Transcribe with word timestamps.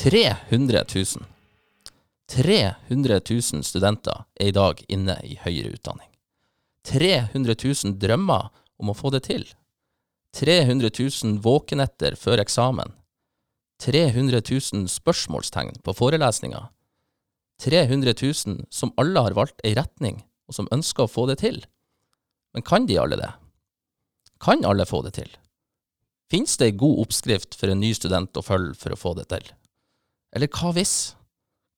300 0.00 0.84
000. 0.94 1.04
300 2.30 3.20
000 3.30 3.64
studenter 3.64 4.24
er 4.40 4.48
i 4.48 4.54
dag 4.56 4.78
inne 4.88 5.18
i 5.28 5.34
høyere 5.42 5.74
utdanning. 5.74 6.08
300 6.88 7.56
000 7.60 7.98
drømmer 8.00 8.48
om 8.80 8.92
å 8.92 8.96
få 8.96 9.12
det 9.12 9.26
til. 9.26 9.44
300 10.40 10.88
000 10.96 11.36
våkenetter 11.44 12.16
før 12.16 12.40
eksamen. 12.40 12.94
300 13.84 14.40
000 14.40 14.88
spørsmålstegn 14.88 15.82
på 15.84 15.96
forelesninger. 16.00 16.64
300 17.60 18.16
000 18.16 18.64
som 18.72 18.96
alle 18.96 19.28
har 19.28 19.36
valgt 19.36 19.60
ei 19.68 19.76
retning, 19.76 20.22
og 20.48 20.56
som 20.56 20.72
ønsker 20.72 21.04
å 21.04 21.12
få 21.12 21.28
det 21.28 21.42
til. 21.44 21.60
Men 22.56 22.64
kan 22.64 22.88
de 22.88 22.96
alle 23.04 23.20
det? 23.20 23.34
Kan 24.40 24.64
alle 24.64 24.88
få 24.88 25.04
det 25.04 25.18
til? 25.20 25.28
Fins 26.32 26.56
det 26.56 26.72
ei 26.72 26.80
god 26.88 27.04
oppskrift 27.04 27.52
for 27.52 27.68
en 27.68 27.84
ny 27.84 27.92
student 27.92 28.32
å 28.32 28.48
følge 28.48 28.78
for 28.80 28.96
å 28.96 29.04
få 29.04 29.18
det 29.20 29.28
til? 29.36 29.44
Eller 30.36 30.50
hva 30.54 30.70
hvis? 30.76 31.14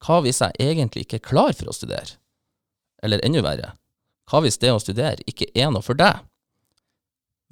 Hva 0.02 0.18
hvis 0.24 0.42
jeg 0.42 0.56
egentlig 0.60 1.06
ikke 1.06 1.20
er 1.20 1.24
klar 1.24 1.54
for 1.56 1.70
å 1.70 1.76
studere? 1.76 2.18
Eller 3.02 3.22
enda 3.26 3.42
verre, 3.44 3.72
hva 4.30 4.42
hvis 4.44 4.58
det 4.62 4.70
å 4.72 4.80
studere 4.82 5.24
ikke 5.30 5.48
er 5.58 5.72
noe 5.72 5.82
for 5.84 5.98
deg? 5.98 6.20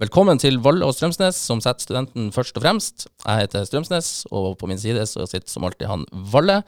Velkommen 0.01 0.39
til 0.41 0.57
Valle 0.65 0.87
og 0.87 0.95
Strømsnes, 0.97 1.37
som 1.37 1.61
setter 1.61 1.85
studenten 1.85 2.31
først 2.33 2.57
og 2.57 2.65
fremst. 2.65 3.05
Jeg 3.27 3.43
heter 3.43 3.67
Strømsnes, 3.69 4.09
og 4.33 4.55
på 4.61 4.69
min 4.71 4.81
side 4.81 5.03
så 5.11 5.27
sitter 5.29 5.51
som 5.53 5.67
alltid 5.69 5.91
han 5.91 6.07
Valle. 6.33 6.63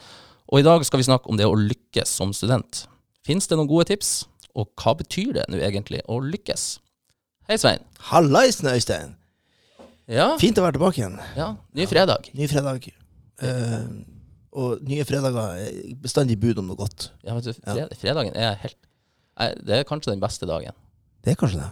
Og 0.52 0.60
i 0.60 0.66
dag 0.66 0.84
skal 0.84 1.00
vi 1.00 1.06
snakke 1.08 1.30
om 1.32 1.38
det 1.40 1.46
å 1.48 1.56
lykkes 1.56 2.12
som 2.12 2.34
student. 2.36 2.82
Fins 3.24 3.48
det 3.48 3.56
noen 3.56 3.70
gode 3.70 3.88
tips? 3.88 4.26
Og 4.52 4.68
hva 4.76 4.92
betyr 4.98 5.32
det 5.38 5.46
nå 5.48 5.62
egentlig 5.64 6.02
å 6.12 6.18
lykkes? 6.20 6.66
Hei, 7.48 7.56
Svein. 7.56 7.80
Hallaisen, 8.10 8.68
Øystein. 8.68 9.14
Ja, 10.12 10.34
Fint 10.40 10.58
å 10.60 10.66
være 10.66 10.76
tilbake 10.76 11.00
igjen. 11.00 11.16
ja 11.38 11.54
ny 11.72 11.86
fredag. 11.88 12.28
Ny 12.36 12.48
fredag. 12.50 12.90
Eh, 13.40 13.86
og 14.52 14.82
nye 14.84 15.04
fredager 15.08 15.60
er 15.64 15.94
bestandig 16.02 16.38
bud 16.40 16.58
om 16.60 16.66
noe 16.68 16.76
godt. 16.76 17.10
Ja, 17.24 17.34
men 17.34 17.44
du, 17.44 17.52
fred 17.56 17.94
fredagen 18.00 18.34
er 18.36 18.58
helt 18.62 18.78
Nei, 19.40 19.46
Det 19.64 19.78
er 19.78 19.86
kanskje 19.88 20.12
den 20.12 20.20
beste 20.20 20.44
dagen. 20.46 20.74
Det 21.24 21.32
er 21.32 21.38
kanskje 21.40 21.62
det. 21.62 21.70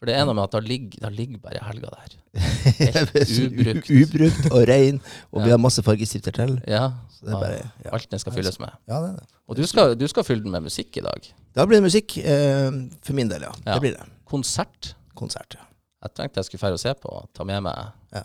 For 0.00 0.08
det 0.08 0.14
er 0.16 0.24
noe 0.28 0.36
med 0.36 0.46
at 0.46 0.52
da 0.52 0.60
ligger, 0.64 1.10
ligger 1.12 1.40
bare 1.44 1.60
helga 1.64 1.90
der. 1.92 2.12
Helt 2.96 3.16
ubrukt. 3.16 3.90
Ubrukt 3.92 4.46
og 4.48 4.62
rein, 4.68 5.00
og 5.28 5.42
vi 5.44 5.52
har 5.52 5.60
masse 5.60 5.82
fargestifter 5.84 6.32
til. 6.32 6.54
Ja, 6.68 6.86
Så 7.12 7.26
det 7.26 7.34
er 7.34 7.42
bare 7.42 7.58
ja. 7.58 7.90
alt 7.92 8.08
den 8.12 8.22
skal 8.22 8.32
fylles 8.32 8.56
med. 8.62 8.72
ja, 8.88 9.00
det 9.02 9.10
er 9.10 9.18
det. 9.18 9.26
Og 9.48 9.58
du 9.58 9.66
skal, 9.68 9.92
du 10.00 10.06
skal 10.08 10.24
fylle 10.24 10.44
den 10.46 10.54
med 10.56 10.64
musikk 10.70 10.96
i 10.96 11.04
dag. 11.04 11.28
Da 11.56 11.66
blir 11.68 11.82
det 11.82 11.88
musikk. 11.90 12.16
Eh, 12.16 12.70
for 13.04 13.16
min 13.18 13.28
del, 13.28 13.44
ja. 13.44 13.52
Ja. 13.66 13.74
Det 13.74 13.80
blir 13.84 13.96
det. 13.98 14.08
Konsert. 14.24 14.94
Konsert. 15.20 15.56
ja. 15.58 15.66
Jeg 16.06 16.16
tenkte 16.16 16.40
jeg 16.40 16.48
skulle 16.48 16.70
dra 16.70 16.80
og 16.80 16.80
se 16.80 16.94
på, 16.96 17.16
ta 17.36 17.44
med 17.44 17.60
meg 17.68 18.22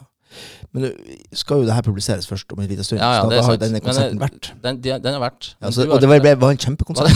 Men 0.76 0.90
skal 1.34 1.62
jo 1.62 1.68
det 1.68 1.76
her 1.78 1.86
publiseres 1.86 2.28
først 2.28 2.52
om 2.54 2.60
en 2.64 2.70
liten 2.70 2.84
stund. 2.88 3.00
Ja, 3.02 3.12
ja, 3.20 3.26
det 3.30 3.38
er 3.38 3.42
da 3.42 3.48
har 3.48 3.60
denne 3.62 3.82
konserten 3.84 4.22
vært. 4.22 4.52
Den, 4.64 4.82
den, 4.84 5.04
den 5.04 5.18
har 5.18 5.24
vært. 5.24 5.52
Ja, 5.62 5.72
så, 5.72 5.88
og 5.90 6.02
det 6.04 6.10
var, 6.12 6.26
var 6.42 6.56
en 6.56 6.62
kjempekonsert. 6.62 7.12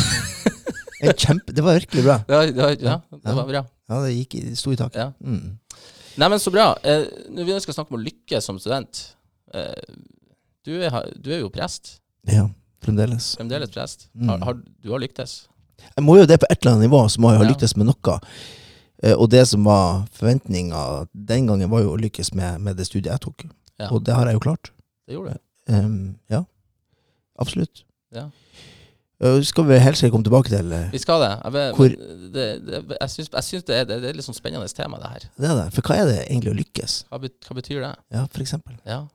en 1.03 1.13
kjempe, 1.15 1.55
det 1.55 1.63
var 1.65 1.79
virkelig 1.79 2.05
bra. 2.05 2.19
Ja, 2.29 2.41
ja, 2.47 2.69
ja, 2.75 2.99
det 3.15 3.35
var 3.41 3.49
bra. 3.49 3.63
Ja, 3.89 4.01
det 4.05 4.13
gikk 4.15 4.37
det 4.45 4.57
sto 4.59 4.71
i 4.75 4.79
taket. 4.79 4.99
Ja. 5.01 5.09
Mm. 5.19 5.57
Nei, 6.19 6.27
men 6.27 6.39
så 6.41 6.51
bra. 6.51 6.71
Eh, 6.83 7.05
Når 7.31 7.47
vi 7.47 7.59
skal 7.63 7.77
snakke 7.77 7.93
om 7.93 7.99
å 7.99 8.03
lykkes 8.03 8.47
som 8.49 8.57
student 8.59 9.03
eh, 9.55 9.93
du, 10.67 10.73
er, 10.83 10.95
du 11.15 11.31
er 11.31 11.43
jo 11.43 11.51
prest. 11.53 11.97
Ja, 12.27 12.47
fremdeles. 12.83 13.33
Fremdeles 13.39 13.71
prest. 13.73 14.09
Mm. 14.13 14.29
Har, 14.33 14.43
har, 14.49 14.59
du 14.83 14.91
har 14.93 15.01
lyktes. 15.01 15.41
Jeg 15.95 16.03
må 16.03 16.17
jo 16.19 16.25
det 16.27 16.39
på 16.41 16.47
et 16.51 16.59
eller 16.59 16.75
annet 16.75 16.89
nivå, 16.89 17.05
så 17.09 17.21
må 17.23 17.31
jeg 17.33 17.41
ha 17.41 17.47
Ja. 17.47 17.51
lyktes 17.53 17.75
med 17.79 17.87
noe. 17.89 18.17
Eh, 19.03 19.15
og 19.15 19.29
det 19.31 19.45
som 19.47 19.63
var 19.67 20.05
forventninga 20.15 21.05
den 21.13 21.47
gangen, 21.47 21.71
var 21.71 21.85
jo 21.85 21.93
å 21.95 21.99
lykkes 21.99 22.33
med, 22.37 22.59
med 22.65 22.79
det 22.79 22.87
studiet 22.89 23.13
jeg 23.13 23.25
tok. 23.27 23.45
Ja. 23.79 23.91
Og 23.93 24.03
det 24.03 24.15
har 24.17 24.27
jeg 24.27 24.39
jo 24.39 24.43
klart. 24.43 24.73
Det 25.07 25.15
gjorde 25.15 25.37
du. 25.37 25.45
Ehm, 25.71 26.01
ja, 26.31 26.43
absolutt. 27.39 27.85
Ja. 28.15 28.27
Eh, 29.19 29.39
skal 29.43 29.67
vi 29.67 29.77
helt 29.79 29.99
sikkert 29.99 30.15
komme 30.15 30.27
tilbake 30.27 30.51
til 30.51 30.71
eh, 30.75 30.89
Vi 30.93 31.01
skal 31.01 31.23
det. 31.23 31.31
Jeg, 31.43 31.53
vet, 31.55 31.75
Hvor- 31.75 31.95
det, 32.35 32.47
det, 32.65 32.81
jeg 32.95 33.13
syns, 33.15 33.29
jeg 33.33 33.47
syns 33.49 33.67
det, 33.67 33.77
er, 33.77 33.87
det 33.89 34.09
er 34.09 34.17
litt 34.17 34.27
sånn 34.27 34.37
spennende 34.37 34.67
tema, 34.75 34.99
det 35.01 35.13
her. 35.13 35.29
det 35.35 35.49
er 35.49 35.57
det. 35.59 35.69
For 35.75 35.85
hva 35.85 35.97
er 35.99 36.11
det 36.11 36.19
egentlig 36.25 36.53
å 36.53 36.59
lykkes? 36.59 36.97
Hva, 37.11 37.21
bet, 37.23 37.39
hva 37.47 37.57
betyr 37.59 37.83
det? 37.83 37.93
Ja, 38.15 38.25
for 38.31 38.43
eksempel. 38.43 38.77
Ja. 38.87 39.05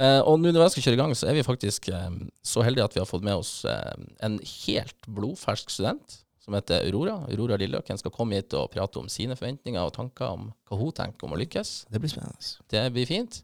Uh, 0.00 0.20
og 0.26 0.40
nå 0.40 0.50
når 0.50 0.64
jeg 0.64 0.74
skal 0.74 0.84
kjøre 0.86 0.96
i 0.96 1.00
gang, 1.02 1.12
så 1.14 1.28
er 1.30 1.36
vi 1.36 1.44
faktisk 1.46 1.88
eh, 1.92 2.14
så 2.42 2.64
heldige 2.64 2.88
at 2.88 2.96
vi 2.96 3.02
har 3.02 3.06
fått 3.06 3.22
med 3.26 3.38
oss 3.38 3.60
eh, 3.68 3.92
en 4.24 4.38
helt 4.40 5.06
blodfersk 5.06 5.70
student 5.70 6.16
som 6.42 6.54
heter 6.58 6.82
Aurora. 6.88 7.20
Aurora 7.30 7.56
Lilløken 7.60 7.98
skal 8.00 8.10
komme 8.14 8.34
hit 8.40 8.54
og 8.58 8.70
prate 8.74 8.98
om 8.98 9.08
sine 9.12 9.36
forventninger 9.38 9.78
og 9.86 9.92
tanker 9.94 10.26
om 10.34 10.48
hva 10.68 10.78
hun 10.80 10.92
tenker 10.96 11.28
om 11.28 11.36
å 11.36 11.40
lykkes. 11.40 11.72
Det 11.92 12.00
blir 12.02 12.10
spennende. 12.10 12.52
Det 12.72 12.82
blir 12.96 13.06
fint. 13.06 13.42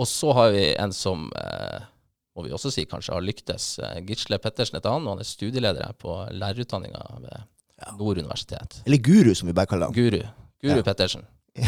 Og 0.00 0.08
så 0.10 0.32
har 0.34 0.50
vi 0.54 0.64
en 0.74 0.92
som, 0.96 1.28
eh, 1.38 1.80
må 2.34 2.44
vi 2.46 2.50
også 2.56 2.72
si 2.72 2.84
kanskje, 2.88 3.12
har 3.14 3.22
lyktes. 3.22 3.78
Eh, 3.78 4.00
Gisle 4.08 4.38
Pettersen 4.42 4.78
heter 4.80 4.90
han, 4.90 5.06
og 5.06 5.14
han 5.16 5.22
er 5.22 5.28
studieleder 5.28 5.84
her 5.86 5.92
på 5.94 6.16
lærerutdanninga 6.32 7.02
ved 7.20 7.42
Ja. 7.82 7.92
Nord 7.98 8.18
universitet. 8.18 8.82
Eller 8.86 8.98
guru, 8.98 9.34
som 9.34 9.46
vi 9.48 9.52
bare 9.52 9.66
kaller 9.66 9.86
han. 9.86 9.94
Guru. 9.94 10.22
Guru 10.62 10.76
Ja. 10.76 10.82
Pettersen. 10.82 11.24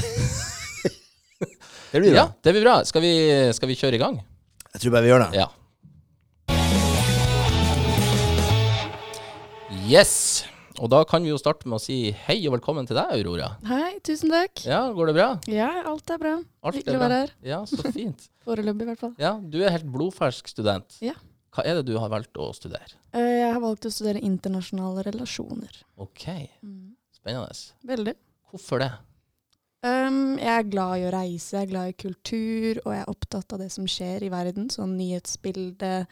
Det 1.95 2.01
blir 2.01 2.11
bra. 2.11 2.17
Ja, 2.25 2.33
det 2.43 2.53
blir 2.53 2.63
bra. 2.65 2.83
Skal 2.85 3.03
vi, 3.03 3.53
skal 3.55 3.69
vi 3.69 3.75
kjøre 3.79 3.95
i 3.95 3.99
gang? 4.03 4.17
Jeg 4.75 4.81
tror 4.83 4.91
bare 4.91 5.03
vi 5.03 5.09
gjør 5.13 5.31
det. 5.31 5.35
Ja. 5.39 5.49
Yes. 9.87 10.45
Og 10.83 10.91
da 10.91 11.05
kan 11.07 11.23
vi 11.23 11.31
jo 11.31 11.39
starte 11.39 11.69
med 11.71 11.79
å 11.79 11.83
si 11.83 11.97
hei 12.27 12.41
og 12.49 12.57
velkommen 12.57 12.87
til 12.89 12.97
deg, 12.99 13.13
Aurora. 13.15 13.53
Hei, 13.69 13.93
tusen 14.05 14.33
takk. 14.33 14.65
Ja, 14.67 14.81
går 14.97 15.13
det 15.13 15.15
bra? 15.17 15.29
Ja, 15.51 15.69
alt 15.87 16.11
er 16.11 16.19
bra. 16.19 16.33
Alt 16.67 16.79
Hyggelig 16.81 16.99
å 16.99 17.03
være 17.05 17.19
her. 17.23 17.33
Ja, 17.47 17.61
så 17.71 17.79
fint. 17.95 18.25
Foreløpig, 18.47 18.83
i 18.83 18.89
hvert 18.91 19.05
fall. 19.05 19.13
Ja, 19.23 19.37
du 19.39 19.61
er 19.63 19.71
helt 19.77 19.87
blodfersk 19.95 20.51
student. 20.51 20.97
Ja. 21.05 21.15
Hva 21.55 21.63
er 21.71 21.79
det 21.79 21.85
du 21.93 21.95
har 22.03 22.11
valgt 22.11 22.35
å 22.43 22.49
studere? 22.59 22.91
Eh, 23.15 23.29
Jeg 23.45 23.53
har 23.55 23.63
valgt 23.63 23.87
å 23.87 23.93
studere 23.95 24.23
internasjonale 24.27 25.07
relasjoner. 25.07 25.79
Ok, 26.03 26.27
Mm. 26.67 26.97
spennende. 27.15 27.55
Veldig. 27.87 28.17
Hvorfor 28.51 28.83
det? 28.83 28.91
Um, 29.85 30.39
jeg 30.41 30.49
er 30.59 30.67
glad 30.73 30.99
i 30.99 31.07
å 31.07 31.13
reise, 31.15 31.53
jeg 31.55 31.69
er 31.69 31.71
glad 31.71 31.89
i 31.93 31.97
kultur, 32.03 32.79
og 32.83 32.91
jeg 32.97 33.03
er 33.05 33.11
opptatt 33.13 33.53
av 33.55 33.61
det 33.63 33.71
som 33.71 33.87
skjer 33.87 34.25
i 34.27 34.31
verden. 34.33 34.67
Sånn 34.73 34.97
nyhetsbilde, 34.99 36.07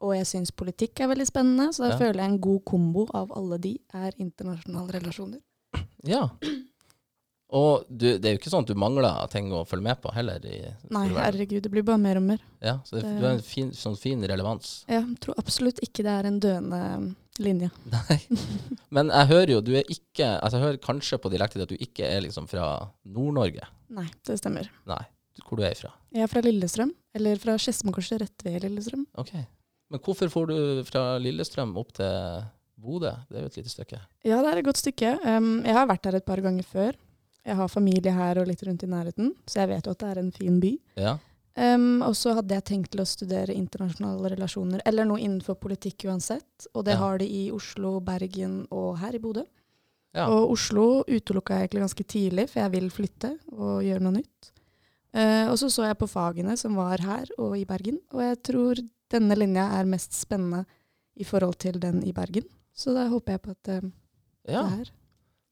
og 0.00 0.14
jeg 0.16 0.26
syns 0.30 0.52
politikk 0.54 1.00
er 1.04 1.08
veldig 1.12 1.26
spennende. 1.26 1.68
Så 1.74 1.84
da 1.86 1.90
Ja. 1.94 1.98
føler 1.98 2.20
jeg 2.22 2.30
en 2.32 2.40
god 2.40 2.64
kombo 2.64 3.06
av 3.14 3.32
alle 3.36 3.58
de 3.58 3.76
er 3.94 4.12
internasjonale 4.18 4.92
relasjoner. 5.00 5.40
Ja. 6.06 6.28
Og 7.48 7.86
du, 7.88 8.18
det 8.20 8.26
er 8.28 8.34
jo 8.34 8.38
ikke 8.42 8.50
sånn 8.52 8.66
at 8.66 8.68
du 8.68 8.76
mangler 8.76 9.22
ting 9.32 9.46
å 9.56 9.62
følge 9.64 9.86
med 9.86 10.00
på 10.04 10.10
heller. 10.12 10.42
I 10.44 10.58
Nei, 10.92 11.06
herregud, 11.16 11.62
det 11.64 11.70
blir 11.72 11.82
bare 11.86 11.96
mer 12.02 12.18
og 12.20 12.26
mer. 12.26 12.42
Ja, 12.60 12.74
så 12.84 12.98
det, 12.98 13.06
det- 13.06 13.14
du 13.20 13.24
har 13.24 13.38
en 13.38 13.46
fin, 13.46 13.70
sånn 13.72 13.96
fin 13.96 14.20
relevans. 14.28 14.84
Jeg 14.88 15.06
tror 15.24 15.38
absolutt 15.40 15.80
ikke 15.80 16.04
det 16.04 16.12
er 16.12 16.28
en 16.28 16.38
døende 16.44 16.80
um, 16.98 17.06
linje. 17.40 17.70
Nei. 17.94 18.18
Men 18.92 19.08
jeg 19.14 19.30
hører 19.32 19.54
jo, 19.54 19.60
du 19.64 19.72
er 19.80 19.88
ikke 19.88 20.28
Altså, 20.42 20.58
jeg 20.58 20.66
hører 20.66 20.82
kanskje 20.84 21.18
på 21.24 21.30
dialekten 21.32 21.64
at 21.64 21.72
du 21.72 21.76
ikke 21.80 22.04
er 22.04 22.20
liksom 22.26 22.46
fra 22.50 22.68
Nord-Norge. 23.08 23.64
Nei, 23.96 24.06
det 24.28 24.38
stemmer. 24.42 24.68
Nei. 24.86 25.02
Hvor 25.46 25.56
du 25.56 25.62
er 25.64 25.74
fra? 25.78 25.94
Jeg 26.12 26.26
er 26.26 26.28
fra 26.28 26.40
Lillestrøm, 26.44 26.90
eller 27.16 27.38
fra 27.40 27.54
Skedsmokorset 27.56 28.20
rett 28.20 28.44
ved 28.44 28.60
Lillestrøm. 28.66 29.06
Ok. 29.16 29.32
Men 29.90 30.00
hvorfor 30.04 30.28
får 30.32 30.46
du 30.50 30.56
fra 30.84 31.02
Lillestrøm 31.22 31.76
opp 31.80 31.92
til 31.96 32.42
Bodø? 32.78 33.12
Det 33.30 33.38
er 33.38 33.46
jo 33.46 33.50
et 33.52 33.56
lite 33.62 33.72
stykke. 33.72 34.00
Ja, 34.28 34.42
det 34.44 34.50
er 34.52 34.58
et 34.60 34.66
godt 34.68 34.80
stykke. 34.82 35.14
Um, 35.24 35.62
jeg 35.64 35.74
har 35.74 35.86
vært 35.88 36.04
her 36.10 36.18
et 36.20 36.26
par 36.28 36.42
ganger 36.44 36.66
før. 36.68 36.92
Jeg 37.48 37.56
har 37.56 37.68
familie 37.72 38.12
her 38.12 38.38
og 38.42 38.46
litt 38.50 38.62
rundt 38.66 38.82
i 38.84 38.86
nærheten, 38.90 39.30
så 39.48 39.62
jeg 39.62 39.70
vet 39.70 39.86
jo 39.88 39.94
at 39.94 40.02
det 40.02 40.08
er 40.10 40.18
en 40.20 40.32
fin 40.34 40.58
by. 40.60 40.72
Ja. 41.00 41.14
Um, 41.58 42.02
og 42.06 42.12
så 42.14 42.34
hadde 42.36 42.54
jeg 42.54 42.66
tenkt 42.68 42.90
til 42.92 43.00
å 43.02 43.06
studere 43.08 43.54
internasjonale 43.56 44.34
relasjoner, 44.36 44.82
eller 44.86 45.08
noe 45.08 45.18
innenfor 45.24 45.56
politikk 45.58 46.04
uansett. 46.12 46.68
Og 46.74 46.84
det 46.84 46.92
Ja. 46.94 46.98
har 47.00 47.18
de 47.18 47.24
i 47.26 47.50
Oslo, 47.50 47.98
Bergen 48.00 48.66
og 48.70 48.98
her 48.98 49.14
i 49.14 49.18
Bodø. 49.18 49.42
ja. 50.14 50.28
Og 50.28 50.52
Oslo 50.52 51.02
utelukka 51.08 51.54
jeg 51.56 51.68
egentlig 51.70 51.82
ganske 51.88 52.04
tidlig, 52.06 52.48
for 52.50 52.60
jeg 52.60 52.70
vil 52.72 52.90
flytte 52.90 53.38
og 53.52 53.82
gjøre 53.82 54.00
noe 54.00 54.12
nytt. 54.20 54.52
Eh, 55.16 55.46
og 55.48 55.56
så 55.60 55.70
så 55.72 55.86
jeg 55.88 55.98
på 56.00 56.08
fagene 56.10 56.56
som 56.60 56.76
var 56.76 57.00
her 57.00 57.30
og 57.40 57.56
i 57.56 57.64
Bergen, 57.68 58.00
og 58.12 58.22
jeg 58.22 58.40
tror 58.44 58.80
denne 59.12 59.38
linja 59.38 59.70
er 59.78 59.88
mest 59.88 60.12
spennende 60.16 60.66
i 61.18 61.24
forhold 61.24 61.56
til 61.64 61.78
den 61.80 62.02
i 62.04 62.12
Bergen. 62.12 62.44
Så 62.76 62.92
da 62.94 63.08
håper 63.10 63.34
jeg 63.34 63.42
på 63.42 63.54
at 63.56 63.70
uh, 63.72 63.88
ja. 64.46 64.62
det 64.62 64.80
er 64.84 64.90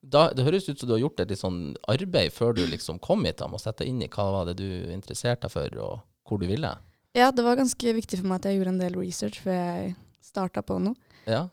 Da, 0.07 0.21
det 0.31 0.45
høres 0.47 0.69
ut 0.69 0.79
som 0.79 0.87
du 0.87 0.93
har 0.95 1.01
gjort 1.03 1.23
et 1.25 1.33
litt 1.33 1.41
sånn 1.41 1.61
arbeid 1.91 2.31
før 2.31 2.53
du 2.55 2.61
liksom 2.69 3.01
kom 3.03 3.25
hit, 3.27 3.41
Om 3.43 3.51
med 3.51 3.59
å 3.59 3.65
sette 3.65 3.87
inn 3.89 4.03
i 4.05 4.11
hva 4.13 4.29
var 4.31 4.51
det 4.51 4.61
du 4.61 4.93
interesserte 4.95 5.49
deg 5.49 5.55
for, 5.57 5.81
og 5.83 6.05
hvor 6.29 6.39
du 6.39 6.47
ville. 6.47 6.71
Ja, 7.17 7.33
det 7.33 7.43
var 7.43 7.59
ganske 7.59 7.97
viktig 7.97 8.21
for 8.21 8.29
meg 8.29 8.39
at 8.39 8.51
jeg 8.51 8.61
gjorde 8.61 8.75
en 8.77 8.83
del 8.83 8.99
research 9.01 9.41
før 9.43 9.57
jeg 9.57 9.97
starta 10.23 10.63
på 10.63 10.77
noe. 10.85 10.95
Ja. 11.27 11.49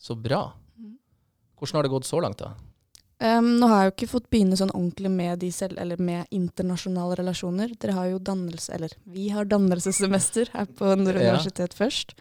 Så 0.00 0.16
bra. 0.18 0.48
Mhm. 0.78 0.96
Hvordan 1.58 1.78
har 1.78 1.86
det 1.86 1.92
gått 1.92 2.08
så 2.08 2.22
langt, 2.24 2.42
da? 2.42 2.56
Um, 3.18 3.56
nå 3.58 3.66
har 3.66 3.80
jeg 3.82 3.88
jo 3.90 3.94
ikke 3.96 4.10
fått 4.12 4.28
begynne 4.30 4.56
sånn 4.58 4.70
ordentlig 4.70 5.10
med 5.10 5.40
de 5.42 5.48
selv, 5.50 5.78
eller 5.82 5.98
med 5.98 6.28
internasjonale 6.34 7.16
relasjoner. 7.18 7.72
Dere 7.82 7.96
har 7.96 8.06
jo 8.12 8.20
dannelse, 8.22 8.70
eller 8.76 8.94
vi 9.10 9.28
har 9.34 9.48
dannelsessemester 9.50 10.52
her 10.54 10.68
på 10.78 10.92
Nord 11.00 11.18
Ja. 11.18 11.34
først. 11.74 12.14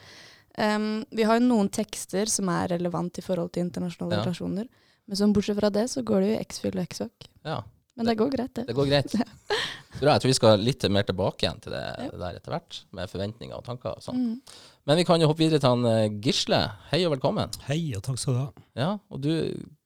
Um, 0.58 1.06
vi 1.12 1.24
har 1.24 1.38
jo 1.40 1.46
noen 1.46 1.70
tekster 1.70 2.26
som 2.26 2.50
er 2.50 2.70
relevant 2.74 3.18
i 3.20 3.22
forhold 3.22 3.52
til 3.54 3.68
internasjonale 3.68 4.18
Ja. 4.18 4.24
relasjoner. 4.24 4.68
Men 5.08 5.16
sånn 5.16 5.34
bortsett 5.34 5.60
fra 5.60 5.70
det, 5.70 5.86
så 5.90 6.02
går 6.04 6.22
det 6.22 6.30
jo 6.32 6.38
i 6.40 6.42
X-Fill 6.46 6.80
og 6.80 6.88
X-Vac. 6.90 7.28
Ja. 7.46 7.62
Men 7.96 8.06
det 8.08 8.18
går 8.18 8.32
greit, 8.32 8.54
det. 8.54 8.68
Det 8.68 8.76
går 8.76 8.88
greit. 8.90 9.14
Bra, 10.02 10.14
jeg 10.14 10.22
tror 10.22 10.30
vi 10.30 10.34
skal 10.38 10.60
litt 10.62 10.84
mer 10.94 11.04
tilbake 11.04 11.46
igjen 11.46 11.62
til 11.62 11.74
det, 11.74 11.86
det 12.12 12.20
der 12.20 12.36
etter 12.38 12.54
hvert, 12.54 12.82
med 12.94 13.10
forventninger 13.10 13.56
og 13.58 13.64
tanker 13.66 13.96
og 13.96 14.04
sånn. 14.06 14.18
Mm. 14.18 14.42
Men 14.88 14.95
vi 15.01 15.04
kan 15.04 15.19
jo 15.19 15.28
hoppe 15.28 15.44
videre 15.44 15.60
til 15.60 15.74
han 15.74 15.84
eh, 15.89 16.13
Gisle. 16.24 16.62
Hei 16.94 17.01
og 17.04 17.12
velkommen. 17.18 17.51
Hei, 17.68 17.81
og 17.98 18.06
takk 18.06 18.22
skal 18.22 18.38
du 18.38 18.39
ha. 18.39 18.68
Ja, 18.80 18.92
og 19.12 19.19
du, 19.19 19.31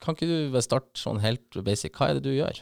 kan 0.03 0.13
ikke 0.13 0.27
du 0.29 0.59
starte 0.61 0.93
sånn 1.01 1.21
helt 1.23 1.57
basic? 1.65 1.95
Hva 1.97 2.11
er 2.11 2.19
det 2.19 2.27
du 2.27 2.35
gjør? 2.35 2.59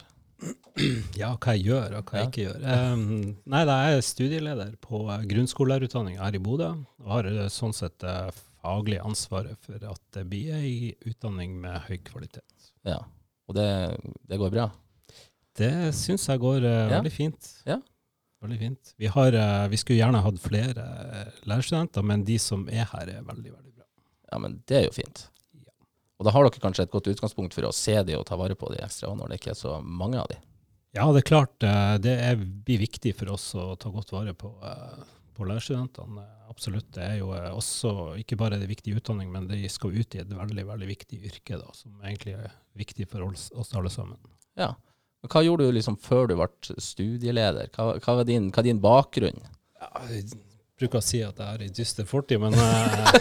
Ja, 1.19 1.33
hva 1.36 1.57
jeg 1.57 1.65
gjør 1.68 1.97
og 1.97 2.06
hva 2.07 2.15
Ja. 2.15 2.21
jeg 2.24 2.30
ikke 2.31 2.45
gjør. 2.45 2.62
Um, 2.63 3.01
nei, 3.44 3.63
da 3.68 3.75
er 3.83 3.97
jeg 3.97 4.06
studieleder 4.07 4.71
på 4.80 5.01
grunnskolelærerutdanning 5.01 5.33
grunnskolelærerutdanninga 5.33 6.24
her 6.24 6.38
i 6.39 6.44
Bodø. 6.45 6.69
Og 7.03 7.12
har 7.12 7.27
eh, 7.27 7.50
sånn 7.51 7.75
sett 7.75 8.07
eh, 8.07 8.31
faglig 8.63 9.01
ansvaret 9.03 9.59
for 9.68 9.83
at 9.91 10.01
det 10.15 10.24
blir 10.31 10.56
ei 10.56 10.94
utdanning 11.12 11.59
med 11.59 11.75
høy 11.89 11.97
kvalitet. 12.07 12.71
Ja, 12.88 13.01
og 13.51 13.59
det, 13.59 13.68
det 14.31 14.39
går 14.39 14.56
bra? 14.56 14.69
Det 15.59 15.74
syns 15.97 16.30
jeg 16.31 16.39
går 16.39 16.63
uh, 16.63 16.71
Ja. 16.88 17.01
veldig 17.01 17.12
fint. 17.12 17.51
Ja. 17.68 17.81
Veldig 18.39 18.59
fint. 18.59 18.94
Vi, 18.97 19.07
har, 19.07 19.33
eh, 19.33 19.68
vi 19.68 19.77
skulle 19.77 20.00
gjerne 20.00 20.21
hatt 20.24 20.39
flere 20.39 20.86
eh, 21.03 21.39
lærerstudenter, 21.50 22.06
men 22.07 22.24
de 22.27 22.38
som 22.39 22.63
er 22.71 22.88
her, 22.88 23.12
er 23.12 23.25
veldig, 23.27 23.51
veldig 23.51 23.74
bra. 23.74 23.88
Ja, 24.31 24.39
men 24.39 24.62
det 24.69 24.77
er 24.80 24.86
jo 24.88 24.95
fint. 24.95 25.25
Ja. 25.59 25.74
Og 26.19 26.27
da 26.27 26.33
har 26.36 26.47
dere 26.47 26.63
kanskje 26.63 26.86
et 26.88 26.94
godt 26.94 27.09
utgangspunkt 27.12 27.57
for 27.57 27.68
å 27.68 27.74
se 27.75 27.97
de 28.07 28.15
og 28.15 28.24
ta 28.30 28.39
vare 28.39 28.56
på 28.59 28.71
de 28.71 28.80
ekstra 28.86 29.12
når 29.18 29.33
det 29.33 29.41
ikke 29.41 29.51
er 29.56 29.59
så 29.59 29.75
mange 29.83 30.21
av 30.21 30.31
de. 30.31 30.39
Ja, 30.95 31.09
det 31.13 31.25
er 31.25 31.30
klart 31.33 31.68
eh, 31.68 31.95
det 32.01 32.15
er, 32.15 32.39
blir 32.39 32.80
viktig 32.86 33.13
for 33.19 33.36
oss 33.36 33.51
å 33.59 33.74
ta 33.80 33.91
godt 33.91 34.15
vare 34.15 34.33
på, 34.38 34.53
på 35.36 35.47
lærerstudentene. 35.50 36.24
Absolutt. 36.50 36.94
Det 36.95 37.03
er 37.03 37.19
jo 37.19 37.33
også 37.36 38.15
ikke 38.24 38.39
bare 38.39 38.57
det 38.62 38.71
viktig 38.71 38.95
utdanning, 39.01 39.27
men 39.36 39.51
de 39.51 39.68
skal 39.69 40.00
ut 40.00 40.15
i 40.15 40.24
et 40.24 40.31
veldig 40.31 40.63
veldig 40.71 40.88
viktig 40.95 41.19
yrke, 41.27 41.59
da, 41.59 41.75
som 41.75 42.00
egentlig 42.00 42.39
er 42.39 42.56
viktig 42.80 43.12
for 43.12 43.27
oss, 43.27 43.50
oss 43.51 43.75
alle 43.75 43.91
sammen. 43.91 44.18
Ja. 44.57 44.77
Men 45.19 45.31
hva 45.33 45.42
gjorde 45.44 45.68
du 45.68 45.75
liksom 45.75 45.98
før 46.00 46.30
du 46.30 46.36
ble 46.39 46.77
studieleder? 46.80 47.71
Hva, 47.75 47.95
hva, 48.00 48.19
var 48.21 48.27
din, 48.27 48.48
hva 48.54 48.62
er 48.62 48.69
din 48.69 48.83
bakgrunn? 48.83 49.42
Ja, 49.80 49.89
jeg 50.13 50.30
bruker 50.80 51.01
å 51.01 51.04
si 51.04 51.19
at 51.25 51.39
jeg 51.39 51.50
har 51.50 51.63
ei 51.63 51.74
dyster 51.75 52.07
fortid, 52.07 52.39
men 52.39 52.56
eh, 52.56 53.12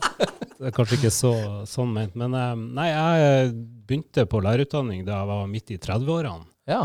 det 0.58 0.70
er 0.70 0.74
kanskje 0.74 0.98
ikke 0.98 1.14
så, 1.14 1.32
sånn 1.70 1.94
ment. 1.94 2.16
Men 2.18 2.34
eh, 2.38 2.50
nei, 2.80 2.88
jeg 2.90 3.54
begynte 3.86 4.26
på 4.30 4.42
lærerutdanning 4.42 5.06
da 5.06 5.20
jeg 5.20 5.30
var 5.30 5.48
midt 5.52 5.72
i 5.76 5.78
30-årene. 5.82 6.50
Ja. 6.70 6.82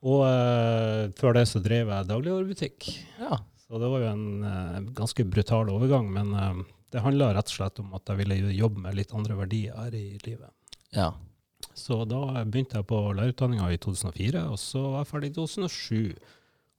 Og 0.00 0.22
uh, 0.24 1.10
før 1.18 1.36
det 1.36 1.44
så 1.50 1.60
drev 1.60 1.90
jeg 1.92 2.08
dagligvarebutikk. 2.08 2.86
Ja. 3.20 3.42
Så 3.60 3.78
det 3.78 3.90
var 3.92 4.02
jo 4.02 4.12
en 4.14 4.46
uh, 4.46 4.78
ganske 4.96 5.26
brutal 5.28 5.68
overgang, 5.72 6.08
men 6.14 6.32
uh, 6.32 6.62
det 6.90 7.02
handla 7.04 7.34
rett 7.36 7.52
og 7.52 7.58
slett 7.58 7.82
om 7.82 7.92
at 7.98 8.08
jeg 8.08 8.22
ville 8.22 8.54
jobbe 8.56 8.86
med 8.86 8.96
litt 8.96 9.12
andre 9.14 9.36
verdier 9.38 9.76
her 9.76 9.94
i 9.94 10.06
livet. 10.24 10.48
Ja. 10.96 11.12
Så 11.76 12.02
da 12.08 12.44
begynte 12.44 12.78
jeg 12.78 12.88
på 12.90 12.98
lærerutdanninga 13.16 13.70
i 13.72 13.80
2004, 13.80 14.44
og 14.52 14.58
så 14.60 14.82
var 14.86 15.02
jeg 15.02 15.10
ferdig 15.10 15.30
i 15.30 15.34
2007. 15.38 16.14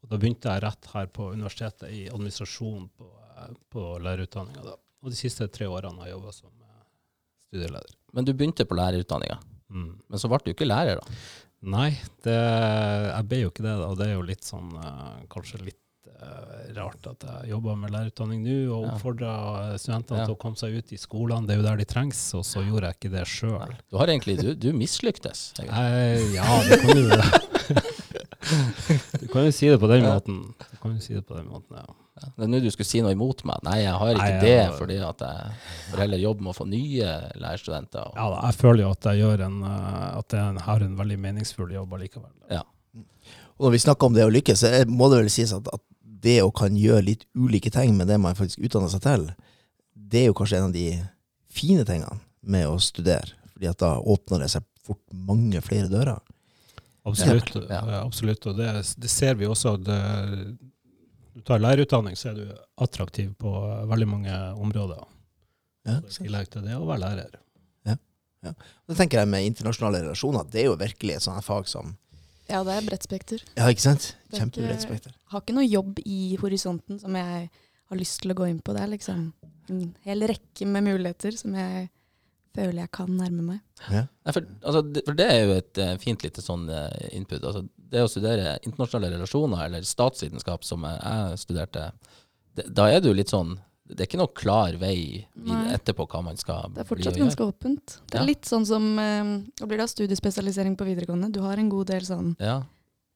Og 0.01 0.09
da 0.11 0.19
begynte 0.21 0.53
jeg 0.53 0.63
rett 0.65 0.89
her 0.93 1.11
på 1.13 1.29
universitetet 1.35 1.93
i 1.93 2.01
administrasjon 2.09 2.87
på, 2.97 3.09
eh, 3.35 3.53
på 3.73 3.85
lærerutdanninga. 4.01 4.63
da. 4.65 4.75
Og 5.01 5.13
de 5.13 5.17
siste 5.17 5.47
tre 5.47 5.67
årene 5.69 6.01
har 6.01 6.09
jeg 6.09 6.17
jobba 6.17 6.33
som 6.33 6.49
eh, 6.49 6.83
studieleder. 7.47 7.95
Men 8.13 8.25
du 8.25 8.33
begynte 8.33 8.65
på 8.65 8.77
lærerutdanninga. 8.77 9.39
Mm. 9.71 9.93
Men 10.09 10.19
så 10.19 10.29
ble 10.31 10.41
du 10.45 10.51
ikke 10.53 10.67
lærer, 10.67 10.99
da. 10.99 11.21
Nei, 11.61 11.91
det, 12.25 12.33
jeg 12.33 13.27
ble 13.29 13.43
jo 13.43 13.51
ikke 13.51 13.65
det, 13.67 13.75
da. 13.77 13.89
Og 13.91 13.99
det 13.99 14.07
er 14.09 14.15
jo 14.15 14.25
litt 14.25 14.47
sånn 14.47 14.73
eh, 14.81 15.21
kanskje 15.31 15.61
litt 15.61 15.80
rart 16.77 17.07
at 17.09 17.23
jeg 17.27 17.49
jobber 17.51 17.75
med 17.81 17.91
lærerutdanning 17.91 18.43
nå 18.45 18.57
og 18.75 18.85
Ja. 18.85 18.97
studentene 19.77 20.19
Ja. 20.21 20.25
til 20.25 20.35
å 20.35 20.39
komme 20.39 20.57
seg 20.57 20.75
ut 20.77 20.91
i 20.93 20.97
skolene. 20.97 21.47
Det 21.47 21.55
er 21.55 21.61
jo 21.61 21.67
der 21.69 21.77
de 21.77 21.85
trengs, 21.85 22.21
og 22.37 22.43
så 22.45 22.63
gjorde 22.65 22.87
jeg 22.91 22.95
ikke 22.99 23.11
det 23.11 23.25
sjøl. 23.27 23.73
Du 23.91 23.97
har 23.97 24.07
egentlig 24.07 24.37
Du, 24.41 24.53
du 24.55 24.71
mislyktes. 24.73 25.53
Eh, 25.59 26.33
ja, 26.35 26.45
det 26.69 26.79
kan 26.81 26.95
du 26.95 27.09
Du 29.21 29.27
kan 29.31 29.45
jo 29.45 29.51
si 29.53 29.69
det 29.69 29.79
på 29.79 29.87
den 29.87 30.03
måten. 30.05 30.39
Du 30.71 30.77
kan 30.81 30.95
jo 30.95 31.01
si 31.03 31.13
det 31.13 31.25
på 31.27 31.35
den 31.37 31.47
måten, 31.51 31.77
ja. 31.77 31.85
Det 32.37 32.45
er 32.45 32.49
nå 32.51 32.59
du 32.61 32.67
skulle 32.69 32.85
si 32.85 32.99
noe 33.01 33.13
imot 33.15 33.43
meg. 33.49 33.61
Nei, 33.65 33.79
jeg 33.81 33.93
har 33.97 34.11
ikke 34.13 34.25
Nei, 34.25 34.33
jeg 34.33 34.41
det, 34.69 34.77
fordi 34.77 34.97
at 35.01 35.21
jeg 35.25 35.53
får 35.91 36.01
heller 36.03 36.19
jobbe 36.21 36.43
med 36.45 36.51
å 36.53 36.57
få 36.57 36.67
nye 36.69 37.13
lærerstudenter. 37.41 38.11
ja 38.15 38.25
da, 38.33 38.41
jeg 38.45 38.57
føler 38.59 38.83
jo 38.83 38.91
at 38.93 39.07
jeg, 39.09 39.21
gjør 39.23 39.45
en, 39.47 39.55
eh, 39.63 40.17
at 40.19 40.35
jeg 40.37 40.65
har 40.67 40.85
en 40.85 40.97
veldig 40.99 41.17
meningsfull 41.23 41.71
jobb 41.73 41.95
allikevel. 41.97 42.29
Ja. 42.51 42.61
Og 43.57 43.67
når 43.67 43.71
vi 43.71 43.81
snakker 43.85 44.05
om 44.09 44.13
det 44.17 44.25
å 44.27 44.33
lykkes, 44.33 44.61
så 44.65 44.69
må 44.89 45.09
det 45.09 45.21
vel 45.23 45.29
sies 45.33 45.53
at, 45.53 45.67
at 45.73 45.81
det 46.21 46.39
å 46.43 46.51
kan 46.53 46.75
gjøre 46.77 47.05
litt 47.07 47.25
ulike 47.35 47.71
ting 47.73 47.95
med 47.97 48.07
det 48.11 48.19
man 48.21 48.37
faktisk 48.37 48.61
utdanner 48.61 48.91
seg 48.93 49.01
til, 49.05 49.29
det 49.95 50.23
er 50.23 50.27
jo 50.29 50.35
kanskje 50.37 50.59
en 50.59 50.69
av 50.69 50.75
de 50.75 50.85
fine 51.51 51.85
tingene 51.87 52.19
med 52.41 52.67
å 52.69 52.77
studere. 52.81 53.33
Fordi 53.53 53.69
at 53.69 53.81
da 53.81 53.95
åpner 53.99 54.43
det 54.45 54.51
seg 54.53 54.65
fort 54.85 55.01
mange 55.13 55.61
flere 55.65 55.89
dører. 55.91 56.19
Absolutt. 57.05 57.55
Ja. 57.69 57.81
absolutt. 58.03 58.45
Og 58.49 58.57
det, 58.59 58.69
det 59.01 59.09
ser 59.09 59.35
vi 59.39 59.49
også. 59.49 59.77
det- 59.81 60.57
Du 61.33 61.39
tar 61.47 61.59
lærerutdanning, 61.63 62.15
så 62.19 62.29
er 62.29 62.33
du 62.35 62.57
attraktiv 62.77 63.33
på 63.39 63.51
veldig 63.87 64.07
mange 64.07 64.33
områder. 64.59 65.05
Ja, 65.87 66.01
Så 66.09 66.21
I 66.21 66.27
tillegg 66.27 66.49
til 66.51 66.61
det 66.61 66.75
å 66.75 66.85
være 66.85 66.99
lærer. 66.99 67.37
Da 68.43 68.95
tenker 68.97 69.19
jeg 69.19 69.29
med 69.29 69.45
internasjonale 69.45 69.99
relasjoner, 70.01 70.47
det 70.49 70.63
er 70.63 70.65
jo 70.71 70.75
virkelig 70.75 71.15
et 71.15 71.21
sånt 71.21 71.45
fag 71.45 71.67
som 71.69 71.91
Ja, 72.51 72.61
det 72.67 72.75
er 72.75 72.87
bredt 72.87 73.07
spekter. 73.07 73.43
Ja, 73.55 73.69
ikke 73.71 73.85
sant? 73.85 74.11
Kjempebredt 74.35 74.83
spekter. 74.83 75.15
Har 75.31 75.43
ikke 75.43 75.55
noe 75.55 75.67
jobb 75.67 76.01
i 76.03 76.35
horisonten 76.41 76.99
som 77.01 77.15
jeg 77.17 77.47
har 77.47 77.99
lyst 77.99 78.21
til 78.23 78.33
å 78.33 78.37
gå 78.37 78.47
inn 78.51 78.61
på. 78.63 78.75
Det 78.75 78.83
er 78.83 78.93
liksom 78.93 79.25
en 79.71 79.81
hel 80.05 80.27
rekke 80.29 80.67
med 80.67 80.87
muligheter 80.87 81.35
som 81.39 81.55
jeg 81.55 81.89
føler 82.55 82.83
jeg 82.83 82.91
kan 82.95 83.11
nærme 83.15 83.45
meg. 83.45 83.59
Ja. 83.87 84.05
Nei, 84.25 84.33
for, 84.35 84.47
altså, 84.59 84.81
det, 84.83 85.03
for 85.07 85.17
det 85.19 85.27
er 85.31 85.41
jo 85.45 85.55
et 85.55 85.81
uh, 85.81 85.93
fint 86.01 86.23
lite 86.25 86.43
sånn 86.43 86.67
uh, 86.67 86.87
input. 87.15 87.39
Altså, 87.39 87.63
det 87.91 88.03
å 88.03 88.11
studere 88.11 88.57
internasjonale 88.67 89.13
relasjoner, 89.15 89.63
eller 89.67 89.87
statsvitenskap, 89.87 90.65
som 90.67 90.83
jeg, 90.87 90.99
jeg 90.99 91.41
studerte, 91.45 91.85
det, 92.59 92.67
da 92.75 92.89
er 92.91 93.03
du 93.03 93.11
litt 93.15 93.31
sånn 93.31 93.55
Det 93.91 93.99
er 94.05 94.07
ikke 94.07 94.19
noe 94.21 94.31
klar 94.33 94.77
vei 94.79 95.25
etterpå 95.75 96.05
hva 96.07 96.21
man 96.23 96.37
skal 96.39 96.71
Det 96.73 96.81
er 96.85 96.89
fortsatt 96.89 97.17
ganske 97.19 97.43
åpent. 97.43 97.97
Det 98.07 98.15
er 98.15 98.21
Ja. 98.23 98.25
litt 98.25 98.43
sånn 98.47 98.65
som 98.65 98.85
eh, 98.99 99.65
blir 99.67 99.77
det 99.77 99.89
studiespesialisering 99.91 100.77
på 100.77 100.85
videregående? 100.87 101.31
Du 101.31 101.41
har 101.41 101.57
en 101.57 101.69
god 101.69 101.87
del 101.87 102.01
sånn 102.01 102.35
Ja. 102.39 102.63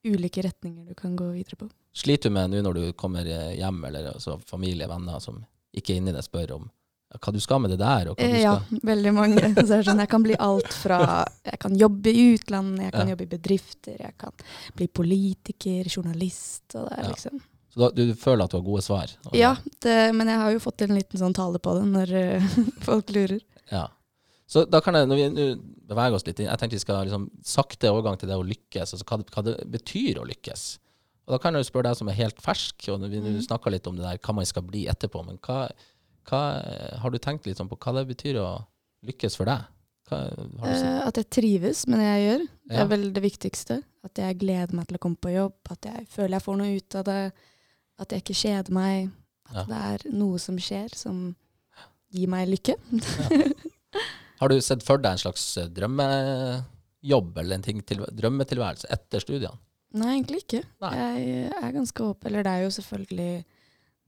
ulike 0.06 0.44
retninger 0.44 0.86
du 0.88 0.94
kan 0.94 1.16
gå 1.16 1.32
videre 1.34 1.56
på. 1.58 1.70
Sliter 1.96 2.30
du 2.30 2.34
med 2.34 2.52
nå 2.52 2.62
når 2.62 2.74
du 2.74 2.94
kommer 2.94 3.26
eh, 3.26 3.56
hjem, 3.58 3.84
eller 3.88 4.12
altså, 4.14 4.40
familie, 4.46 4.88
venner 4.88 5.20
som 5.20 5.46
ikke 5.74 5.94
er 5.94 5.98
inni 6.02 6.12
deg, 6.12 6.24
spør 6.24 6.52
om 6.60 6.70
hva 7.16 7.32
du 7.32 7.40
skal 7.40 7.60
med 7.62 7.70
det 7.72 7.78
der, 7.80 8.10
Eh, 8.18 8.42
ja, 8.42 8.60
veldig 8.84 9.14
mange. 9.14 9.40
Sånn, 9.64 10.00
jeg 10.00 10.10
kan 10.10 10.24
bli 10.24 10.36
alt 10.38 10.68
fra 10.74 11.24
Jeg 11.46 11.60
kan 11.60 11.76
jobbe 11.78 12.12
i 12.12 12.34
utlandet, 12.36 12.82
jeg 12.90 12.92
kan 12.92 13.08
Ja. 13.08 13.14
jobbe 13.16 13.24
i 13.24 13.38
bedrifter, 13.38 13.96
jeg 14.02 14.18
kan 14.18 14.32
bli 14.76 14.88
politiker, 14.88 15.86
journalist 15.88 16.76
og 16.76 16.90
det 16.90 17.00
er 17.00 17.10
liksom 17.14 17.42
Så 17.76 17.82
da, 17.84 17.90
du 17.92 18.16
føler 18.16 18.46
at 18.46 18.54
du 18.54 18.56
har 18.56 18.64
gode 18.64 18.84
svar? 18.86 19.12
Ja, 19.36 19.52
det, 19.84 19.96
men 20.16 20.32
jeg 20.32 20.40
har 20.40 20.54
jo 20.56 20.64
fått 20.64 20.86
en 20.86 20.96
liten 20.96 21.20
sånn 21.20 21.36
tale 21.36 21.60
på 21.60 21.74
det 21.76 21.84
når 21.92 22.14
uh, 22.16 22.54
folk 22.88 23.12
lurer. 23.12 23.42
Ja. 23.68 23.90
Så 24.48 24.64
da 24.70 24.80
kan 24.80 24.96
jeg, 24.96 25.10
når 25.10 25.20
vi 25.20 25.28
nå 25.34 25.50
beveger 25.90 26.16
oss 26.16 26.24
litt 26.24 26.40
inn, 26.40 26.48
jeg 26.48 26.62
tenkte 26.62 26.78
vi 26.78 26.86
skal 26.86 27.04
liksom 27.04 27.28
sakte 27.44 27.92
overgang 27.92 28.16
til 28.22 28.32
det 28.32 28.38
å 28.40 28.46
lykkes, 28.46 28.96
altså 28.96 29.08
hva, 29.10 29.20
hva 29.34 29.44
det 29.44 29.58
betyr 29.74 30.22
å 30.22 30.28
lykkes. 30.30 30.66
Og 31.26 31.36
da 31.36 31.42
kan 31.42 31.58
jeg 31.58 31.66
jo 31.66 31.70
spørre 31.72 31.90
deg 31.90 32.00
som 32.00 32.10
er 32.12 32.20
helt 32.20 32.42
fersk, 32.46 32.88
og 32.94 33.06
vi 33.10 33.20
mm. 33.20 33.40
snakka 33.48 33.74
litt 33.74 33.90
om 33.90 33.98
det 33.98 34.06
der, 34.06 34.22
hva 34.22 34.38
man 34.38 34.48
skal 34.48 34.66
bli 34.68 34.86
etterpå, 34.92 35.24
men 35.26 35.42
hva, 35.44 35.66
hva 36.30 36.42
har 37.02 37.14
du 37.14 37.18
tenkt 37.20 37.50
litt 37.50 37.60
sånn 37.60 37.72
på 37.72 37.80
hva 37.82 37.98
det 37.98 38.06
betyr 38.14 38.40
å 38.40 38.50
lykkes 39.10 39.38
for 39.42 39.50
deg? 39.50 39.66
Hva, 40.06 40.22
har 40.30 40.70
du 40.70 40.78
sett? 40.78 40.86
Eh, 40.86 41.02
at 41.10 41.20
jeg 41.20 41.30
trives 41.34 41.84
med 41.90 42.02
det 42.02 42.08
jeg 42.12 42.26
gjør, 42.26 42.46
det 42.46 42.78
Ja. 42.78 42.84
er 42.84 42.90
vel 42.94 43.06
det 43.14 43.26
viktigste. 43.26 43.82
At 44.06 44.22
jeg 44.22 44.38
gleder 44.38 44.78
meg 44.78 44.88
til 44.88 44.98
å 45.00 45.02
komme 45.02 45.18
på 45.18 45.34
jobb, 45.34 45.58
at 45.74 45.82
jeg 45.90 46.08
føler 46.14 46.38
jeg 46.38 46.46
får 46.46 46.58
noe 46.62 46.76
ut 46.78 46.96
av 46.96 47.06
det. 47.10 47.22
At 48.02 48.12
jeg 48.12 48.24
ikke 48.24 48.38
kjeder 48.42 48.74
meg. 48.76 49.12
At 49.52 49.56
Ja. 49.56 49.64
det 49.70 49.80
er 50.10 50.16
noe 50.18 50.40
som 50.42 50.58
skjer 50.58 50.94
som 50.98 51.36
gir 52.12 52.28
meg 52.32 52.50
lykke. 52.50 52.76
Har 54.42 54.52
du 54.52 54.58
sett 54.62 54.84
for 54.84 54.98
deg 55.00 55.16
en 55.16 55.22
slags 55.22 55.44
eh, 55.62 55.68
drømmejobb, 55.72 57.38
eller 57.40 57.56
en 57.56 57.64
ting 57.64 57.80
til, 57.88 58.02
drømmetilværelse 58.12 58.90
etter 58.92 59.24
studiene? 59.24 59.56
Nei, 59.96 60.18
egentlig 60.18 60.42
ikke. 60.44 60.64
Nei. 60.84 60.92
Jeg 60.98 61.52
er 61.56 61.72
ganske 61.78 62.04
åpen. 62.04 62.28
Eller 62.28 62.44
det 62.44 62.52
er 62.52 62.64
jo 62.66 62.74
selvfølgelig 62.76 63.46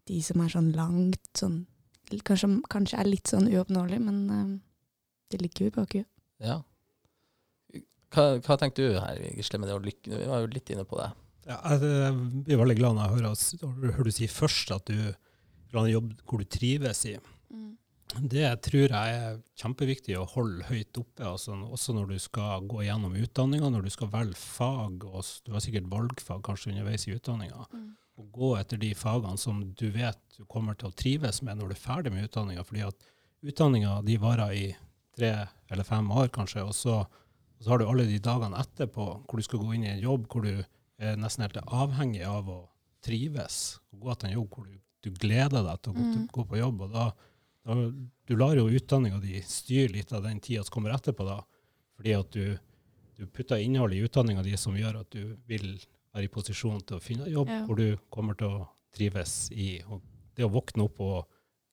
de 0.09 0.17
som 0.25 0.41
er 0.43 0.51
sånn 0.51 0.71
langt 0.75 1.31
sånn 1.37 1.65
Kanskje, 2.07 2.47
kanskje 2.71 2.95
er 3.01 3.07
litt 3.09 3.27
sånn 3.27 3.49
uoppnåelig, 3.51 3.97
men 3.99 4.19
eh, 4.31 4.51
det 5.33 5.41
ligger 5.41 5.65
jo 5.65 5.71
i 5.71 5.73
bakhuet. 5.75 6.05
Ja. 6.39 6.61
Hva, 8.15 8.23
hva 8.45 8.55
tenker 8.61 8.93
du 8.93 8.99
her, 9.03 9.17
Gisle, 9.35 9.59
med 9.59 9.67
det 9.67 9.75
å 9.75 9.81
lykke? 9.83 10.13
Vi 10.21 10.29
var 10.29 10.39
jo 10.39 10.47
litt 10.53 10.71
inne 10.71 10.85
på 10.87 10.95
det. 11.01 11.09
Ja, 11.47 11.61
jeg 11.71 12.43
blir 12.43 12.59
veldig 12.59 12.75
glad 12.75 12.97
når 12.97 13.05
jeg 13.05 13.15
hører, 13.15 13.89
hører 13.95 14.07
du 14.07 14.11
si 14.11 14.27
først 14.27 14.71
at 14.75 14.89
du 14.89 14.97
vil 14.99 15.79
ha 15.79 15.83
en 15.85 15.93
jobb 15.93 16.13
hvor 16.27 16.43
du 16.43 16.47
trives 16.51 17.05
i. 17.07 17.15
Det 18.17 18.49
tror 18.63 18.85
jeg 18.87 19.15
er 19.19 19.37
kjempeviktig 19.59 20.15
å 20.19 20.25
holde 20.31 20.65
høyt 20.69 20.99
oppe, 20.99 21.25
altså, 21.27 21.55
også 21.55 21.95
når 21.95 22.13
du 22.13 22.17
skal 22.23 22.63
gå 22.67 22.85
gjennom 22.85 23.15
utdanninga, 23.19 23.69
når 23.71 23.87
du 23.87 23.91
skal 23.93 24.11
velge 24.11 24.39
fag, 24.39 25.03
og 25.03 25.27
du 25.43 25.51
har 25.55 25.63
sikkert 25.63 25.89
valgfag 25.91 26.43
kanskje 26.45 26.71
underveis 26.73 27.07
i 27.07 27.15
utdanninga. 27.15 27.67
Og 28.17 28.29
gå 28.33 28.53
etter 28.57 28.79
de 28.81 28.93
fagene 28.97 29.37
som 29.37 29.59
du 29.77 29.87
vet 29.93 30.19
du 30.37 30.45
kommer 30.49 30.75
til 30.75 30.89
å 30.89 30.95
trives 30.97 31.43
med 31.45 31.59
når 31.59 31.71
du 31.71 31.75
er 31.75 31.83
ferdig 31.83 32.13
med 32.15 32.27
utdanninga. 32.27 32.63
fordi 32.65 32.87
at 32.87 33.07
utdanninga 33.43 34.01
de 34.07 34.17
varer 34.17 34.55
i 34.55 34.67
tre 35.15 35.33
eller 35.69 35.87
fem 35.87 36.11
år 36.11 36.31
kanskje, 36.33 36.63
og 36.63 36.75
så 36.75 37.05
Og 37.57 37.63
så 37.63 37.71
har 37.71 37.79
du 37.79 37.87
alle 37.89 38.03
de 38.05 38.19
dagene 38.21 38.59
etterpå 38.61 39.03
hvor 39.25 39.39
du 39.39 39.41
skal 39.41 39.57
gå 39.57 39.71
inn 39.73 39.83
i 39.83 39.89
en 39.89 40.03
jobb 40.03 40.27
hvor 40.29 40.43
du 40.45 40.63
er 40.99 41.15
nesten 41.19 41.43
helt 41.45 41.57
avhengig 41.67 42.23
av 42.25 42.47
å 42.49 42.59
trives. 43.05 43.79
og 43.93 43.99
Gå 44.07 44.15
til 44.19 44.29
en 44.29 44.35
jobb 44.39 44.49
hvor 44.55 44.65
du, 44.67 44.77
du 45.05 45.11
gleder 45.11 45.63
deg 45.63 45.81
til 45.81 45.93
å 45.93 45.95
gå, 45.97 46.05
til, 46.13 46.21
Mm. 46.23 46.29
gå 46.33 46.45
på 46.49 46.57
jobb. 46.59 46.81
og 46.81 46.91
da, 46.93 47.11
da 47.65 47.75
Du 48.27 48.35
lar 48.35 48.55
jo 48.55 48.67
utdanninga 48.67 49.19
di 49.21 49.41
styre 49.41 49.91
litt 49.93 50.11
av 50.13 50.23
den 50.23 50.39
tida 50.39 50.63
som 50.63 50.73
kommer 50.73 50.91
etterpå, 50.95 51.23
da, 51.25 51.41
fordi 51.95 52.13
at 52.19 52.31
du, 52.31 52.57
du 53.17 53.25
putter 53.27 53.57
innhold 53.63 53.93
i 53.93 54.01
utdanninga 54.03 54.43
di 54.43 54.55
som 54.57 54.75
gjør 54.75 54.99
at 55.01 55.09
du 55.11 55.37
vil 55.47 55.77
være 56.13 56.25
i 56.25 56.27
posisjon 56.33 56.81
til 56.85 56.97
å 56.97 57.01
finne 57.03 57.29
jobb 57.29 57.47
Ja. 57.49 57.61
hvor 57.65 57.75
du 57.77 57.97
kommer 58.09 58.35
til 58.37 58.47
å 58.47 58.67
trives 58.97 59.49
i. 59.51 59.81
Og 59.87 60.01
det 60.35 60.43
å 60.45 60.51
våkne 60.51 60.83
opp 60.89 60.99
og 60.99 61.27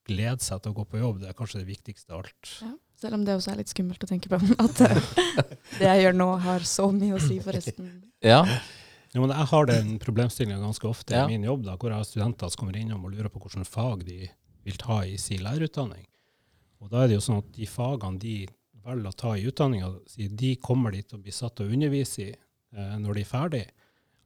glede 0.06 0.40
seg 0.44 0.60
til 0.62 0.72
å 0.72 0.74
gå 0.76 0.84
på 0.86 0.98
jobb, 1.00 1.20
det 1.20 1.28
er 1.30 1.32
kanskje 1.38 1.64
det 1.64 1.66
viktigste 1.72 2.12
av 2.12 2.24
alt. 2.24 2.54
Ja. 2.60 2.72
Selv 3.00 3.14
om 3.14 3.24
det 3.24 3.34
også 3.36 3.52
er 3.52 3.56
litt 3.56 3.68
skummelt 3.72 4.04
å 4.04 4.06
tenke 4.06 4.28
på. 4.28 4.36
At 4.64 4.80
eh, 4.80 5.00
det 5.80 5.88
jeg 5.88 6.04
gjør 6.04 6.14
nå, 6.20 6.28
har 6.44 6.60
så 6.60 6.90
mye 6.92 7.16
å 7.16 7.20
si 7.20 7.40
for 7.40 7.52
resten. 7.56 8.04
Ja. 8.22 8.44
Ja, 9.14 9.22
men 9.22 9.30
jeg 9.30 9.46
har 9.46 9.68
den 9.70 9.92
problemstillinga 10.02 10.58
ganske 10.58 10.88
ofte 10.90 11.14
Ja. 11.14 11.24
i 11.24 11.30
min 11.36 11.46
jobb, 11.46 11.62
da, 11.64 11.76
hvor 11.78 11.92
jeg 11.92 12.00
har 12.02 12.08
studenter 12.08 12.50
som 12.50 12.64
kommer 12.64 12.76
innom 12.76 13.04
og 13.06 13.12
lurer 13.14 13.30
på 13.30 13.38
hvilke 13.44 13.64
fag 13.68 14.04
de 14.08 14.28
vil 14.64 14.76
ta 14.80 15.04
i 15.06 15.16
sin 15.20 15.44
lærerutdanning. 15.44 16.06
Og 16.82 16.90
da 16.90 17.04
er 17.04 17.08
det 17.08 17.18
jo 17.20 17.24
sånn 17.24 17.38
at 17.38 17.52
de 17.54 17.66
fagene 17.70 18.18
de 18.18 18.34
velger 18.84 19.08
å 19.08 19.16
ta 19.16 19.36
i 19.38 19.46
utdanninga 19.48 19.92
de 20.36 20.56
kommer 20.56 20.92
de 20.92 21.02
til 21.02 21.18
å 21.18 21.22
bli 21.22 21.32
satt 21.32 21.54
til 21.56 21.68
å 21.68 21.72
undervise 21.72 22.26
i 22.26 22.30
eh, 22.32 22.96
når 23.00 23.14
de 23.14 23.20
er 23.24 23.30
ferdig. 23.30 23.64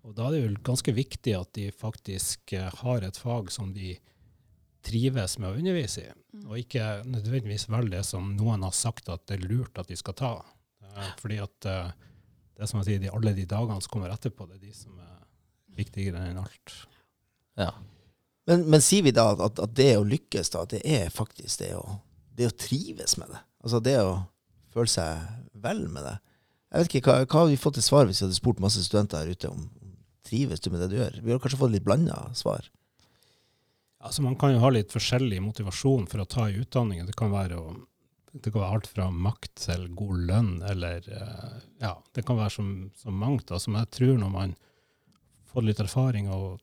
Og 0.04 0.14
da 0.16 0.28
er 0.28 0.30
det 0.34 0.40
jo 0.40 0.62
ganske 0.64 0.94
viktig 0.96 1.34
at 1.36 1.52
de 1.58 1.68
faktisk 1.70 2.52
eh, 2.56 2.70
har 2.80 3.04
et 3.04 3.16
fag 3.20 3.52
som 3.52 3.74
de 3.74 3.98
trives 4.88 5.36
med 5.38 5.50
å 5.50 5.58
undervise 5.58 6.06
i, 6.06 6.10
og 6.46 6.58
ikke 6.62 6.84
nødvendigvis 7.04 7.68
velger 7.68 7.98
det 7.98 8.04
som 8.08 8.30
noen 8.38 8.62
har 8.64 8.72
sagt 8.72 9.10
at 9.12 9.26
det 9.28 9.36
er 9.36 9.48
lurt 9.50 9.78
at 9.78 9.90
de 9.90 9.96
skal 9.98 10.16
ta. 10.16 10.32
Eh, 10.96 11.10
fordi 11.20 11.40
at 11.44 11.68
eh, 11.68 11.90
det 12.58 12.66
er 12.66 12.70
som 12.72 12.80
jeg 12.82 12.88
sier, 12.88 13.02
de, 13.04 13.10
alle 13.14 13.30
de 13.36 13.44
dagene 13.46 13.78
som 13.84 13.92
kommer 13.92 14.10
etterpå, 14.10 14.48
det 14.50 14.56
er 14.58 14.64
de 14.66 14.74
som 14.74 14.96
er 14.98 15.14
viktigere 15.78 16.24
enn 16.26 16.40
alt. 16.42 16.74
ja. 17.60 17.70
Men, 18.48 18.62
men 18.72 18.80
sier 18.80 19.04
vi 19.04 19.12
da 19.12 19.26
at, 19.44 19.60
at 19.60 19.74
det 19.76 19.90
å 19.98 20.06
lykkes, 20.08 20.48
da, 20.54 20.62
det 20.64 20.78
er 20.88 21.10
faktisk 21.12 21.60
det 21.60 21.74
å, 21.76 21.98
det 22.32 22.48
å 22.48 22.54
trives 22.56 23.18
med 23.20 23.28
det? 23.28 23.42
Altså 23.60 23.80
det 23.84 23.98
å 24.00 24.14
føle 24.72 24.88
seg 24.88 25.26
vel 25.52 25.82
med 25.92 26.06
det? 26.06 26.14
Jeg 26.72 26.80
vet 26.80 26.96
ikke, 26.96 27.02
Hva, 27.12 27.26
hva 27.26 27.42
hadde 27.42 27.52
vi 27.52 27.60
fått 27.60 27.76
til 27.76 27.84
svar 27.84 28.08
hvis 28.08 28.22
vi 28.22 28.26
hadde 28.26 28.38
spurt 28.38 28.62
masse 28.64 28.80
studenter 28.86 29.20
her 29.20 29.36
ute 29.36 29.52
om 29.52 29.68
trives 30.24 30.64
du 30.64 30.70
med 30.72 30.80
det 30.80 30.88
du 30.92 30.96
gjør? 30.96 31.20
Vi 31.20 31.34
har 31.34 31.42
kanskje 31.44 31.60
fått 31.60 31.74
litt 31.76 31.84
blanda 31.84 32.16
svar. 32.36 32.66
Altså 34.00 34.24
Man 34.24 34.36
kan 34.40 34.54
jo 34.54 34.62
ha 34.64 34.72
litt 34.72 34.96
forskjellig 34.96 35.42
motivasjon 35.44 36.08
for 36.08 36.24
å 36.24 36.28
ta 36.28 36.48
i 36.48 36.56
utdanningen. 36.62 37.08
Det 37.08 37.16
kan 37.20 37.32
være, 37.34 37.60
å, 37.60 37.76
det 38.44 38.52
kan 38.52 38.60
være 38.62 38.74
alt 38.78 38.86
fra 38.90 39.08
makt 39.10 39.52
til 39.66 39.88
god 39.98 40.16
lønn, 40.28 40.54
eller 40.70 41.04
eh, 41.10 41.58
ja, 41.82 41.94
det 42.14 42.24
kan 42.28 42.38
være 42.38 42.50
som, 42.54 42.70
som 43.00 43.14
mangt. 43.18 43.50
som 43.60 43.74
jeg 43.78 43.90
tror 43.90 44.16
når 44.20 44.30
man 44.32 44.54
får 45.52 45.64
litt 45.66 45.80
erfaring 45.80 46.28
og, 46.30 46.58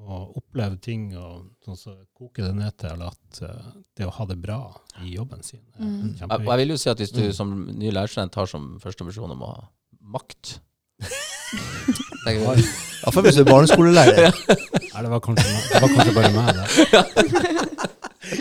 og 0.00 0.36
opplever 0.40 0.78
ting, 0.80 1.10
og 1.16 1.50
sånn 1.64 1.76
så 1.76 1.94
koker 2.16 2.46
det 2.48 2.54
ned 2.56 2.76
til 2.80 3.02
at 3.06 3.42
eh, 3.46 3.70
det 3.98 4.06
å 4.08 4.14
ha 4.16 4.24
det 4.30 4.38
bra 4.40 4.60
i 5.04 5.14
jobben 5.16 5.42
sin 5.46 5.60
er 5.76 5.84
Mm. 5.84 6.16
Jeg, 6.18 6.28
og 6.30 6.48
jeg 6.50 6.58
vil 6.62 6.74
jo 6.74 6.80
si 6.80 6.90
at 6.90 6.98
hvis 7.00 7.12
du 7.14 7.22
Mm. 7.26 7.32
som 7.36 7.52
ny 7.78 7.90
lærerstudent 7.92 8.32
tar 8.32 8.46
som 8.50 8.78
første 8.82 9.04
misjon 9.04 9.30
om 9.32 9.42
å 9.46 9.52
ha 9.54 9.68
makt 10.00 10.58
Iallfall 12.30 13.24
hvis 13.24 13.38
du 13.38 13.42
er 13.44 13.48
barneskolelærer. 13.48 14.34
Nei, 14.92 15.02
det 15.04 15.10
var 15.12 15.20
kanskje, 15.24 15.46
det 15.70 15.80
var 15.80 15.94
kanskje 15.94 16.14
bare 16.16 16.32
meg, 16.36 16.48
det. 16.58 16.66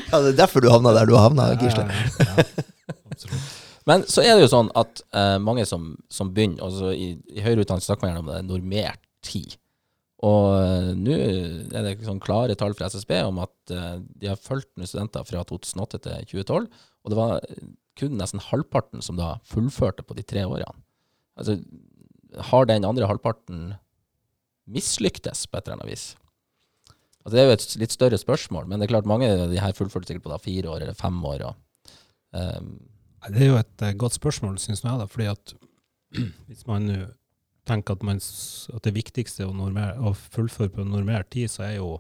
Ja, 0.10 0.20
det 0.22 0.34
er 0.34 0.38
derfor 0.38 0.62
du 0.62 0.68
havna 0.70 0.92
der 0.94 1.08
du 1.10 1.14
har 1.16 1.24
havna, 1.30 1.48
Ja, 1.54 1.58
Gisle. 1.62 1.86
ja, 1.88 2.28
ja. 2.28 2.64
Absolutt. 3.20 3.58
Men 3.90 4.04
så 4.12 4.22
er 4.22 4.36
det 4.36 4.44
jo 4.44 4.52
sånn 4.52 4.70
at 4.78 5.02
eh, 5.18 5.38
mange 5.42 5.66
som, 5.68 5.94
som 6.14 6.30
begynner 6.36 6.66
altså 6.68 6.92
i, 6.94 7.14
I 7.34 7.44
høyere 7.46 7.64
utdanning 7.64 7.86
snakker 7.86 8.06
man 8.06 8.12
gjerne 8.12 8.24
om 8.26 8.30
det 8.30 8.38
er 8.38 8.48
normert 8.50 9.02
tid. 9.26 9.56
Og 10.28 10.48
eh, 10.60 10.90
nå 11.00 11.16
er 11.16 11.86
det 11.88 11.96
sånn 12.06 12.22
klare 12.24 12.58
tall 12.60 12.76
fra 12.78 12.90
SSB 12.92 13.16
om 13.24 13.40
at 13.46 13.74
eh, 13.74 13.98
de 14.20 14.30
har 14.30 14.42
fulgt 14.42 14.72
med 14.78 14.92
studenter 14.92 15.26
fra 15.28 15.46
2008 15.48 16.02
til 16.06 16.28
2012, 16.34 16.68
og 17.00 17.14
det 17.14 17.20
var 17.20 17.46
kun 18.00 18.20
nesten 18.20 18.44
halvparten 18.44 19.04
som 19.04 19.18
da 19.20 19.38
fullførte 19.48 20.06
på 20.08 20.18
de 20.18 20.26
tre 20.28 20.46
årene. 20.48 20.84
Altså, 21.40 21.58
har 22.52 22.68
den 22.68 22.86
andre 22.88 23.08
halvparten 23.10 23.74
mislyktes 24.70 25.48
på 25.48 25.58
et 25.58 25.66
eller 25.66 25.80
annet 25.80 25.94
vis? 25.96 26.06
Altså, 27.24 27.34
det 27.36 27.42
er 27.42 27.48
jo 27.48 27.56
et 27.58 27.80
litt 27.82 27.96
større 27.96 28.20
spørsmål, 28.20 28.68
men 28.68 28.80
det 28.80 28.88
er 28.88 28.94
klart 28.94 29.10
mange 29.10 29.32
av 29.32 29.50
de 29.52 29.60
her 29.60 29.76
fullførte 29.76 30.12
sikkert 30.12 30.28
på 30.28 30.34
da 30.34 30.40
fire 30.42 30.72
år 30.72 30.84
eller 30.84 31.00
fem 31.00 31.18
år. 31.32 31.48
Og, 31.50 31.96
eh, 32.38 32.60
Nei, 32.60 32.89
Det 33.28 33.42
er 33.44 33.50
jo 33.52 33.58
et 33.60 33.82
eh, 33.84 33.94
godt 34.00 34.16
spørsmål, 34.16 34.58
syns 34.62 34.84
jeg. 34.86 35.00
da, 35.02 35.06
fordi 35.12 35.28
at 35.32 35.54
Hvis 36.50 36.66
man 36.68 36.88
nå 36.90 37.00
tenker 37.70 37.94
at, 38.00 38.04
man, 38.08 38.18
at 38.18 38.82
det 38.88 38.94
viktigste 38.96 39.46
å, 39.46 39.52
normere, 39.54 39.94
å 40.02 40.14
fullføre 40.18 40.72
på 40.74 40.86
normert 40.88 41.30
tid, 41.36 41.52
så 41.54 41.68
er 41.68 41.76
jo 41.78 42.00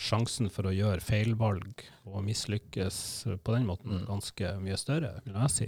sjansen 0.00 0.48
for 0.48 0.64
å 0.70 0.72
gjøre 0.72 1.02
feilvalg 1.04 1.82
og 2.08 2.22
mislykkes 2.24 3.00
på 3.44 3.52
den 3.52 3.66
måten 3.68 3.98
Mm. 3.98 4.06
ganske 4.08 4.54
mye 4.62 4.78
større, 4.80 5.10
vil 5.26 5.34
jeg 5.42 5.50
si. 5.52 5.66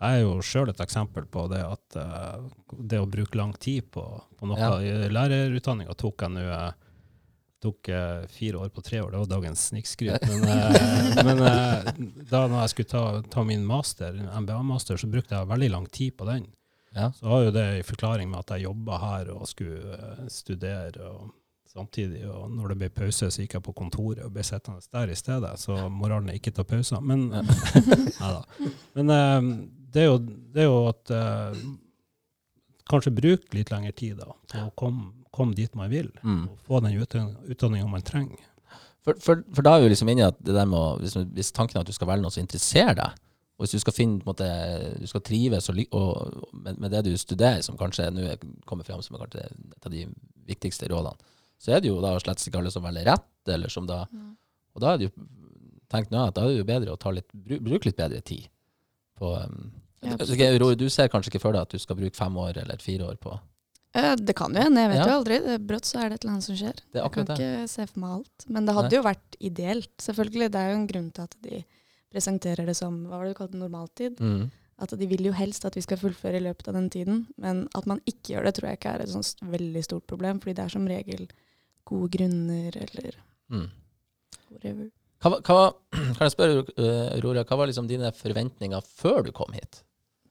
Jeg 0.00 0.16
er 0.16 0.22
jo 0.24 0.40
sjøl 0.42 0.72
et 0.72 0.80
eksempel 0.82 1.26
på 1.30 1.44
det 1.52 1.60
at 1.62 1.96
eh, 2.00 2.48
det 2.82 2.98
å 2.98 3.06
bruke 3.06 3.38
lang 3.38 3.52
tid 3.62 3.86
på, 3.94 4.02
på 4.40 4.48
noe 4.50 4.58
Ja. 4.58 5.06
lærerutdanninga 5.12 5.94
tok 5.94 6.24
jeg 6.26 6.34
nå 6.34 6.48
eh, 6.50 6.72
tok 7.60 7.88
uh, 7.88 8.26
fire 8.32 8.56
år 8.56 8.68
på 8.68 8.82
tre 8.84 9.00
år, 9.02 9.10
det 9.10 9.18
var 9.18 9.26
dagens 9.30 9.66
snikskryt. 9.70 10.24
Men, 10.28 10.44
uh, 10.44 11.24
men 11.26 11.42
uh, 11.44 11.90
da 12.30 12.44
jeg 12.48 12.72
skulle 12.72 12.90
ta, 12.90 13.02
ta 13.32 13.44
min 13.44 13.66
master, 13.66 14.16
MBA-master, 14.16 15.00
så 15.00 15.10
brukte 15.10 15.36
jeg 15.36 15.50
veldig 15.50 15.70
lang 15.74 15.88
tid 15.92 16.16
på 16.16 16.28
den. 16.28 16.48
ja. 16.96 17.10
Så 17.16 17.28
har 17.28 17.44
jo 17.44 17.52
det 17.54 17.66
i 17.78 17.84
forklaring 17.86 18.30
med 18.30 18.40
at 18.40 18.56
jeg 18.56 18.68
jobba 18.68 19.02
her 19.04 19.34
og 19.34 19.44
skulle 19.48 19.98
studere 20.32 21.10
og 21.10 21.34
samtidig. 21.70 22.24
Og 22.26 22.48
når 22.50 22.72
det 22.72 22.78
ble 22.80 22.90
pause, 23.02 23.30
så 23.30 23.44
gikk 23.44 23.58
jeg 23.58 23.66
på 23.68 23.76
kontoret 23.76 24.24
og 24.24 24.32
ble 24.34 24.42
sittende 24.46 24.82
der 24.90 25.12
i 25.12 25.18
stedet. 25.18 25.52
Så 25.60 25.76
moralen 25.92 26.32
er 26.32 26.40
ikke 26.40 26.54
ta 26.56 26.64
pauser. 26.66 27.04
Men. 27.04 27.28
Men 28.96 29.12
det, 29.90 30.02
er 30.02 30.10
jo, 30.10 30.18
det 30.18 30.64
er 30.64 30.68
jo 30.68 30.82
at 30.90 31.14
Kanskje 32.90 33.12
bruke 33.14 33.54
litt 33.54 33.70
lengre 33.70 33.92
tid 33.94 34.18
da, 34.18 34.32
til 34.50 34.66
å 34.66 34.72
komme 34.74 35.19
kom 35.34 35.54
dit 35.54 35.74
man 35.78 35.90
vil. 35.92 36.10
Mm. 36.22 36.44
Og 36.50 36.58
få 36.66 36.80
den 36.84 36.96
utdanninga 37.00 37.88
man 37.90 38.02
trenger. 38.06 38.38
For, 39.00 39.16
for, 39.22 39.40
for 39.56 39.64
da 39.64 39.76
er 39.78 39.84
vi 39.86 39.92
liksom 39.94 40.10
inne 40.12 40.26
i 40.26 40.28
at 40.28 40.38
det 40.44 40.52
der 40.54 40.66
med 40.68 40.76
å, 40.76 40.88
hvis, 41.00 41.14
hvis 41.32 41.52
tanken 41.56 41.78
er 41.78 41.84
at 41.86 41.88
du 41.88 41.96
skal 41.96 42.10
velge 42.10 42.24
noe 42.26 42.34
som 42.34 42.42
interesserer 42.42 42.98
deg, 42.98 43.14
og 43.60 43.64
hvis 43.64 43.74
du 43.76 43.80
skal 43.82 43.92
finne 43.96 44.20
på 44.20 44.24
en 44.24 44.30
måte, 44.32 44.48
du 45.00 45.06
skal 45.08 45.22
trives 45.24 45.68
og, 45.72 45.80
og, 45.96 46.44
med, 46.52 46.78
med 46.80 46.92
det 46.92 47.02
du 47.08 47.10
studerer, 47.20 47.60
som 47.64 47.76
kanskje 47.80 48.06
nå 48.12 48.26
er- 48.32 48.44
kommer 48.68 48.84
frem 48.88 49.00
som 49.04 49.16
kanskje 49.20 49.42
et 49.46 49.88
av 49.88 49.92
de 49.92 50.06
viktigste 50.48 50.88
rådene, 50.92 51.16
så 51.60 51.74
er 51.76 51.82
det 51.84 51.90
jo 51.90 51.98
da 52.00 52.14
slett 52.20 52.40
ikke 52.48 52.60
alle 52.60 52.72
som 52.72 52.84
velger 52.84 53.08
rett, 53.12 53.28
eller 53.52 53.72
som 53.72 53.88
da 53.88 54.06
Mm. 54.08 54.36
Og 54.70 54.82
da 54.84 54.92
er 54.94 54.98
det 55.00 55.08
jo 55.08 55.24
tenkt 55.90 56.12
nå 56.14 56.20
at 56.28 56.34
da 56.36 56.44
er 56.46 56.52
det 56.52 56.60
jo 56.60 56.66
bedre 56.68 56.92
å 56.94 56.98
ta 57.00 57.10
litt, 57.10 57.26
bruke 57.34 57.88
litt 57.88 57.96
bedre 57.98 58.20
tid 58.22 58.44
på 59.18 59.32
um, 59.34 59.72
Ja, 60.00 60.14
Du 60.78 60.86
ser 60.88 61.08
kanskje 61.10 61.32
ikke 61.32 61.40
for 61.42 61.52
deg 61.56 61.66
at 61.66 61.72
du 61.74 61.78
skal 61.82 61.98
bruke 61.98 62.16
fem 62.16 62.36
år 62.38 62.60
eller 62.62 62.78
fire 62.80 63.08
år 63.10 63.18
på 63.20 63.34
Det 63.92 64.34
kan 64.38 64.54
jo 64.54 64.60
hende, 64.62 64.80
jeg 64.84 64.90
vet 64.92 65.00
Ja. 65.00 65.06
jo 65.10 65.16
aldri. 65.18 65.58
Brått 65.66 65.84
så 65.88 65.98
er 65.98 66.08
det 66.10 66.14
et 66.20 66.24
eller 66.24 66.32
annet 66.36 66.44
som 66.46 66.54
skjer. 66.56 66.76
Det 66.92 67.00
er 67.00 67.02
Jeg 67.02 67.12
kan 67.12 67.26
ikke 67.34 67.68
se 67.68 67.86
for 67.90 68.00
meg 68.00 68.10
alt. 68.20 68.46
Men 68.48 68.66
det 68.66 68.74
hadde 68.76 68.90
Nei. 68.90 68.96
jo 68.96 69.02
vært 69.02 69.36
ideelt, 69.40 69.96
selvfølgelig. 69.98 70.50
Det 70.50 70.60
er 70.60 70.70
jo 70.70 70.76
en 70.78 70.86
grunn 70.86 71.10
til 71.12 71.22
at 71.22 71.34
de 71.42 71.64
presenterer 72.12 72.66
det 72.66 72.76
som 72.76 73.04
hva 73.06 73.18
var 73.18 73.24
det 73.26 73.34
du 73.34 73.38
kalte 73.40 73.58
normaltid. 73.58 74.16
Mm. 74.20 74.50
At 74.80 74.90
de 74.98 75.06
vil 75.06 75.24
jo 75.26 75.32
helst 75.32 75.64
at 75.66 75.74
vi 75.74 75.82
skal 75.82 75.98
fullføre 75.98 76.36
i 76.38 76.44
løpet 76.46 76.68
av 76.68 76.74
den 76.74 76.88
tiden. 76.88 77.26
Men 77.36 77.68
at 77.74 77.86
man 77.86 78.00
ikke 78.06 78.34
gjør 78.36 78.44
det, 78.44 78.54
tror 78.54 78.68
jeg 78.70 78.78
ikke 78.78 78.94
er 78.94 79.00
et 79.02 79.08
sånt 79.12 79.34
veldig 79.42 79.82
stort 79.84 80.06
problem. 80.06 80.38
Fordi 80.40 80.54
det 80.54 80.64
er 80.64 80.68
som 80.70 80.86
regel 80.86 81.26
gode 81.84 82.10
grunner 82.10 82.76
eller 82.76 83.14
Mm. 83.50 83.68
whatever. 84.50 84.90
Hva, 85.20 85.40
hva, 85.42 85.74
kan 86.16 86.24
jeg 86.28 86.32
spørre, 86.32 86.62
uh, 86.78 87.20
Rory, 87.20 87.42
hva 87.44 87.56
var 87.58 87.66
liksom 87.66 87.88
dine 87.88 88.12
forventninger 88.14 88.80
før 88.86 89.24
du 89.26 89.32
kom 89.32 89.52
hit? 89.52 89.82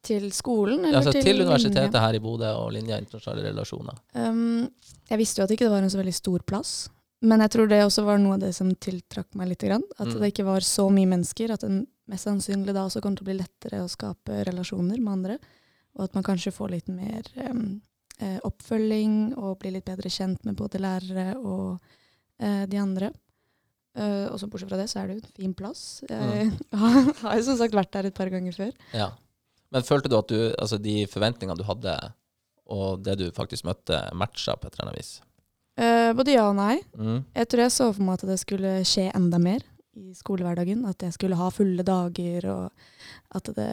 Til 0.01 0.29
skolen 0.31 0.85
eller 0.85 1.01
Altså, 1.01 1.11
til, 1.11 1.23
til 1.27 1.41
universitetet 1.43 1.89
linje? 1.91 1.99
her 2.05 2.15
i 2.15 2.21
Bodø 2.23 2.49
og 2.55 2.71
linja 2.71 2.97
internasjonale 3.01 3.49
relasjoner. 3.49 3.97
Um, 4.15 4.69
jeg 5.09 5.17
visste 5.19 5.41
jo 5.41 5.43
at 5.43 5.51
det 5.51 5.57
ikke 5.59 5.69
var 5.73 5.83
en 5.83 5.91
så 5.91 5.99
veldig 5.99 6.13
stor 6.15 6.45
plass. 6.47 6.71
Men 7.21 7.41
jeg 7.43 7.51
tror 7.51 7.67
det 7.67 7.81
også 7.83 8.05
var 8.07 8.17
noe 8.23 8.37
av 8.37 8.39
det 8.45 8.53
som 8.55 8.69
tiltrakk 8.79 9.35
meg 9.35 9.49
litt. 9.51 9.65
Grann. 9.67 9.83
At 9.99 10.07
Mm. 10.07 10.19
det 10.21 10.29
ikke 10.31 10.45
var 10.47 10.63
så 10.63 10.85
mye 10.89 11.09
mennesker. 11.11 11.51
At 11.51 11.65
det 11.67 11.85
mest 12.07 12.23
sannsynlig 12.29 12.73
da 12.73 12.85
også 12.87 13.01
kommer 13.03 13.17
til 13.19 13.25
å 13.27 13.31
bli 13.33 13.37
lettere 13.41 13.81
å 13.83 13.89
skape 13.91 14.45
relasjoner 14.47 15.01
med 15.03 15.11
andre. 15.17 15.37
Og 15.97 16.05
at 16.05 16.13
man 16.15 16.23
kanskje 16.23 16.53
får 16.55 16.69
litt 16.71 16.87
mer 16.87 17.23
um, 17.51 17.81
eh, 18.21 18.39
oppfølging 18.47 19.33
og 19.35 19.59
blir 19.59 19.73
litt 19.75 19.85
bedre 19.85 20.07
kjent 20.09 20.45
med 20.45 20.55
både 20.55 20.79
lærere 20.79 21.35
og 21.43 21.81
uh, 22.41 22.65
de 22.71 22.77
andre. 22.79 23.11
Uh, 23.99 24.29
og 24.31 24.39
så 24.39 24.47
bortsett 24.47 24.69
fra 24.69 24.77
det, 24.79 24.87
så 24.87 25.01
er 25.01 25.07
det 25.09 25.15
jo 25.17 25.21
en 25.25 25.35
fin 25.35 25.53
plass. 25.53 26.03
Jeg 26.07 26.51
har 27.21 27.35
jo 27.35 27.43
som 27.43 27.57
sagt 27.59 27.75
vært 27.75 27.91
der 27.91 28.07
et 28.07 28.15
par 28.15 28.29
ganger 28.31 28.55
før. 28.55 28.71
Ja. 28.95 29.09
Men 29.73 29.85
følte 29.85 30.09
du 30.09 30.17
at 30.17 30.31
du, 30.31 30.37
altså 30.57 30.79
de 30.81 31.03
forventningene 31.09 31.57
du 31.59 31.65
hadde, 31.67 31.95
og 32.69 33.01
det 33.05 33.17
du 33.19 33.27
faktisk 33.35 33.65
møtte, 33.67 34.01
matcha 34.17 34.55
på 34.57 34.69
et 34.69 34.77
eller 34.77 34.89
annet 34.89 35.01
vis? 35.01 35.11
Eh, 35.79 36.11
både 36.17 36.35
ja 36.35 36.47
og 36.49 36.57
nei. 36.57 36.77
Mm. 36.97 37.21
Jeg 37.37 37.49
tror 37.49 37.63
jeg 37.65 37.75
så 37.75 37.89
for 37.93 38.05
meg 38.05 38.19
at 38.19 38.29
det 38.29 38.39
skulle 38.41 38.73
skje 38.87 39.07
enda 39.15 39.39
mer 39.41 39.63
i 39.99 40.11
skolehverdagen. 40.17 40.83
At 40.89 41.05
jeg 41.05 41.15
skulle 41.15 41.39
ha 41.39 41.49
fulle 41.53 41.85
dager, 41.85 42.49
og 42.51 43.37
at 43.37 43.51
det 43.55 43.71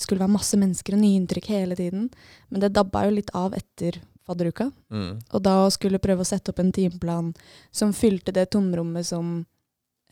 skulle 0.00 0.22
være 0.22 0.36
masse 0.36 0.58
mennesker 0.60 0.96
og 0.96 1.02
nye 1.02 1.20
inntrykk 1.20 1.50
hele 1.52 1.78
tiden. 1.78 2.08
Men 2.50 2.64
det 2.64 2.74
dabba 2.76 3.06
jo 3.08 3.16
litt 3.18 3.32
av 3.36 3.56
etter 3.58 4.00
fadderuka. 4.24 4.70
Mm. 4.92 5.18
Og 5.36 5.42
da 5.44 5.58
å 5.64 5.72
skulle 5.72 6.02
prøve 6.02 6.24
å 6.24 6.28
sette 6.28 6.52
opp 6.52 6.62
en 6.62 6.72
timeplan 6.74 7.32
som 7.74 7.92
fylte 7.96 8.32
det 8.34 8.48
tomrommet 8.54 9.06
som 9.06 9.36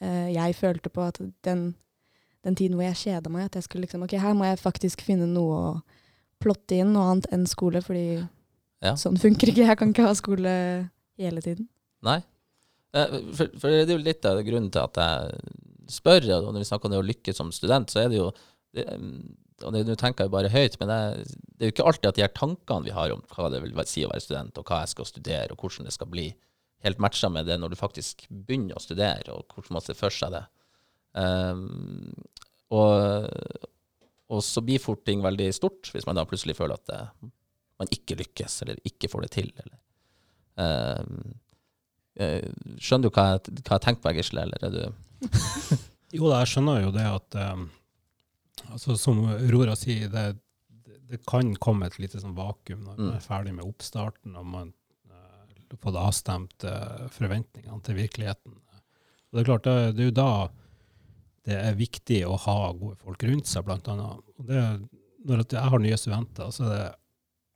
eh, 0.02 0.34
jeg 0.34 0.58
følte 0.58 0.92
på 0.92 1.06
at 1.06 1.20
den, 1.46 1.70
den 2.44 2.56
tiden 2.58 2.76
hvor 2.78 2.86
jeg 2.88 2.98
kjeda 3.00 3.30
meg, 3.30 3.46
at 3.46 3.58
jeg 3.58 3.66
skulle 3.68 3.86
liksom 3.86 4.02
Ok, 4.06 4.16
her 4.18 4.34
må 4.34 4.48
jeg 4.48 4.60
faktisk 4.62 5.04
finne 5.06 5.28
noe 5.30 5.58
å 5.58 5.72
plotte 6.42 6.74
inn, 6.78 6.92
noe 6.94 7.12
annet 7.12 7.28
enn 7.34 7.46
skole, 7.46 7.82
fordi 7.84 8.26
Ja. 8.82 8.94
sånn 8.98 9.18
funker 9.20 9.52
ikke. 9.52 9.66
Jeg 9.66 9.78
kan 9.78 9.92
ikke 9.92 10.06
ha 10.08 10.14
skole 10.18 10.54
hele 11.18 11.40
tiden. 11.44 11.68
Nei. 12.02 12.18
Eh, 12.94 13.20
For, 13.32 13.46
for 13.58 13.70
det 13.70 13.88
er 13.88 13.94
jo 13.94 14.02
litt 14.02 14.26
av 14.26 14.42
grunnen 14.42 14.72
til 14.74 14.82
at 14.82 14.98
jeg 14.98 15.38
spør, 15.88 16.26
og 16.40 16.50
når 16.52 16.64
vi 16.64 16.68
snakker 16.68 16.88
om 16.88 16.94
det 16.96 16.98
å 17.02 17.06
lykkes 17.06 17.38
som 17.38 17.52
student, 17.54 17.90
så 17.92 18.02
er 18.02 18.08
det 18.10 18.18
jo 18.18 18.32
det, 18.74 18.86
og 19.62 19.72
Nå 19.76 19.94
tenker 19.94 20.24
jeg 20.24 20.32
bare 20.32 20.50
høyt, 20.50 20.74
men 20.80 20.90
jeg, 20.90 21.26
det 21.54 21.62
er 21.62 21.70
jo 21.70 21.74
ikke 21.76 21.84
alltid 21.86 22.08
at 22.08 22.16
de 22.18 22.24
her 22.24 22.32
tankene 22.34 22.82
vi 22.88 22.94
har 22.96 23.12
om 23.14 23.20
hva 23.30 23.50
det 23.52 23.60
vil 23.62 23.76
si 23.86 24.02
å 24.02 24.10
være 24.10 24.24
student, 24.24 24.58
og 24.58 24.66
hva 24.66 24.80
jeg 24.82 24.90
skal 24.96 25.06
studere, 25.06 25.52
og 25.54 25.62
hvordan 25.62 25.86
det 25.86 25.94
skal 25.94 26.10
bli, 26.10 26.24
helt 26.82 26.98
matcha 26.98 27.30
med 27.30 27.46
det 27.46 27.60
når 27.60 27.70
du 27.70 27.78
faktisk 27.78 28.24
begynner 28.26 28.74
å 28.74 28.82
studere, 28.82 29.30
og 29.30 29.46
hvordan 29.54 29.76
man 29.78 29.84
ser 29.84 29.94
for 29.94 30.10
seg 30.10 30.34
det. 30.34 30.42
Um, 31.12 32.14
og, 32.72 33.28
og 34.32 34.42
så 34.44 34.62
blir 34.64 34.80
fort 34.80 35.02
ting 35.04 35.22
veldig 35.24 35.50
stort, 35.54 35.90
hvis 35.92 36.06
man 36.08 36.16
da 36.16 36.24
plutselig 36.28 36.56
føler 36.56 36.78
at 36.78 36.88
det, 36.88 37.30
man 37.82 37.90
ikke 37.92 38.16
lykkes, 38.20 38.60
eller 38.64 38.80
ikke 38.88 39.10
får 39.12 39.26
det 39.26 39.30
til. 39.34 39.50
Eller, 39.64 39.78
um, 41.02 41.34
eh, 42.16 42.46
skjønner 42.78 43.08
du 43.08 43.16
hva 43.16 43.26
jeg, 43.34 43.56
hva 43.60 43.76
jeg 43.76 43.84
tenker 43.88 44.04
på, 44.04 44.14
Gisle, 44.18 44.46
eller 44.46 44.68
er 44.68 44.76
du 44.76 44.84
Jo 46.16 46.28
da, 46.28 46.42
jeg 46.42 46.50
skjønner 46.52 46.82
jo 46.82 46.92
det 46.92 47.04
at 47.08 47.36
um, 47.40 47.66
altså 48.74 48.96
Som 49.00 49.22
Aurora 49.32 49.72
sier, 49.78 50.10
det, 50.12 50.24
det, 51.08 51.22
kan 51.28 51.54
komme 51.56 51.88
et 51.88 51.96
lite 52.00 52.20
sånn 52.20 52.36
vakuum 52.36 52.82
når 52.84 52.96
man 52.96 53.06
Mm. 53.06 53.14
er 53.16 53.24
ferdig 53.24 53.54
med 53.56 53.64
oppstarten 53.68 54.36
og 54.36 54.48
man 54.48 54.72
uh, 55.08 55.76
fått 55.80 55.96
avstemt 55.96 56.66
uh, 56.68 57.08
forventningene 57.12 57.80
til 57.84 57.96
virkeligheten. 57.96 58.58
Og 58.58 59.38
det 59.38 59.40
er 59.42 59.48
klart, 59.48 59.64
det, 59.64 59.94
det 59.96 60.04
er 60.04 60.10
jo 60.10 60.16
da 60.20 60.30
det 61.46 61.56
er 61.58 61.74
viktig 61.78 62.20
å 62.28 62.36
ha 62.44 62.56
gode 62.72 62.96
folk 63.02 63.22
rundt 63.26 63.48
seg, 63.50 63.64
blant 63.66 63.88
annet. 63.90 64.20
Det, 64.46 64.62
når 65.26 65.44
jeg 65.50 65.70
har 65.74 65.82
nye 65.82 65.98
studenter, 65.98 66.50
så 66.54 66.66
er 66.68 66.74
det 66.76 66.90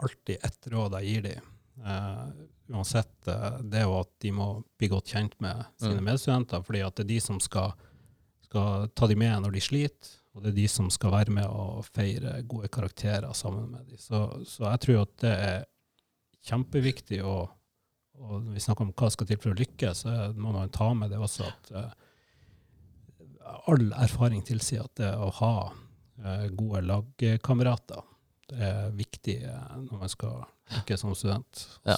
alltid 0.07 0.45
ett 0.50 0.69
råd 0.73 0.97
jeg 1.00 1.12
gir 1.12 1.26
dem. 1.28 1.52
Eh, 1.87 2.26
uansett 2.75 3.28
eh, 3.31 3.59
det 3.62 3.78
er 3.83 3.87
jo 3.87 3.99
at 4.00 4.11
de 4.25 4.33
må 4.35 4.49
bli 4.81 4.88
godt 4.90 5.12
kjent 5.14 5.37
med 5.45 5.64
sine 5.78 6.00
Mm. 6.00 6.09
medstudenter, 6.11 6.62
fordi 6.66 6.83
at 6.87 6.97
det 6.97 7.05
er 7.07 7.12
de 7.14 7.21
som 7.21 7.38
skal 7.40 7.75
skal 8.47 8.87
ta 8.95 9.09
dem 9.11 9.19
med 9.19 9.43
når 9.43 9.52
de 9.57 9.61
sliter, 9.61 10.11
og 10.37 10.43
det 10.45 10.52
er 10.52 10.57
de 10.61 10.66
som 10.71 10.87
skal 10.95 11.11
være 11.11 11.33
med 11.35 11.47
og 11.50 11.85
feire 11.88 12.37
gode 12.47 12.69
karakterer 12.71 13.33
sammen 13.35 13.71
med 13.73 13.88
dem. 13.88 13.99
Så, 13.99 14.21
så 14.47 14.69
jeg 14.71 14.81
tror 14.85 15.00
at 15.02 15.14
det 15.25 15.33
er 15.35 15.64
kjempeviktig, 16.47 17.23
og, 17.26 17.50
og 18.21 18.37
når 18.45 18.55
vi 18.55 18.62
snakker 18.62 18.87
om 18.87 18.93
hva 18.97 19.09
skal 19.11 19.26
til 19.26 19.40
for 19.43 19.50
å 19.55 19.59
lykkes, 19.59 20.05
så 20.05 20.14
må 20.38 20.52
man 20.55 20.71
ta 20.75 20.93
med 20.95 21.11
det 21.11 21.19
også 21.19 21.49
at 21.49 21.73
eh, 21.75 21.90
all 23.70 23.88
erfaring 24.02 24.42
tilsier 24.46 24.84
at 24.84 24.94
det 25.00 25.10
å 25.16 25.30
ha 25.40 25.52
eh, 26.25 26.46
gode 26.56 26.82
lagkamerater 26.86 28.02
det 28.50 28.60
er 28.62 28.92
viktig 28.94 29.40
eh, 29.42 29.72
når 29.82 29.98
man 30.04 30.10
skal 30.12 30.44
lykkes 30.76 31.00
som 31.02 31.14
student. 31.18 31.64
Ja. 31.86 31.96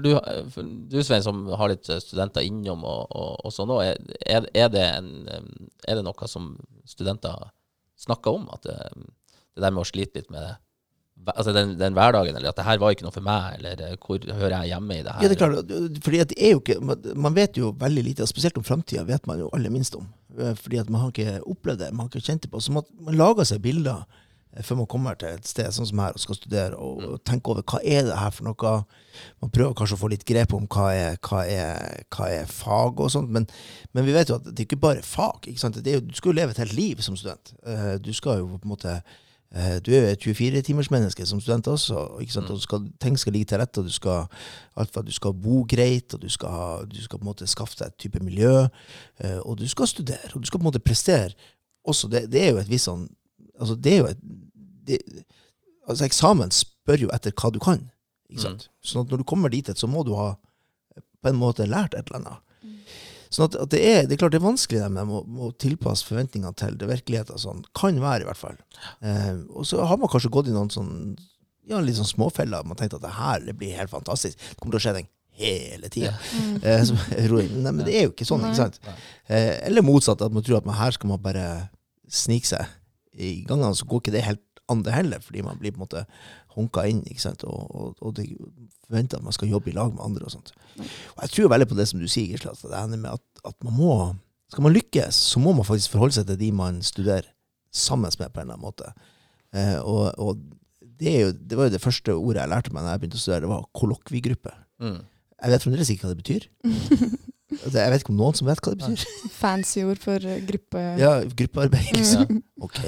Du, 0.00 0.10
du 0.92 1.00
Svein, 1.02 1.22
som 1.24 1.40
har 1.58 1.72
litt 1.72 1.88
studenter 2.04 2.44
innom 2.46 2.84
og, 2.86 3.08
og, 3.10 3.40
og 3.48 3.50
sånn 3.54 3.72
er, 3.82 3.96
er, 4.54 4.68
det 4.70 4.84
en- 4.86 5.24
er 5.88 5.98
det 5.98 6.04
noe 6.06 6.28
som 6.30 6.52
studenter 6.86 7.48
snakker 7.98 8.38
om? 8.38 8.44
At 8.54 8.68
det, 8.68 8.76
det 9.56 9.64
der 9.64 9.74
med 9.74 9.82
å 9.82 9.88
slite 9.90 10.20
litt 10.22 10.30
med 10.30 10.46
altså 11.28 11.52
den, 11.52 11.74
den 11.78 11.92
hverdagen, 11.96 12.36
eller 12.36 12.48
at 12.52 12.56
det 12.56 12.64
her 12.64 12.78
var 12.80 12.94
ikke 12.94 13.04
noe 13.06 13.12
for 13.14 13.24
meg, 13.26 13.58
eller 13.58 13.82
eh, 13.86 13.96
hvor 14.00 14.22
hører 14.24 14.54
jeg 14.62 14.72
hjemme 14.72 14.96
i 14.96 15.02
det 15.04 15.12
her? 15.16 15.22
Ja, 15.22 15.28
det 15.28 15.36
er 15.36 15.42
klart. 15.42 15.74
Fordi 16.06 16.22
at 16.24 16.32
det 16.32 16.38
er 16.40 16.54
jo 16.56 16.62
ikke, 16.64 16.78
man- 17.14 17.34
vet 17.36 17.60
jo 17.60 17.74
veldig 17.78 18.04
lite, 18.08 18.22
og 18.24 18.32
spesielt 18.32 18.56
om 18.58 18.64
framtida 18.66 19.04
vet 19.08 19.26
man 19.30 19.38
jo 19.42 19.50
aller 19.52 19.70
minst 19.70 19.94
om. 19.98 20.08
Eh, 20.38 20.54
Fordi 20.56 20.80
at 20.80 20.90
man 20.90 21.00
har 21.04 21.12
ikke 21.12 21.38
opplevd 21.44 21.78
det, 21.84 21.92
man 21.92 22.06
har 22.06 22.10
ikke 22.14 22.26
kjent 22.30 22.42
det 22.46 22.50
på. 22.50 22.60
Så 22.64 22.72
man, 22.72 22.88
man 23.00 23.14
lager 23.20 23.44
seg 23.50 23.62
bilder 23.62 24.02
eh, 24.56 24.62
før 24.66 24.80
man 24.80 24.88
kommer 24.90 25.14
til 25.20 25.28
et 25.36 25.46
sted 25.46 25.68
sånn 25.76 25.86
som 25.90 26.00
her 26.02 26.16
og 26.16 26.22
skal 26.24 26.38
studere, 26.40 26.74
og, 26.80 27.04
og 27.14 27.22
tenke 27.28 27.52
over 27.52 27.62
hva 27.68 27.80
er 27.84 28.08
det 28.08 28.16
her 28.18 28.34
for 28.34 28.48
noe. 28.48 28.74
Man 29.44 29.52
prøver 29.54 29.76
kanskje 29.78 29.98
å 29.98 30.00
få 30.00 30.10
litt 30.12 30.24
grep 30.26 30.54
om 30.56 30.66
hva 30.70 30.88
er, 30.96 31.16
hva 31.28 31.44
er, 31.46 32.04
hva 32.16 32.28
er 32.40 32.46
fag 32.50 33.00
og 33.04 33.10
sånt, 33.12 33.30
men, 33.30 33.46
men 33.92 34.06
vi 34.08 34.14
vet 34.16 34.30
jo 34.32 34.38
at 34.40 34.46
det 34.48 34.56
er 34.64 34.68
ikke 34.70 34.80
bare 34.88 35.02
fag. 35.06 35.46
ikke 35.52 35.60
sant? 35.66 35.78
Det 35.84 35.98
jo, 35.98 36.04
du 36.06 36.14
skal 36.16 36.32
jo 36.32 36.38
leve 36.40 36.56
et 36.56 36.62
helt 36.64 36.74
liv 36.78 37.02
som 37.04 37.18
student. 37.18 37.52
Du 38.02 38.10
skal 38.16 38.40
jo 38.40 38.54
på 38.56 38.64
en 38.64 38.72
måte 38.74 39.00
du 39.50 39.88
er 39.90 40.04
jo 40.04 40.10
et 40.14 40.26
24-timersmenneske 40.28 41.24
som 41.26 41.40
student 41.42 41.66
også. 41.72 42.04
ikke 42.22 42.32
sant? 42.36 42.50
Og 42.52 42.60
du 42.60 42.62
skal, 42.62 42.84
ting 43.02 43.16
skal 43.18 43.34
ligge 43.34 43.48
til 43.50 43.58
rette, 43.58 43.82
og 43.82 43.88
du 43.88 43.92
skal, 43.92 44.28
alt 44.78 44.92
fra 44.94 45.02
du 45.02 45.10
skal 45.10 45.34
bo 45.34 45.64
greit, 45.66 46.14
og 46.14 46.22
du 46.22 46.28
skal, 46.30 46.86
du 46.86 47.00
skal 47.02 47.18
på 47.18 47.26
en 47.26 47.30
måte 47.32 47.48
skaffe 47.50 47.74
deg 47.80 47.90
et 47.90 47.96
type 47.98 48.22
miljø, 48.22 48.68
eh, 49.24 49.40
og 49.42 49.58
du 49.58 49.66
skal 49.68 49.90
studere, 49.90 50.30
og 50.34 50.44
du 50.44 50.46
skal 50.46 50.62
på 50.62 50.68
en 50.68 50.70
måte 50.70 50.82
prestere. 50.84 51.34
Også 51.82 52.08
det, 52.12 52.28
det 52.30 52.44
er 52.44 52.52
jo 52.54 52.62
et 52.62 52.70
visst 52.70 52.86
sånn 52.86 53.08
altså 53.60 53.76
det 53.76 53.92
er 53.92 53.98
jo 53.98 54.10
et, 54.10 54.20
det, 54.88 54.98
altså 55.88 56.06
Eksamen 56.06 56.52
spør 56.54 57.06
jo 57.06 57.10
etter 57.14 57.34
hva 57.36 57.52
du 57.52 57.60
kan. 57.62 57.82
ikke 58.30 58.44
sant? 58.46 58.68
Sånn 58.84 59.04
at 59.04 59.12
når 59.12 59.22
du 59.22 59.28
kommer 59.28 59.52
dit, 59.52 59.68
så 59.76 59.90
må 59.90 60.04
du 60.06 60.14
ha 60.18 60.32
eh, 60.96 61.04
på 61.20 61.32
en 61.32 61.40
måte 61.40 61.68
lært 61.68 61.96
et 61.98 62.08
eller 62.08 62.22
annet. 62.22 62.46
Sånn 63.30 63.46
at, 63.46 63.56
at 63.62 63.70
det, 63.70 63.80
er, 63.86 64.06
det 64.08 64.16
er 64.16 64.20
klart 64.24 64.34
det 64.34 64.40
er 64.40 64.48
vanskelig 64.48 64.80
det 64.82 64.90
med 64.94 65.10
å, 65.14 65.50
tilpasse 65.62 66.06
forventningene 66.08 66.56
til 66.58 66.74
det 66.80 66.88
virkeligheten. 66.90 67.38
Sånn. 67.38 67.62
Kan 67.78 68.00
være, 68.02 68.24
i 68.24 68.28
hvert 68.28 68.40
fall. 68.40 68.58
Eh, 69.06 69.36
og 69.54 69.68
så 69.70 69.84
har 69.86 70.00
man 70.00 70.10
kanskje 70.10 70.32
gått 70.34 70.50
i 70.50 70.56
noen 70.56 70.72
sånn 70.74 71.14
ja, 71.70 71.78
litt 71.78 71.98
sånn 72.00 72.08
småfeller. 72.10 72.66
Man 72.66 72.78
tenkte 72.78 72.98
at 72.98 73.06
det 73.06 73.14
her 73.14 73.46
det 73.46 73.54
blir 73.60 73.78
helt 73.78 73.92
fantastisk. 73.92 74.38
Det 74.38 74.58
kommer 74.58 74.74
til 74.74 74.82
å 74.82 74.84
skje 74.88 74.96
ting 74.98 75.10
hele 75.40 75.88
tida. 75.92 76.12
Eh, 76.66 76.90
Nei, 77.30 77.70
men 77.70 77.84
det 77.86 77.94
er 77.94 78.08
jo 78.08 78.12
ikke 78.12 78.28
sånn, 78.28 78.44
ikke 78.48 78.64
sant? 78.64 78.80
Eh, 79.30 79.56
eller 79.68 79.86
motsatt, 79.86 80.22
at 80.26 80.34
man 80.34 80.44
tror 80.44 80.60
at 80.60 80.68
man 80.68 80.78
her 80.80 80.96
skal 80.96 81.12
man 81.12 81.22
bare 81.22 81.46
snike 82.10 82.50
seg 82.50 82.66
i 83.14 83.40
gangene, 83.46 83.76
så 83.78 83.86
går 83.88 84.02
ikke 84.02 84.16
det 84.18 84.26
helt 84.26 84.46
an 84.70 84.84
det 84.86 84.94
heller, 84.94 85.22
fordi 85.22 85.42
man 85.42 85.58
blir 85.58 85.74
på 85.74 85.80
en 85.80 85.86
måte 85.86 86.04
honka 86.56 86.84
inn, 86.90 87.02
ikke 87.06 87.22
sant? 87.22 87.44
Og, 87.48 87.66
og, 87.70 88.00
og 88.04 88.14
det 88.16 88.26
forventer 88.86 89.20
at 89.20 89.26
man 89.26 89.36
skal 89.36 89.52
jobbe 89.52 89.70
i 89.70 89.76
lag 89.76 89.92
med 89.94 90.02
andre 90.04 90.26
og 90.26 90.34
sånt. 90.34 90.52
Og 90.78 91.22
jeg 91.24 91.34
tror 91.34 91.52
veldig 91.52 91.68
på 91.70 91.78
det 91.78 91.86
som 91.90 92.02
du 92.02 92.08
sier, 92.10 92.32
Gisle, 92.32 92.54
at 92.54 92.64
det 92.64 92.80
ender 92.80 93.02
med 93.04 93.18
at, 93.18 93.44
at 93.52 93.56
man 93.66 93.76
må 93.76 93.94
Skal 94.50 94.64
man 94.66 94.74
lykkes, 94.74 95.14
så 95.14 95.38
må 95.38 95.52
man 95.54 95.62
faktisk 95.62 95.92
forholde 95.92 96.16
seg 96.16 96.26
til 96.26 96.38
de 96.40 96.48
man 96.50 96.80
studerer 96.82 97.28
sammen 97.70 98.10
med 98.18 98.32
på 98.34 98.40
en 98.40 98.48
eller 98.48 98.56
annen 98.56 98.64
måte. 98.66 98.88
Eh, 99.54 99.78
og 99.78 100.10
og 100.18 100.40
det, 101.00 101.12
er 101.12 101.20
jo, 101.20 101.32
det 101.32 101.58
var 101.58 101.68
jo 101.68 101.74
det 101.76 101.80
første 101.84 102.14
ordet 102.16 102.42
jeg 102.42 102.50
lærte 102.50 102.72
meg 102.74 102.84
da 102.84 102.96
jeg 102.96 103.02
begynte 103.04 103.20
å 103.20 103.22
studere, 103.22 103.44
det 103.44 103.52
var 103.52 103.68
kollokviegruppe. 103.78 104.54
Mm. 104.82 104.98
Jeg 105.40 105.52
vet 105.52 105.64
fremdeles 105.64 105.92
ikke 105.94 106.08
hva 106.08 106.10
det 106.12 106.22
betyr. 106.24 106.48
Altså, 107.50 107.78
Jeg 107.78 107.90
vet 107.92 108.04
ikke 108.04 108.12
om 108.14 108.20
noen 108.20 108.38
som 108.38 108.48
vet 108.50 108.60
hva 108.62 108.72
det 108.74 108.84
betyr. 108.84 109.30
Fancy 109.40 109.82
ord 109.86 110.00
for 110.02 110.26
eh, 110.26 110.40
gruppe... 110.46 110.84
Ja, 111.00 111.12
gruppearbeid. 111.24 111.90
Liksom. 111.96 112.26
Mm. 112.30 112.42
Ok, 112.66 112.80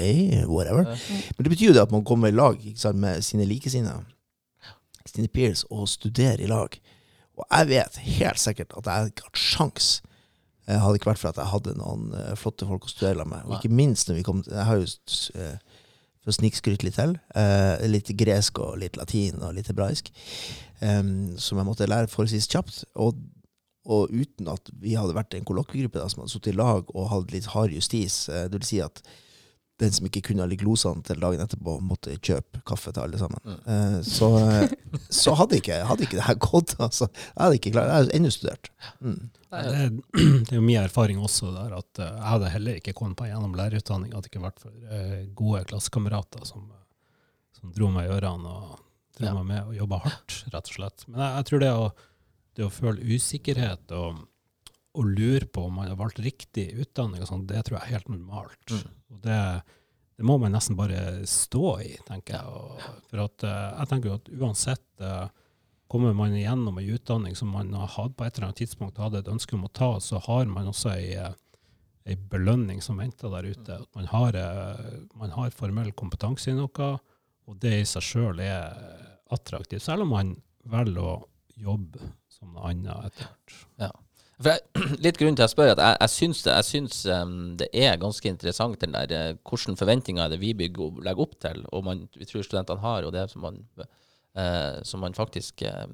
whatever. 0.47 0.87
Men 0.87 1.45
det 1.47 1.53
betyr 1.55 1.71
jo 1.71 1.75
det 1.77 1.83
at 1.83 1.93
man 1.93 2.05
kommer 2.07 2.31
i 2.31 2.35
lag 2.35 2.59
ikke 2.61 2.79
sant, 2.79 3.01
med 3.01 3.21
sine 3.25 3.47
likesinnede, 3.49 4.05
sine 5.09 5.27
peers, 5.33 5.65
og 5.69 5.87
studerer 5.91 6.41
i 6.41 6.49
lag. 6.49 6.79
Og 7.37 7.45
jeg 7.49 7.69
vet 7.73 8.01
helt 8.19 8.39
sikkert 8.41 8.73
at 8.77 8.89
jeg 8.89 9.13
ikke 9.13 9.27
hadde 9.27 9.41
sjans 9.41 9.91
eh, 10.67 10.77
hadde 10.79 10.99
ikke 10.99 11.11
vært 11.11 11.21
for 11.23 11.33
at 11.33 11.41
jeg 11.41 11.51
hadde 11.51 11.77
noen 11.79 12.09
eh, 12.17 12.33
flotte 12.39 12.67
folk 12.69 12.85
å 12.87 12.91
studere 12.93 13.25
med. 13.27 13.45
Og 13.47 13.57
ikke 13.57 13.73
minst 13.73 14.09
når 14.09 14.19
vi 14.21 14.25
kom 14.27 14.43
Jeg 14.47 14.67
har 14.69 14.79
jo 14.79 14.89
for 16.23 16.31
å 16.31 16.37
snikskryte 16.37 16.87
litt 16.87 16.95
til. 16.95 17.17
eh, 17.35 17.83
litt 17.91 18.07
gresk 18.15 18.59
og 18.63 18.77
litt 18.79 18.95
latin 18.95 19.41
og 19.43 19.57
litt 19.57 19.67
hebraisk. 19.67 20.07
Um, 20.83 21.33
som 21.39 21.59
jeg 21.59 21.67
måtte 21.67 21.87
lære 21.87 22.07
forholdsvis 22.11 22.47
kjapt. 22.51 22.83
Og, 22.95 23.19
og 23.85 24.13
uten 24.15 24.47
at 24.47 24.69
vi 24.79 24.93
hadde 24.95 25.15
vært 25.17 25.33
en 25.35 25.43
kollokviegruppe 25.47 26.05
som 26.09 26.21
hadde 26.23 26.31
sittet 26.31 26.53
i 26.53 26.57
lag 26.57 26.87
og 26.95 27.09
hadde 27.11 27.33
litt 27.35 27.49
hard 27.51 27.73
justis. 27.75 28.29
eh, 28.29 28.45
det 28.47 28.61
vil 28.61 28.67
si 28.69 28.79
at 28.83 29.01
den 29.81 29.91
som 29.91 30.05
ikke 30.05 30.21
kunne 30.29 30.43
alle 30.45 30.55
glosene 30.55 31.01
til 31.03 31.17
dagen 31.19 31.41
etterpå, 31.43 31.79
måtte 31.81 32.13
kjøpe 32.23 32.61
kaffe 32.69 32.91
til 32.93 33.01
alle 33.03 33.17
sammen. 33.19 33.41
Mm. 33.43 33.57
Eh, 33.73 33.95
så, 34.05 34.29
eh, 34.39 34.75
så 35.11 35.33
hadde 35.35 35.57
ikke, 35.59 35.79
hadde 35.89 36.05
ikke 36.05 36.19
det 36.19 36.27
her 36.27 36.37
gått. 36.39 36.75
Altså. 36.79 37.07
Jeg 37.11 37.41
hadde 37.41 37.57
ikke 37.57 37.71
klart, 37.73 37.89
jeg 37.89 37.97
hadde 38.03 38.15
ennå 38.19 38.31
studert. 38.31 38.69
Mm. 39.01 39.17
Det 39.49 39.73
er, 39.73 39.89
det 40.45 40.53
er 40.53 40.59
jo 40.61 40.63
mye 40.69 40.85
erfaring 40.85 41.19
også 41.25 41.51
der 41.57 41.73
at 41.81 41.99
jeg 42.05 42.23
hadde 42.29 42.53
heller 42.53 42.79
ikke 42.79 42.93
kommet 42.97 43.19
meg 43.19 43.33
gjennom 43.33 43.57
lærerutdanning 43.57 44.13
hadde 44.13 44.29
det 44.29 44.31
ikke 44.31 44.45
vært 44.45 44.63
for 44.63 45.27
gode 45.41 45.65
klassekamerater 45.73 46.47
som, 46.47 46.63
som 47.59 47.73
dro 47.75 47.89
meg 47.93 48.07
i 48.07 48.15
ørene 48.15 48.49
og 48.49 48.79
dro 49.19 49.27
Ja. 49.27 49.33
meg 49.41 49.45
med 49.51 49.67
og 49.67 49.75
jobba 49.77 49.99
hardt, 50.07 50.39
rett 50.53 50.69
og 50.71 50.73
slett. 50.79 51.03
Men 51.09 51.21
jeg, 51.25 51.35
jeg 51.41 51.49
tror 51.49 51.61
det 51.65 51.73
å, 51.73 51.83
det 52.57 52.65
å 52.65 52.73
føle 52.73 53.15
usikkerhet 53.15 53.93
og, 53.97 54.23
og 54.93 55.07
lure 55.09 55.47
på 55.49 55.67
om 55.67 55.79
man 55.79 55.89
har 55.89 55.99
valgt 55.99 56.21
riktig 56.23 56.69
utdanning, 56.83 57.25
sånt, 57.25 57.47
det 57.49 57.63
tror 57.65 57.79
jeg 57.79 57.87
er 57.87 57.95
helt 57.97 58.11
normalt. 58.13 58.63
Mm. 58.69 58.91
Og 59.13 59.21
det, 59.25 59.39
det 60.17 60.27
må 60.29 60.37
man 60.41 60.53
nesten 60.53 60.77
bare 60.77 61.23
stå 61.29 61.69
i, 61.81 61.93
tenker 62.07 62.37
jeg. 62.37 62.57
Og, 62.57 62.83
for 63.09 63.23
at, 63.25 63.45
eh, 63.49 63.69
jeg 63.79 63.91
tenker 63.93 64.17
at 64.17 64.29
uansett 64.37 64.85
eh, 65.01 65.23
kommer 65.91 66.13
man 66.17 66.35
igjennom 66.37 66.77
en 66.77 66.91
utdanning 66.95 67.37
som 67.37 67.53
man 67.53 67.73
har 67.77 67.89
hatt 67.95 68.17
på 68.17 68.25
et 68.25 68.37
eller 68.37 68.51
annet 68.51 68.61
tidspunkt 68.61 69.01
hadde 69.01 69.23
et 69.23 69.33
ønske 69.33 69.57
om 69.57 69.65
å 69.65 69.73
ta, 69.73 69.95
så 70.01 70.21
har 70.27 70.45
man 70.49 70.69
også 70.69 70.93
ei, 70.93 71.15
eh, 71.17 71.33
ei 72.05 72.17
belønning 72.29 72.81
som 72.85 73.01
venter 73.01 73.33
der 73.33 73.49
ute. 73.49 73.79
At 73.81 73.97
man 73.97 74.09
har, 74.11 74.37
man 75.17 75.33
har 75.33 75.53
formell 75.55 75.93
kompetanse 75.97 76.51
i 76.51 76.57
noe, 76.57 76.89
og 77.47 77.59
det 77.63 77.77
i 77.79 77.85
seg 77.87 78.05
sjøl 78.05 78.41
er 78.43 78.75
attraktivt. 79.33 79.85
Selv 79.85 80.05
om 80.05 80.11
man 80.13 80.33
velger 80.69 81.07
å 81.07 81.15
jobbe 81.59 82.11
som 82.43 82.57
noe 82.57 82.71
annet 82.71 83.07
etter 83.09 83.29
hvert. 83.29 84.01
For 84.43 84.51
jeg, 84.51 84.63
litt 85.05 85.19
grunn 85.21 85.37
til 85.37 85.45
å 85.45 85.51
spørre 85.51 85.75
at 85.75 85.81
jeg, 85.83 85.99
jeg 86.01 86.13
syns, 86.13 86.41
det, 86.45 86.55
jeg 86.57 86.69
syns 86.69 87.01
um, 87.13 87.35
det 87.59 87.69
er 87.71 88.01
ganske 88.01 88.29
interessant 88.29 88.81
den 88.81 88.95
der, 88.95 89.13
uh, 89.13 89.37
hvilke 89.47 89.77
forventninger 89.79 90.25
er 90.25 90.33
det 90.33 90.41
vi 90.41 90.53
bygger, 90.57 90.99
legger 91.05 91.25
opp 91.25 91.37
til, 91.43 91.63
og 91.71 91.85
man, 91.87 92.03
vi 92.17 92.27
tror 92.29 92.45
studentene 92.45 92.83
har, 92.83 93.07
og 93.07 93.13
det 93.15 93.27
som 93.31 93.45
man, 93.45 93.61
uh, 93.79 94.81
som 94.87 95.03
man 95.05 95.15
faktisk 95.17 95.65
uh, 95.69 95.87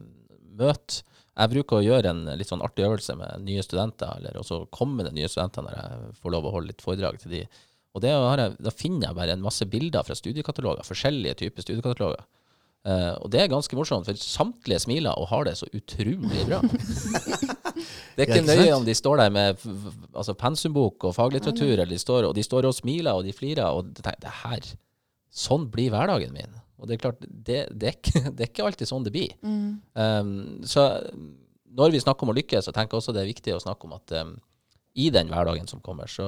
møter. 0.59 1.03
Jeg 1.39 1.53
bruker 1.53 1.77
å 1.77 1.85
gjøre 1.85 2.12
en 2.12 2.25
litt 2.35 2.49
sånn 2.49 2.63
artig 2.65 2.83
øvelse 2.83 3.13
med 3.15 3.45
nye 3.45 3.63
studenter, 3.63 4.17
eller 4.17 4.41
også 4.41 4.65
kommende 4.75 5.13
nye 5.15 5.29
studenter 5.31 5.63
når 5.63 5.77
jeg 5.77 6.15
får 6.19 6.33
lov 6.33 6.47
å 6.49 6.51
holde 6.57 6.73
litt 6.73 6.83
foredrag 6.83 7.19
til 7.21 7.31
de. 7.31 7.45
Og 7.95 8.03
jeg, 8.05 8.55
Da 8.59 8.73
finner 8.75 9.07
jeg 9.07 9.17
bare 9.17 9.38
en 9.38 9.45
masse 9.45 9.65
bilder 9.69 10.03
fra 10.03 10.17
studiekataloger, 10.17 10.83
forskjellige 10.88 11.38
typer 11.39 11.63
studiekataloger. 11.63 12.27
Eh, 12.87 13.15
og 13.19 13.27
det 13.33 13.41
er 13.41 13.51
ganske 13.51 13.75
morsomt, 13.75 14.07
for 14.07 14.21
samtlige 14.23 14.79
smiler 14.85 15.17
og 15.19 15.27
har 15.33 15.47
det 15.49 15.57
så 15.59 15.67
utrolig 15.75 16.45
bra. 16.47 16.61
det 18.15 18.23
er 18.23 18.29
ikke 18.29 18.45
nøye 18.47 18.77
om 18.77 18.87
de 18.87 18.95
står 18.95 19.19
der 19.19 19.33
med 19.35 19.65
altså 20.13 20.35
pensumbok 20.39 21.09
og 21.09 21.15
faglitteratur, 21.17 21.73
eller 21.75 21.91
de 21.91 21.99
står, 21.99 22.29
og 22.29 22.37
de 22.37 22.45
står 22.45 22.69
og 22.69 22.77
smiler 22.77 23.19
og 23.19 23.27
de 23.27 23.35
flirer. 23.35 23.67
Og 23.67 23.91
de 23.91 24.01
tenker, 24.01 24.23
det 24.23 24.37
her, 24.45 24.71
sånn 25.29 25.67
blir 25.73 25.91
hverdagen 25.93 26.33
min. 26.35 26.55
Og 26.79 26.87
det 26.87 26.95
er 26.95 27.03
klart, 27.03 27.23
det, 27.27 27.65
det, 27.75 27.91
er, 27.91 27.97
ikke, 27.99 28.23
det 28.35 28.45
er 28.45 28.51
ikke 28.53 28.69
alltid 28.69 28.91
sånn 28.91 29.07
det 29.07 29.15
blir. 29.15 29.35
Mm. 29.43 29.79
Um, 29.99 30.35
så 30.63 30.87
når 31.79 31.93
vi 31.93 32.01
snakker 32.03 32.25
om 32.25 32.31
å 32.31 32.37
lykkes, 32.37 32.69
så 32.69 32.75
tenker 32.75 32.95
jeg 32.95 33.03
også 33.03 33.15
det 33.15 33.25
er 33.25 33.33
viktig 33.33 33.55
å 33.55 33.63
snakke 33.63 33.89
om 33.89 33.97
at 33.99 34.15
um, 34.23 34.37
i 34.99 35.07
den 35.15 35.29
hverdagen 35.31 35.67
som 35.69 35.79
kommer, 35.85 36.09
så, 36.12 36.25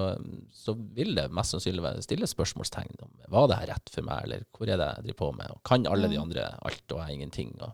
så 0.55 0.75
vil 0.95 1.13
det 1.17 1.27
mest 1.35 1.51
sannsynlig 1.55 1.91
stille 2.05 2.27
spørsmålstegn 2.29 3.01
om 3.03 3.09
var 3.33 3.49
det 3.51 3.57
her 3.61 3.71
rett 3.73 3.91
for 3.93 4.05
meg, 4.07 4.23
eller 4.27 4.45
hvor 4.55 4.69
er 4.71 4.79
det 4.79 4.87
jeg 4.91 5.05
driver 5.07 5.19
på 5.23 5.31
med, 5.39 5.53
og 5.55 5.63
kan 5.67 5.87
alle 5.91 6.09
de 6.11 6.19
andre 6.21 6.45
alt 6.61 6.95
og 6.95 7.01
jeg 7.03 7.17
ingenting, 7.17 7.51
og 7.59 7.73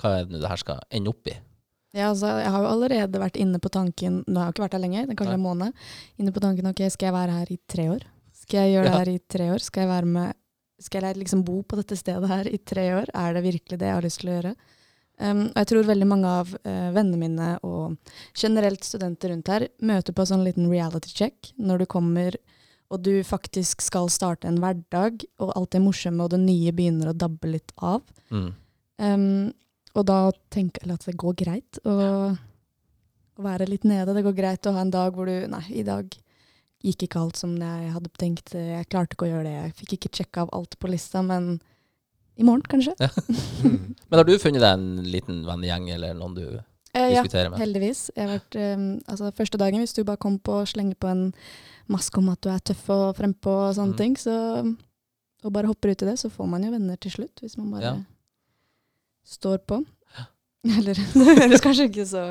hva 0.00 0.14
er 0.20 0.30
det 0.30 0.40
det 0.42 0.50
her 0.50 0.60
skal 0.62 0.80
ende 0.94 1.12
opp 1.12 1.28
i? 1.30 1.34
Ja, 1.94 2.08
altså, 2.10 2.26
jeg 2.42 2.50
har 2.50 2.64
jo 2.64 2.70
allerede 2.72 3.20
vært 3.22 3.36
inne 3.38 3.60
på 3.62 3.70
tanken, 3.70 4.22
nå 4.26 4.40
har 4.40 4.48
jeg 4.48 4.54
jo 4.54 4.56
ikke 4.56 4.64
vært 4.64 4.78
her 4.78 4.82
lenge, 4.82 5.04
det 5.06 5.14
er 5.14 5.20
kanskje 5.20 5.36
en 5.38 5.44
måned, 5.44 5.84
inne 6.18 6.32
på 6.34 6.42
tanken, 6.42 6.70
ok, 6.72 6.80
skal 6.90 7.10
jeg 7.10 7.16
være 7.20 7.36
her 7.38 7.52
i 7.54 7.58
tre 7.70 7.84
år? 7.92 8.06
Skal 8.44 8.64
jeg 8.64 8.72
gjøre 8.74 8.88
Ja. 8.88 8.90
det 8.90 9.02
her 9.04 9.12
i 9.12 9.20
tre 9.36 9.50
år? 9.54 9.62
Skal 9.62 9.84
jeg 9.84 9.92
være 9.92 10.10
med, 10.16 10.40
skal 10.82 11.06
jeg 11.06 11.20
liksom 11.20 11.44
bo 11.46 11.60
på 11.62 11.78
dette 11.78 11.96
stedet 12.00 12.28
her 12.28 12.50
i 12.50 12.58
tre 12.58 12.88
år? 12.96 13.12
Er 13.14 13.36
det 13.36 13.44
virkelig 13.46 13.78
det 13.78 13.86
jeg 13.86 13.94
har 13.94 14.02
lyst 14.08 14.20
til 14.24 14.32
å 14.32 14.34
gjøre? 14.40 14.54
Um, 15.14 15.44
og 15.52 15.60
jeg 15.60 15.68
tror 15.70 15.86
veldig 15.86 16.08
mange 16.10 16.30
av 16.40 16.48
uh, 16.66 16.88
vennene 16.94 17.20
mine 17.20 17.50
og 17.62 17.94
generelt 18.34 18.82
studenter 18.82 19.30
rundt 19.30 19.50
her 19.52 19.68
møter 19.78 20.10
på 20.10 20.24
en 20.24 20.30
sånn 20.32 20.42
liten 20.42 20.66
reality 20.66 21.12
check 21.14 21.52
når 21.54 21.84
du 21.84 21.86
kommer 21.92 22.38
og 22.92 23.02
du 23.02 23.14
faktisk 23.26 23.82
skal 23.82 24.10
starte 24.12 24.48
en 24.48 24.60
hverdag, 24.62 25.24
og 25.42 25.54
alt 25.56 25.72
det 25.74 25.82
morsomme 25.82 26.24
og 26.24 26.34
det 26.34 26.40
nye 26.42 26.72
begynner 26.76 27.10
å 27.10 27.16
dabbe 27.16 27.50
litt 27.50 27.72
av. 27.82 28.04
Mm. 28.30 28.50
Um, 29.02 29.24
og 29.94 30.06
da 30.10 30.18
tenker 30.54 30.84
jeg 30.84 30.94
at 30.94 31.06
det 31.08 31.16
går 31.18 31.38
greit 31.38 31.80
å, 31.86 31.94
å 32.34 33.46
være 33.46 33.68
litt 33.70 33.86
nede. 33.88 34.14
Det 34.14 34.24
går 34.26 34.36
greit 34.36 34.68
å 34.68 34.74
ha 34.76 34.84
en 34.84 34.92
dag 34.94 35.16
hvor 35.16 35.30
du 35.30 35.48
Nei, 35.50 35.64
i 35.74 35.86
dag 35.86 36.12
gikk 36.84 37.06
ikke 37.06 37.22
alt 37.22 37.40
som 37.40 37.54
jeg 37.56 37.92
hadde 37.94 38.12
tenkt. 38.20 38.54
Jeg 38.54 38.90
klarte 38.92 39.16
ikke 39.16 39.26
å 39.26 39.32
gjøre 39.32 39.48
det. 39.48 39.54
Jeg 39.56 39.76
fikk 39.80 39.96
ikke 39.96 40.12
sjekka 40.18 40.44
av 40.44 40.52
alt 40.58 40.76
på 40.78 40.90
lista, 40.92 41.22
men 41.24 41.56
i 42.36 42.42
morgen, 42.46 42.62
kanskje. 42.68 42.94
Men 44.10 44.18
har 44.20 44.24
du 44.28 44.32
funnet 44.42 44.62
deg 44.64 44.72
en 44.78 45.04
liten 45.06 45.42
vennegjeng, 45.46 45.90
eller 45.96 46.14
noen 46.18 46.34
du 46.38 46.46
Eh, 46.94 47.08
ja, 47.10 47.22
diskuterer 47.24 47.50
med? 47.50 47.58
heldigvis. 47.58 48.04
Jeg 48.14 48.22
har 48.28 48.36
vært, 48.38 48.56
um, 48.78 48.82
altså, 49.10 49.32
første 49.34 49.58
dagen, 49.58 49.80
hvis 49.82 49.96
du 49.96 50.04
bare 50.06 50.20
kom 50.22 50.36
på 50.38 50.60
og 50.60 50.68
slenger 50.70 50.94
på 51.02 51.08
en 51.10 51.24
maske 51.90 52.20
om 52.20 52.28
at 52.30 52.38
du 52.46 52.48
er 52.52 52.60
tøff 52.62 52.84
og 52.94 53.16
frempå 53.18 53.50
og 53.64 53.72
sånne 53.74 53.96
Mm. 53.96 53.98
ting, 53.98 54.14
så, 54.16 54.34
og 55.42 55.52
bare 55.52 55.66
hopper 55.66 55.90
ut 55.90 56.02
i 56.02 56.06
det, 56.06 56.14
så 56.22 56.30
får 56.30 56.46
man 56.52 56.62
jo 56.62 56.70
venner 56.70 56.96
til 57.02 57.10
slutt, 57.16 57.42
hvis 57.42 57.56
man 57.58 57.72
bare 57.72 57.82
Ja. 57.82 57.94
står 59.26 59.58
på. 59.66 59.80
Eller 60.78 60.94
det 61.14 61.36
høres 61.42 61.60
kanskje 61.64 61.88
ikke 61.90 62.06
så 62.08 62.22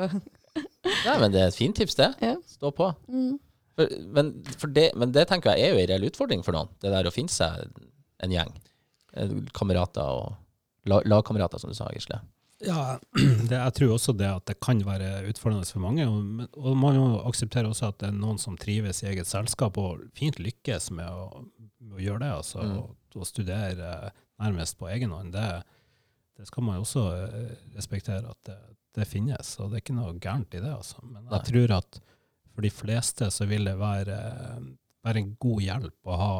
Nei, 1.04 1.14
men 1.20 1.32
det 1.34 1.40
er 1.42 1.48
et 1.50 1.56
fint 1.58 1.76
tips, 1.76 1.94
det. 1.98 2.08
Ja. 2.22 2.36
Stå 2.46 2.70
på. 2.72 2.88
mm. 3.10 3.38
For, 3.76 3.88
men, 4.14 4.32
for 4.56 4.70
det, 4.70 4.92
men 4.96 5.10
det 5.12 5.26
tenker 5.28 5.56
jeg 5.58 5.66
er 5.66 5.72
jo 5.74 5.80
en 5.82 5.88
reell 5.90 6.04
utfordring 6.08 6.44
for 6.46 6.54
noen, 6.54 6.68
det 6.80 6.92
der 6.94 7.08
å 7.08 7.12
finne 7.12 7.28
seg 7.34 7.64
en 8.22 8.30
gjeng. 8.30 8.52
Eh, 9.16 9.34
Kamerater 9.54 10.02
og 10.02 10.34
la- 10.90 11.02
lagkamerater, 11.06 11.58
som 11.62 11.70
du 11.70 11.76
sa, 11.78 11.88
Gisle. 11.94 12.20
Ja, 12.64 12.98
det, 13.50 13.52
jeg 13.58 13.74
tror 13.76 13.92
også 13.96 14.14
det 14.16 14.28
at 14.30 14.44
det 14.48 14.56
kan 14.62 14.80
være 14.86 15.24
utfordrende 15.28 15.66
for 15.68 15.82
mange. 15.84 16.06
Og, 16.08 16.48
og 16.56 16.76
man 16.80 16.96
må 16.98 17.08
akseptere 17.28 17.68
også 17.68 17.90
at 17.92 17.98
det 18.00 18.08
er 18.12 18.16
noen 18.18 18.38
som 18.40 18.56
trives 18.60 19.02
i 19.04 19.08
eget 19.10 19.28
selskap 19.28 19.76
og 19.82 20.04
fint 20.16 20.38
lykkes 20.40 20.90
med 20.96 21.08
å, 21.10 21.44
med 21.82 21.98
å 21.98 22.04
gjøre 22.04 22.22
det. 22.24 22.32
Altså, 22.40 22.62
Mm. 22.64 22.76
og, 22.82 22.94
og 23.20 23.26
studere 23.28 23.90
eh, 24.08 24.22
nærmest 24.42 24.78
på 24.80 24.88
egen 24.90 25.12
hånd. 25.14 25.34
Det, 25.36 25.48
det 26.38 26.46
skal 26.48 26.64
man 26.66 26.80
også 26.82 27.04
eh, 27.26 27.52
respektere 27.76 28.30
at 28.32 28.48
det, 28.48 28.56
det 28.94 29.06
finnes, 29.10 29.52
og 29.60 29.70
det 29.70 29.78
er 29.80 29.84
ikke 29.84 29.98
noe 29.98 30.14
gærent 30.22 30.54
i 30.54 30.62
det. 30.62 30.72
Altså. 30.72 31.02
Men 31.02 31.24
Nei. 31.26 31.36
jeg 31.36 31.46
tror 31.50 31.76
at 31.82 32.00
for 32.54 32.62
de 32.62 32.70
fleste 32.70 33.28
så 33.34 33.46
vil 33.50 33.66
det 33.66 33.76
være, 33.80 34.16
være 35.04 35.20
en 35.24 35.32
god 35.42 35.60
hjelp 35.66 36.10
å 36.10 36.18
ha 36.20 36.32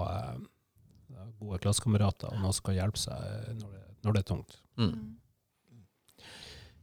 gode 1.40 1.60
klassekamerater 1.64 2.30
og 2.30 2.40
noen 2.40 2.54
som 2.56 2.66
kan 2.66 2.78
hjelpe 2.78 3.00
seg 3.00 3.28
eh, 3.28 3.52
når 3.58 3.76
det, 3.76 3.84
når 4.06 4.16
det 4.16 4.22
er 4.22 4.30
tungt. 4.30 4.58
Mm. 4.80 4.96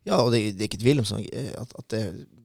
Ja, 0.08 0.18
og 0.18 0.32
det, 0.34 0.42
det 0.58 0.66
er 0.66 0.70
ikke 0.70 0.82
tvil 0.82 1.02
om 1.04 1.08
sånn, 1.08 1.26
eh, 1.30 1.52
at, 1.62 1.74
at 1.78 1.88
det, 1.94 2.02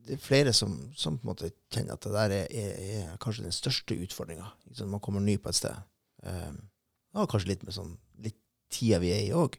det 0.07 0.17
er 0.17 0.23
flere 0.23 0.53
som, 0.57 0.75
som 0.99 1.17
på 1.17 1.27
en 1.27 1.33
måte 1.33 1.51
kjenner 1.73 1.97
at 1.97 2.05
det 2.05 2.15
der 2.15 2.35
er, 2.37 2.49
er, 2.53 2.81
er 2.99 3.21
kanskje 3.23 3.47
den 3.47 3.55
største 3.55 3.97
utfordringa. 4.07 4.51
Man 4.85 5.03
kommer 5.03 5.25
ny 5.25 5.39
på 5.41 5.51
et 5.51 5.59
sted. 5.59 5.79
Um, 6.27 6.61
ja, 7.17 7.25
kanskje 7.25 7.55
litt 7.55 7.65
med 7.67 7.77
sånn 7.77 7.97
litt 8.23 8.39
tida 8.73 9.01
vi 9.03 9.13
er 9.15 9.25
i 9.25 9.35
òg. 9.37 9.57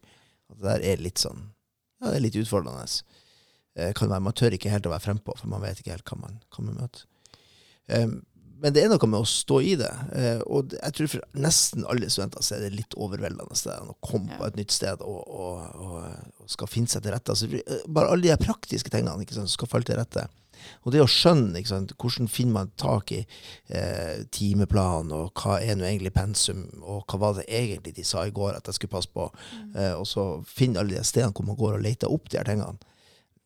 At 0.52 0.60
det 0.60 0.68
der 0.68 0.86
er 0.94 1.04
litt 1.04 1.20
sånn 1.20 1.50
Ja, 1.98 2.12
det 2.12 2.20
er 2.20 2.26
litt 2.28 2.38
utfordrende. 2.40 2.86
Uh, 3.78 3.92
kan 3.98 4.12
være, 4.14 4.24
man 4.30 4.38
tør 4.38 4.56
ikke 4.56 4.72
helt 4.72 4.88
å 4.88 4.94
være 4.94 5.08
frempå, 5.08 5.36
for 5.40 5.50
man 5.52 5.66
vet 5.66 5.82
ikke 5.82 5.96
helt 5.96 6.08
hva 6.08 6.22
man, 6.22 6.40
hva 6.54 6.68
man 6.70 6.82
møter. 6.84 7.08
Um, 7.88 8.20
men 8.62 8.74
det 8.74 8.84
er 8.84 8.90
noe 8.90 9.08
med 9.10 9.20
å 9.22 9.28
stå 9.30 9.60
i 9.62 9.76
det. 9.80 9.92
eh, 10.18 10.40
og 10.48 10.74
jeg 10.74 10.94
tror 10.98 11.08
for 11.12 11.22
nesten 11.46 11.86
alle 11.86 12.10
studenter 12.10 12.42
så 12.46 12.56
er 12.58 12.66
det 12.66 12.74
litt 12.78 12.96
overveldende 12.98 13.54
det 13.64 13.76
å 13.84 13.96
komme 14.02 14.32
Ja. 14.34 14.38
på 14.40 14.48
et 14.48 14.56
nytt 14.60 14.72
sted 14.72 15.02
og, 15.02 15.22
og, 15.28 15.76
og, 15.76 16.02
og 16.42 16.50
skal 16.50 16.68
finne 16.68 16.88
seg 16.92 17.04
til 17.06 17.14
rette. 17.14 17.32
Altså, 17.36 17.48
eh, 17.54 17.86
bare 17.88 18.10
alle 18.14 18.28
de 18.32 18.38
praktiske 18.46 18.90
tingene 18.94 19.22
ikke 19.26 19.38
sant, 19.38 19.50
skal 19.54 19.68
falle 19.72 19.84
til 19.86 20.00
rette. 20.00 20.26
Og 20.84 20.92
det 20.92 21.04
å 21.04 21.08
skjønne 21.08 21.60
ikke 21.60 21.70
sant, 21.70 21.92
hvordan 22.02 22.28
finner 22.34 22.54
man 22.56 22.72
tak 22.82 23.12
i 23.14 23.20
eh, 23.70 24.24
timeplanen, 24.34 25.12
og 25.14 25.38
hva 25.38 25.60
er 25.62 25.78
nå 25.78 25.86
egentlig 25.86 26.14
pensum, 26.16 26.64
og 26.82 27.06
hva 27.12 27.20
var 27.22 27.38
det 27.38 27.46
egentlig 27.54 27.94
de 28.00 28.04
sa 28.08 28.26
i 28.26 28.34
går 28.34 28.58
at 28.58 28.66
jeg 28.66 28.80
skulle 28.80 28.96
passe 28.98 29.12
på, 29.14 29.28
eh, 29.78 29.94
og 29.94 30.08
så 30.10 30.26
finne 30.50 30.82
alle 30.82 30.98
de 30.98 31.04
stedene 31.06 31.32
hvor 31.38 31.46
man 31.46 31.60
går 31.60 31.78
og 31.78 31.86
leter 31.86 32.10
opp 32.12 32.30
de 32.34 32.40
her 32.42 32.50
tingene. 32.50 32.80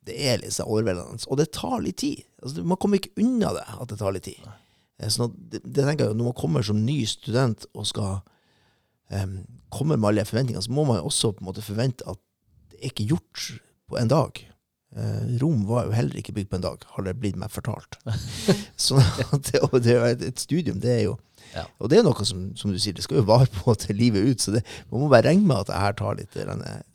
Det 0.08 0.16
er 0.18 0.40
litt 0.42 0.56
sånn 0.56 0.72
overveldende. 0.72 1.28
Og 1.30 1.38
det 1.38 1.52
tar 1.54 1.78
litt 1.84 2.00
tid. 2.02 2.24
Altså, 2.42 2.64
man 2.66 2.80
kommer 2.82 2.98
ikke 2.98 3.12
unna 3.22 3.52
det 3.60 3.68
at 3.76 3.92
det 3.92 4.00
tar 4.00 4.16
litt 4.16 4.26
tid. 4.32 4.48
Eh, 5.02 5.10
Sånn 5.12 5.30
at 5.30 5.40
det, 5.54 5.64
det 5.66 5.88
tenker 5.88 6.10
jeg 6.10 6.20
Når 6.20 6.30
man 6.30 6.38
kommer 6.38 6.66
som 6.66 6.80
ny 6.86 7.02
student 7.10 7.66
og 7.74 7.90
skal 7.90 8.22
um, 9.10 9.42
komme 9.74 9.98
med 9.98 10.12
alle 10.12 10.26
forventninger, 10.28 10.62
forventningene, 10.62 10.68
så 10.68 10.78
må 10.78 10.86
man 10.88 11.02
også 11.02 11.34
på 11.34 11.44
en 11.44 11.50
måte 11.50 11.66
forvente 11.66 12.08
at 12.10 12.20
det 12.72 12.80
er 12.82 12.94
ikke 12.94 13.10
gjort 13.12 13.44
på 13.92 13.98
en 14.00 14.12
dag. 14.12 14.40
Uh, 14.92 15.24
Rom 15.40 15.64
var 15.70 15.88
jo 15.88 15.96
heller 15.96 16.20
ikke 16.20 16.34
bygd 16.36 16.50
på 16.52 16.58
en 16.60 16.66
dag, 16.66 16.86
har 16.96 17.06
det 17.08 17.16
blitt 17.22 17.40
meg 17.40 17.52
fortalt. 17.54 17.96
så 18.86 19.00
at 19.00 19.52
det, 19.52 19.62
og 19.70 19.78
det 19.84 19.96
er 19.96 20.08
et, 20.10 20.26
et 20.32 20.44
studium, 20.44 20.82
det 20.84 20.96
er 21.00 21.04
jo 21.10 21.20
Ja. 21.52 21.66
Og 21.84 21.90
det 21.92 21.98
er 22.00 22.04
noe 22.06 22.24
som, 22.24 22.46
som 22.56 22.72
du 22.72 22.78
sier, 22.80 22.96
det 22.96 23.04
skal 23.04 23.18
jo 23.20 23.26
vare 23.28 23.50
på 23.52 23.74
til 23.76 23.98
livet 24.00 24.24
ut, 24.24 24.40
så 24.40 24.54
det, 24.56 24.62
man 24.88 25.02
må 25.02 25.10
bare 25.12 25.26
regne 25.28 25.44
med 25.44 25.66
at 25.66 25.72
det 25.72 25.80
her 25.84 25.96
tar 26.00 26.16
litt, 26.16 26.38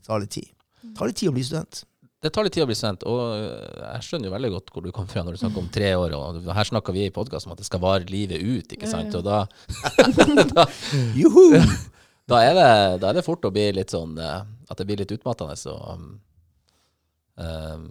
tar 0.07 0.23
litt 0.23 0.33
tid. 0.33 0.49
Det 0.81 0.95
tar 0.97 1.11
litt 1.11 1.19
tid 1.21 1.29
å 1.29 1.35
bli 1.37 1.45
student. 1.45 1.83
Det 2.25 2.31
tar 2.33 2.47
litt 2.47 2.55
tid 2.57 2.65
å 2.65 2.69
bli 2.69 2.77
sendt, 2.77 3.05
og 3.05 3.19
øh, 3.37 3.81
jeg 3.83 4.05
skjønner 4.07 4.31
jo 4.31 4.33
veldig 4.33 4.51
godt 4.55 4.71
hvor 4.73 4.85
du 4.87 4.89
kommer 4.95 5.13
fra 5.13 5.23
når 5.25 5.37
du 5.37 5.41
snakker 5.43 5.61
om 5.61 5.69
tre 5.73 5.91
år. 5.99 6.15
og 6.17 6.49
Her 6.57 6.69
snakker 6.71 6.97
vi 6.97 7.05
i 7.07 7.13
podkast 7.13 7.49
om 7.49 7.53
at 7.53 7.61
det 7.61 7.69
skal 7.69 7.83
vare 7.83 8.09
livet 8.09 8.41
ut, 8.41 8.73
ikke 8.73 8.89
sant. 8.89 9.13
Og 9.19 9.25
da, 9.27 9.43
da, 10.57 10.65
da, 12.33 12.41
er 12.41 12.57
det, 12.57 12.71
da 13.05 13.11
er 13.11 13.19
det 13.19 13.27
fort 13.27 13.45
å 13.45 13.53
bli 13.53 13.69
litt 13.77 13.93
sånn 13.93 14.17
eh, 14.17 14.49
At 14.73 14.81
det 14.81 14.89
blir 14.89 15.03
litt 15.03 15.13
utmattende. 15.13 15.59
Så, 15.61 15.77
um, 15.77 16.09
um, 17.37 17.89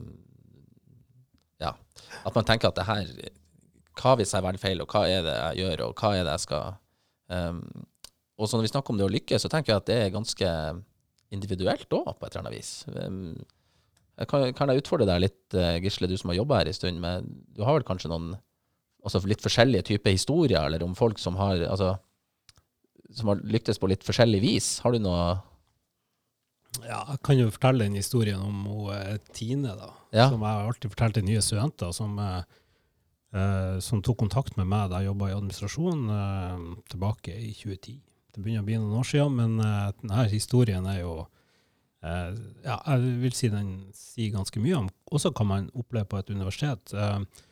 ja. 1.61 1.75
At 2.25 2.33
man 2.33 2.49
tenker 2.49 2.73
at 2.73 2.81
det 2.81 2.89
her 2.89 3.11
Hva 4.01 4.17
hvis 4.17 4.33
jeg 4.33 4.43
velger 4.49 4.63
feil, 4.63 4.81
og 4.81 4.89
hva 4.89 5.05
er 5.05 5.21
det 5.27 5.35
jeg 5.37 5.61
gjør, 5.67 5.85
og 5.91 6.01
hva 6.01 6.15
er 6.17 6.25
det 6.25 6.33
jeg 6.39 6.47
skal 6.47 6.79
um, 7.29 7.61
Og 8.41 8.49
så 8.49 8.57
når 8.57 8.65
vi 8.65 8.73
snakker 8.73 8.95
om 8.95 9.03
det 9.03 9.05
å 9.05 9.15
lykkes, 9.19 9.45
så 9.45 9.53
tenker 9.53 9.75
jeg 9.75 9.85
at 9.85 9.91
det 9.91 10.01
er 10.01 10.15
ganske 10.17 10.55
individuelt 11.35 11.93
òg, 11.93 12.15
på 12.17 12.25
et 12.25 12.33
eller 12.33 12.47
annet 12.47 12.57
vis. 12.57 12.73
Um, 12.89 13.45
jeg 14.15 14.29
kan, 14.31 14.47
kan 14.55 14.71
jeg 14.71 14.83
utfordre 14.83 15.07
deg 15.09 15.23
litt, 15.25 15.43
eh, 15.57 15.77
Gisle, 15.83 16.07
du 16.07 16.15
som 16.19 16.31
har 16.31 16.39
jobba 16.39 16.61
her 16.61 16.71
en 16.71 16.77
stund, 16.77 17.01
men 17.03 17.27
du 17.55 17.63
har 17.67 17.75
vel 17.77 17.87
kanskje 17.87 18.11
noen 18.11 18.35
altså 19.05 19.21
litt 19.29 19.43
forskjellige 19.43 19.89
typer 19.91 20.15
historier, 20.15 20.63
eller 20.65 20.83
om 20.85 20.95
folk 20.97 21.19
som 21.21 21.37
har 21.37 21.61
altså, 21.67 21.93
som 23.13 23.29
har 23.31 23.43
lyktes 23.43 23.79
på 23.79 23.89
litt 23.91 24.05
forskjellig 24.05 24.41
vis. 24.43 24.69
Har 24.83 24.95
du 24.95 25.03
noe 25.03 25.25
Ja, 26.83 27.05
jeg 27.13 27.21
kan 27.23 27.37
jo 27.39 27.51
fortelle 27.53 27.85
den 27.85 27.95
historien 27.95 28.41
om 28.43 28.65
hun, 28.67 28.89
eh, 28.95 29.17
Tine, 29.31 29.75
da. 29.79 29.93
Ja. 30.11 30.29
Som 30.29 30.41
jeg 30.43 30.67
alltid 30.67 30.91
forteller 30.91 31.13
til 31.19 31.27
nye 31.29 31.43
studenter. 31.43 31.93
Som, 31.93 32.17
eh, 32.19 32.41
eh, 33.33 33.79
som 33.79 34.01
tok 34.01 34.17
kontakt 34.17 34.57
med 34.57 34.67
meg 34.67 34.89
da 34.89 34.99
jeg 34.99 35.11
jobba 35.11 35.29
i 35.29 35.37
administrasjon 35.37 36.09
eh, 36.09 36.65
tilbake 36.91 37.31
i 37.31 37.53
2010. 37.53 38.01
Det 38.35 38.43
begynner 38.43 38.65
å 38.65 38.67
bli 38.67 38.75
noen 38.75 38.99
år 38.99 39.07
siden, 39.07 39.37
men 39.37 39.59
eh, 39.63 39.91
denne 40.01 40.27
historien 40.33 40.85
er 40.85 40.99
jo 40.99 41.27
ja, 42.05 42.77
Jeg 42.85 43.17
vil 43.23 43.35
si 43.35 43.49
den 43.49 43.71
sier 43.97 44.33
ganske 44.35 44.61
mye 44.61 44.77
om 44.83 44.89
også 45.11 45.31
hva 45.35 45.47
man 45.47 45.69
opplever 45.73 46.09
på 46.11 46.21
et 46.21 46.31
universitet. 46.33 46.93
Eh, 46.93 47.45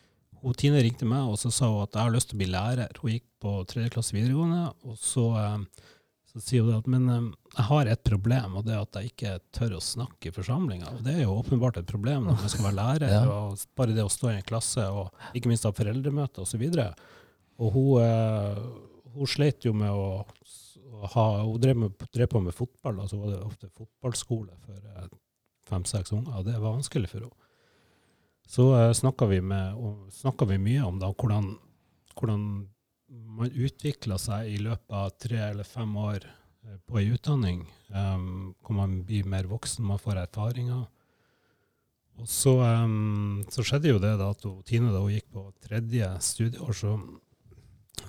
hun 0.44 0.60
Tine 0.60 0.82
ringte 0.84 1.08
meg 1.08 1.30
og 1.32 1.40
så 1.40 1.52
sa 1.54 1.72
hun 1.72 1.86
at 1.86 1.96
jeg 1.96 2.04
har 2.04 2.14
lyst 2.14 2.32
til 2.32 2.38
å 2.38 2.44
bli 2.44 2.52
lærer. 2.52 3.02
Hun 3.02 3.16
gikk 3.16 3.28
på 3.44 3.56
tredje 3.70 3.94
klasse 3.96 4.16
videregående, 4.16 4.68
og 4.88 5.00
så 5.00 5.26
eh, 5.40 5.90
så 6.34 6.42
sier 6.42 6.64
hun 6.66 6.72
det 6.72 6.78
at 6.80 6.88
men 6.90 7.10
jeg 7.54 7.66
har 7.68 7.90
et 7.92 8.06
problem, 8.08 8.56
og 8.58 8.64
det 8.66 8.74
er 8.74 8.80
at 8.82 8.98
jeg 8.98 9.12
ikke 9.12 9.34
tør 9.54 9.76
å 9.78 9.82
snakke 9.86 10.32
i 10.32 10.34
forsamlinga. 10.34 10.96
Og 10.96 11.04
det 11.06 11.14
er 11.14 11.28
jo 11.28 11.36
åpenbart 11.36 11.78
et 11.78 11.90
problem 11.90 12.26
når 12.26 12.40
man 12.40 12.50
skal 12.50 12.66
være 12.66 12.78
lærer, 12.80 13.14
ja. 13.14 13.20
og 13.30 13.68
bare 13.78 13.94
det 13.94 14.02
å 14.02 14.10
stå 14.10 14.32
i 14.32 14.40
en 14.40 14.48
klasse, 14.48 14.88
og 14.90 15.38
ikke 15.38 15.52
minst 15.52 15.68
ha 15.70 15.74
foreldremøte 15.78 16.42
osv. 16.42 16.64
Og, 16.64 16.80
så 16.80 16.88
og 17.62 17.78
hun, 17.78 18.66
hun 19.14 19.30
slet 19.30 19.70
jo 19.70 19.76
med 19.78 19.94
å 19.94 20.24
ha 21.14 21.26
Hun 21.44 21.62
drev, 21.62 21.78
med, 21.78 22.06
drev, 22.14 22.28
på 22.32 22.42
med 22.44 22.56
fotball, 22.56 23.00
og 23.04 23.10
så 23.10 23.20
var 23.20 23.34
det 23.34 23.42
ofte 23.44 23.70
fotballskole 23.70 24.56
for 24.66 24.92
uh, 24.98 25.08
fem-seks 25.70 26.14
unger, 26.16 26.38
og 26.40 26.46
det 26.48 26.56
var 26.60 26.78
vanskelig 26.78 27.12
for 27.12 27.26
henne. 27.26 27.50
Så 28.50 28.68
uh, 28.72 28.92
snakka 28.96 29.28
vi, 29.32 29.40
vi, 29.44 30.62
mye 30.68 30.88
om 30.88 31.00
da, 31.02 31.12
hvordan, 31.12 31.54
hvordan 32.16 32.48
man 33.38 33.52
utvikler 33.52 34.22
seg 34.22 34.54
i 34.54 34.58
løpet 34.62 34.96
av 34.98 35.14
tre 35.22 35.40
eller 35.50 35.68
fem 35.68 35.94
år 36.00 36.26
eh, 36.26 36.78
på 36.88 37.00
ei 37.02 37.12
utdanning, 37.14 37.64
um, 37.94 38.54
hvor 38.64 38.78
man 38.78 39.00
blir 39.08 39.28
mer 39.30 39.50
voksen, 39.50 39.86
man 39.86 40.02
får 40.02 40.24
erfaringer. 40.24 40.86
Og 42.22 42.30
så, 42.30 42.56
um, 42.62 43.44
så 43.50 43.66
skjedde 43.66 43.94
jo 43.94 44.02
det 44.02 44.16
da 44.22 44.30
at 44.34 44.46
Tine 44.70 44.94
da 44.94 45.02
hun 45.02 45.14
gikk 45.14 45.30
på 45.34 45.48
tredje 45.66 46.10
studieår, 46.22 46.78
så, 46.78 46.96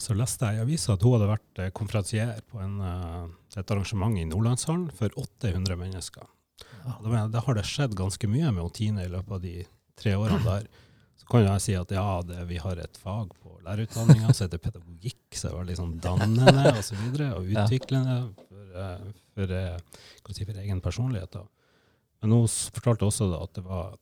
så 0.00 0.14
leste 0.16 0.48
jeg 0.48 0.58
i 0.58 0.62
avisa 0.64 0.94
at 0.94 1.04
hun 1.04 1.16
hadde 1.16 1.28
vært 1.28 1.60
eh, 1.60 1.72
konferansier 1.76 2.38
på 2.50 2.60
en, 2.64 2.78
uh, 2.80 3.26
et 3.56 3.70
arrangement 3.70 4.16
i 4.18 4.24
Nordlandshallen 4.28 4.88
for 4.96 5.12
800 5.20 5.76
mennesker. 5.80 6.24
Ja. 6.84 6.96
Da, 7.04 7.26
da, 7.32 7.42
har 7.44 7.58
det 7.58 7.66
skjedd 7.68 7.96
ganske 7.98 8.28
mye 8.28 8.50
med 8.54 8.72
Tine 8.76 9.04
i 9.04 9.12
løpet 9.12 9.36
av 9.36 9.42
de 9.44 9.54
tre 10.00 10.16
årene 10.18 10.42
der. 10.44 10.66
Så 11.20 11.28
kan 11.30 11.44
jeg 11.46 11.62
si 11.64 11.74
at 11.78 11.92
ja, 11.94 12.04
det, 12.26 12.42
vi 12.50 12.58
har 12.60 12.80
et 12.80 12.98
fag 13.00 13.32
på 13.40 13.58
lærerutdanninga 13.64 14.32
som 14.34 14.48
heter 14.48 14.60
pedagogikk, 14.60 15.22
så 15.30 15.48
det 15.48 15.54
var 15.54 15.68
litt 15.68 15.80
sånn 15.80 15.98
dannende 16.04 16.72
og 16.74 16.82
så 16.84 16.98
videre, 16.98 17.30
og 17.38 17.52
utviklende 17.52 18.16
for, 18.48 18.64
for, 18.74 19.20
for, 19.36 19.54
eh, 19.60 20.32
si, 20.36 20.48
for 20.48 20.64
egen 20.64 20.82
personlighet. 20.84 21.38
Da. 21.38 21.44
Men 22.24 22.34
hun 22.34 22.48
fortalte 22.48 23.08
også 23.08 23.30
da, 23.30 23.40
at 23.46 23.56
det 23.56 23.64
var 23.64 23.94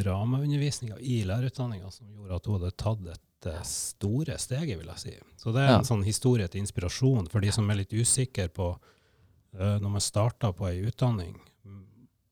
dramaundervisninga 0.00 0.98
i 1.00 1.22
lærerutdanninga 1.28 1.90
som 1.92 2.10
gjorde 2.12 2.36
at 2.36 2.46
hun 2.48 2.58
hadde 2.58 2.76
tatt 2.80 3.02
dette 3.40 3.64
store 3.64 4.36
steget, 4.38 4.78
vil 4.78 4.88
jeg 4.92 5.00
si. 5.00 5.14
Så 5.40 5.52
det 5.56 5.64
er 5.64 5.78
en 5.78 5.86
sånn 5.88 6.04
historie 6.04 6.48
til 6.48 6.60
inspirasjon 6.60 7.28
for 7.32 7.40
de 7.40 7.52
som 7.54 7.68
er 7.70 7.80
litt 7.80 7.94
usikre 7.96 8.48
på 8.52 8.74
uh, 8.74 9.76
når 9.80 9.88
man 9.88 10.04
starter 10.04 10.52
på 10.56 10.68
ei 10.68 10.82
utdanning. 10.88 11.38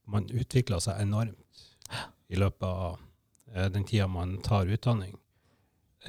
Man 0.09 0.29
utvikler 0.33 0.81
seg 0.85 1.01
enormt 1.03 1.64
i 2.29 2.37
løpet 2.40 2.68
av 2.68 2.99
uh, 3.01 3.68
den 3.73 3.88
tida 3.88 4.09
man 4.09 4.38
tar 4.44 4.68
utdanning. 4.68 5.16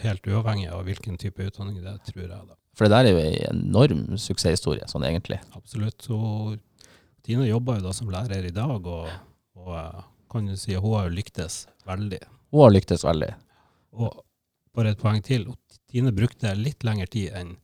Helt 0.03 0.27
uavhengig 0.27 0.69
av 0.71 0.83
hvilken 0.87 1.17
type 1.19 1.43
utdanning 1.47 1.79
det 1.81 1.93
er, 1.95 2.01
tror 2.05 2.25
jeg. 2.25 2.31
da. 2.31 2.59
For 2.77 2.87
det 2.87 2.95
der 2.95 3.09
er 3.09 3.15
jo 3.15 3.23
en 3.23 3.63
enorm 3.63 4.03
suksesshistorie, 4.19 4.87
sånn 4.87 5.07
egentlig. 5.07 5.39
Absolutt. 5.57 6.05
Og 6.15 6.59
Tine 7.25 7.45
jobber 7.45 7.79
jo 7.79 7.83
da 7.89 7.91
som 7.93 8.09
lærer 8.09 8.47
i 8.47 8.53
dag, 8.55 8.85
og, 8.87 9.09
og 9.59 9.73
eh, 9.75 10.05
kan 10.31 10.47
du 10.47 10.55
si 10.57 10.75
at 10.77 10.81
hun 10.81 10.95
har 10.95 11.11
lyktes 11.13 11.65
veldig. 11.85 12.21
Hun 12.53 12.63
har 12.63 12.71
lyktes 12.73 13.03
veldig. 13.05 13.29
Og 13.99 14.21
bare 14.75 14.93
et 14.93 15.01
poeng 15.01 15.21
til. 15.25 15.47
Og 15.51 15.79
Tine 15.89 16.13
brukte 16.15 16.53
litt 16.57 16.85
lengre 16.85 17.07
tid 17.09 17.33
enn 17.37 17.55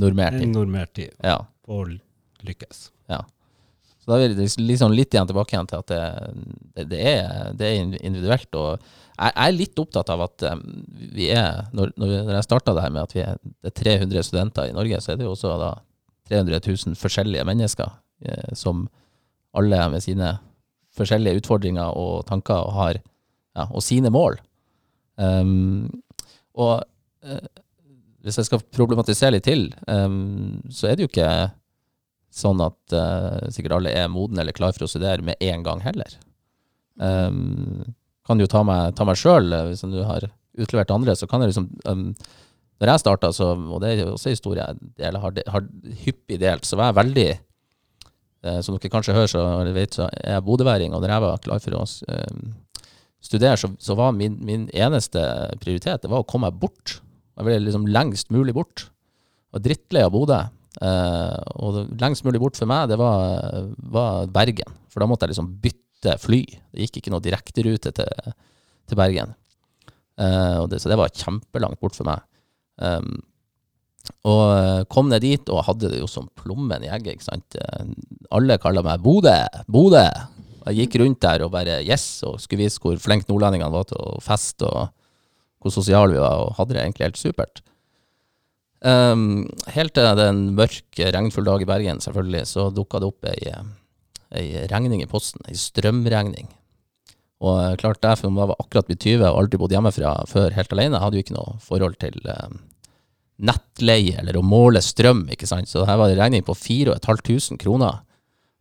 normert 0.00 0.38
tid, 0.38 0.48
normert 0.54 0.94
tid 0.96 1.12
ja. 1.24 1.40
på 1.66 1.82
å 1.82 1.86
lykkes. 2.46 2.88
Ja. 3.10 3.24
Så 4.00 4.12
da 4.12 4.16
er 4.16 4.32
vi 4.32 4.46
liksom 4.64 4.94
litt 4.94 5.12
igjen 5.12 5.28
tilbake 5.28 5.54
igjen 5.54 5.68
til 5.68 5.82
at 5.82 5.90
det, 5.90 6.04
det, 6.76 6.86
det, 6.92 7.00
er, 7.10 7.50
det 7.58 7.68
er, 7.68 7.96
individuelt. 8.00 8.48
og 8.56 8.78
jeg, 8.80 9.34
er 9.34 9.56
litt 9.56 9.82
opptatt 9.82 10.12
av 10.14 10.24
at 10.24 10.46
um, 10.54 10.62
vi 11.12 11.28
er 11.34 11.66
Når, 11.76 11.92
når 12.00 12.32
jeg 12.38 12.46
starta 12.46 12.72
det 12.76 12.86
her 12.86 12.94
med 12.94 13.02
at 13.02 13.16
vi 13.16 13.24
er, 13.26 13.40
det 13.60 13.74
er 13.74 13.98
300 13.98 14.28
studenter 14.30 14.70
i 14.70 14.76
Norge, 14.76 15.02
så 15.04 15.12
er 15.12 15.20
det 15.20 15.28
jo 15.28 15.34
også 15.34 15.52
da 15.60 15.74
300 16.30 16.62
000 16.64 16.96
forskjellige 16.96 17.44
mennesker 17.44 17.90
eh, 18.24 18.54
som 18.56 18.86
alle 19.58 19.82
med 19.90 20.04
sine 20.04 20.36
forskjellige 20.96 21.42
utfordringer 21.42 21.96
og 21.98 22.24
tanker 22.28 22.62
og 22.62 22.76
har 22.78 23.00
ja, 23.00 23.66
og 23.66 23.82
sine 23.82 24.12
mål. 24.14 24.38
Um, 25.20 25.90
og 26.58 26.82
eh, 27.26 27.62
hvis 28.24 28.40
jeg 28.40 28.50
skal 28.50 28.64
problematisere 28.74 29.36
litt 29.36 29.46
til, 29.48 29.70
um, 29.88 30.60
så 30.72 30.90
er 30.90 30.96
det 30.96 31.06
jo 31.06 31.10
ikke 31.10 31.30
sånn 32.30 32.60
at 32.62 32.94
uh, 32.94 33.46
sikkert 33.50 33.78
alle 33.78 33.94
er 33.96 34.10
modne 34.12 34.42
eller 34.42 34.54
klar 34.54 34.74
for 34.76 34.86
å 34.86 34.90
studere 34.90 35.24
med 35.24 35.40
en 35.42 35.64
gang 35.66 35.80
heller. 35.82 36.12
Um, 37.00 37.94
kan 38.28 38.42
jo 38.42 38.48
ta 38.50 38.62
meg, 38.66 38.92
ta 38.98 39.06
meg 39.08 39.18
sjøl, 39.18 39.48
hvis 39.70 39.82
du 39.88 40.02
har 40.06 40.28
utlevert 40.60 40.92
andre, 40.94 41.16
så 41.16 41.26
kan 41.30 41.42
jeg 41.42 41.52
liksom 41.52 41.70
um, 41.88 42.10
Når 42.80 42.92
jeg 42.92 43.00
starta, 43.02 43.28
og 43.44 43.80
det 43.82 43.88
er 43.90 44.08
også 44.08 44.30
en 44.30 44.34
historie 44.34 44.66
jeg 45.00 45.20
har, 45.24 45.40
har, 45.52 45.64
hyppig 46.04 46.38
delt, 46.40 46.64
så 46.68 46.78
var 46.80 46.90
jeg 46.90 46.98
veldig 47.00 47.28
uh, 47.32 48.60
Som 48.60 48.76
dere 48.76 48.92
kanskje 48.92 49.16
hører, 49.16 49.32
så, 49.32 49.44
vet, 49.74 49.96
så 49.96 50.08
er 50.12 50.36
jeg 50.36 50.46
bodøværing, 50.46 50.94
og 50.94 51.02
når 51.02 51.14
jeg 51.14 51.24
var 51.24 51.42
klar 51.46 51.64
for 51.64 51.80
å 51.80 51.86
um, 51.86 52.52
studere, 53.24 53.58
så, 53.60 53.70
så 53.78 53.96
var 53.98 54.16
min, 54.16 54.38
min, 54.44 54.68
eneste 54.72 55.22
prioritet 55.60 56.04
det 56.04 56.10
var 56.10 56.24
å 56.24 56.28
komme 56.28 56.48
meg 56.48 56.60
bort. 56.62 56.98
Jeg 57.36 57.46
ville 57.46 57.66
liksom 57.66 57.86
lengst 57.92 58.32
mulig 58.32 58.54
bort. 58.56 58.86
Jeg 58.86 59.58
var 59.58 59.64
drittlei 59.64 60.06
av 60.06 60.14
Bodø. 60.14 60.40
Eh, 60.80 61.38
og 61.60 61.80
lengst 62.00 62.24
mulig 62.24 62.40
bort 62.42 62.58
for 62.58 62.70
meg, 62.70 62.88
det 62.92 62.98
var, 63.00 63.70
var, 63.92 64.30
Bergen. 64.32 64.76
For 64.92 65.02
da 65.02 65.08
måtte 65.10 65.26
jeg 65.26 65.34
liksom 65.34 65.52
bytte 65.62 66.16
fly. 66.22 66.42
Det 66.72 66.86
gikk 66.86 67.00
ikke 67.00 67.14
noe 67.14 67.24
direkterute 67.24 67.92
til, 67.96 68.30
til 68.88 69.00
Bergen. 69.00 69.34
Uh, 70.20 70.66
det, 70.68 70.82
så 70.82 70.90
det 70.90 70.98
var 71.00 71.12
kjempelangt 71.16 71.80
bort 71.80 71.96
for 71.96 72.08
meg. 72.08 72.20
Um, 72.76 73.20
og 74.26 74.40
eh, 74.52 74.82
kom 74.90 75.08
ned 75.08 75.22
dit 75.22 75.50
og 75.52 75.62
hadde 75.66 75.90
det 75.92 76.00
jo 76.00 76.08
som 76.10 76.26
plommen 76.36 76.82
i 76.82 76.88
egget. 76.90 77.14
ikke 77.14 77.26
sant? 77.26 77.56
Alle 78.34 78.56
kaller 78.60 78.84
meg 78.84 79.04
Bodø, 79.04 79.36
Bodø. 79.70 80.02
Jeg 80.66 80.84
gikk 80.84 81.00
rundt 81.00 81.22
der 81.24 81.44
og 81.46 81.52
bare 81.54 81.80
yes, 81.80 82.22
og 82.28 82.40
skulle 82.42 82.66
vise 82.66 82.80
hvor 82.82 82.98
flinke 83.00 83.28
nordlendingene 83.30 83.72
var 83.72 83.88
til 83.88 84.00
å 84.00 84.20
feste, 84.24 84.68
og 84.68 84.90
hvor 85.60 85.74
sosiale 85.74 86.16
vi 86.16 86.22
var, 86.22 86.44
og 86.44 86.56
hadde 86.58 86.76
det 86.76 86.84
egentlig 86.84 87.08
helt 87.08 87.20
supert. 87.20 87.62
Um, 88.80 89.44
helt 89.74 89.92
til 89.92 90.06
det 90.16 90.24
en 90.30 90.46
mørk, 90.56 90.86
regnfull 90.96 91.44
dag 91.44 91.64
i 91.64 91.68
Bergen, 91.68 92.00
selvfølgelig, 92.00 92.46
så 92.48 92.70
dukka 92.72 93.00
det 93.00 93.10
opp 93.10 93.28
ei, 93.28 93.52
ei, 94.32 94.46
regning 94.72 95.04
i 95.04 95.10
posten. 95.10 95.44
Ei 95.48 95.58
strømregning. 95.58 96.48
Og 97.44 97.76
klart 97.80 98.00
det, 98.04 98.16
for 98.20 98.28
jeg, 98.28 98.36
var 98.36 98.56
akkurat 98.56 98.88
blitt 98.88 99.04
20 99.04 99.24
og 99.28 99.38
aldri 99.42 99.60
bodd 99.60 99.72
hjemmefra 99.72 100.14
før 100.28 100.56
helt 100.56 100.74
alene, 100.76 101.00
hadde 101.00 101.16
jo 101.16 101.24
ikke 101.24 101.36
noe 101.36 101.56
forhold 101.64 101.96
til 102.00 102.16
um, 102.28 102.60
nettleie 103.40 104.18
eller 104.20 104.36
å 104.36 104.44
måle 104.44 104.82
strøm, 104.84 105.26
ikke 105.32 105.48
sant. 105.48 105.68
Så 105.68 105.86
her 105.88 106.00
var 106.00 106.12
det 106.12 106.20
regning 106.20 106.44
på 106.44 106.56
4500 106.56 107.60
kroner. 107.60 108.02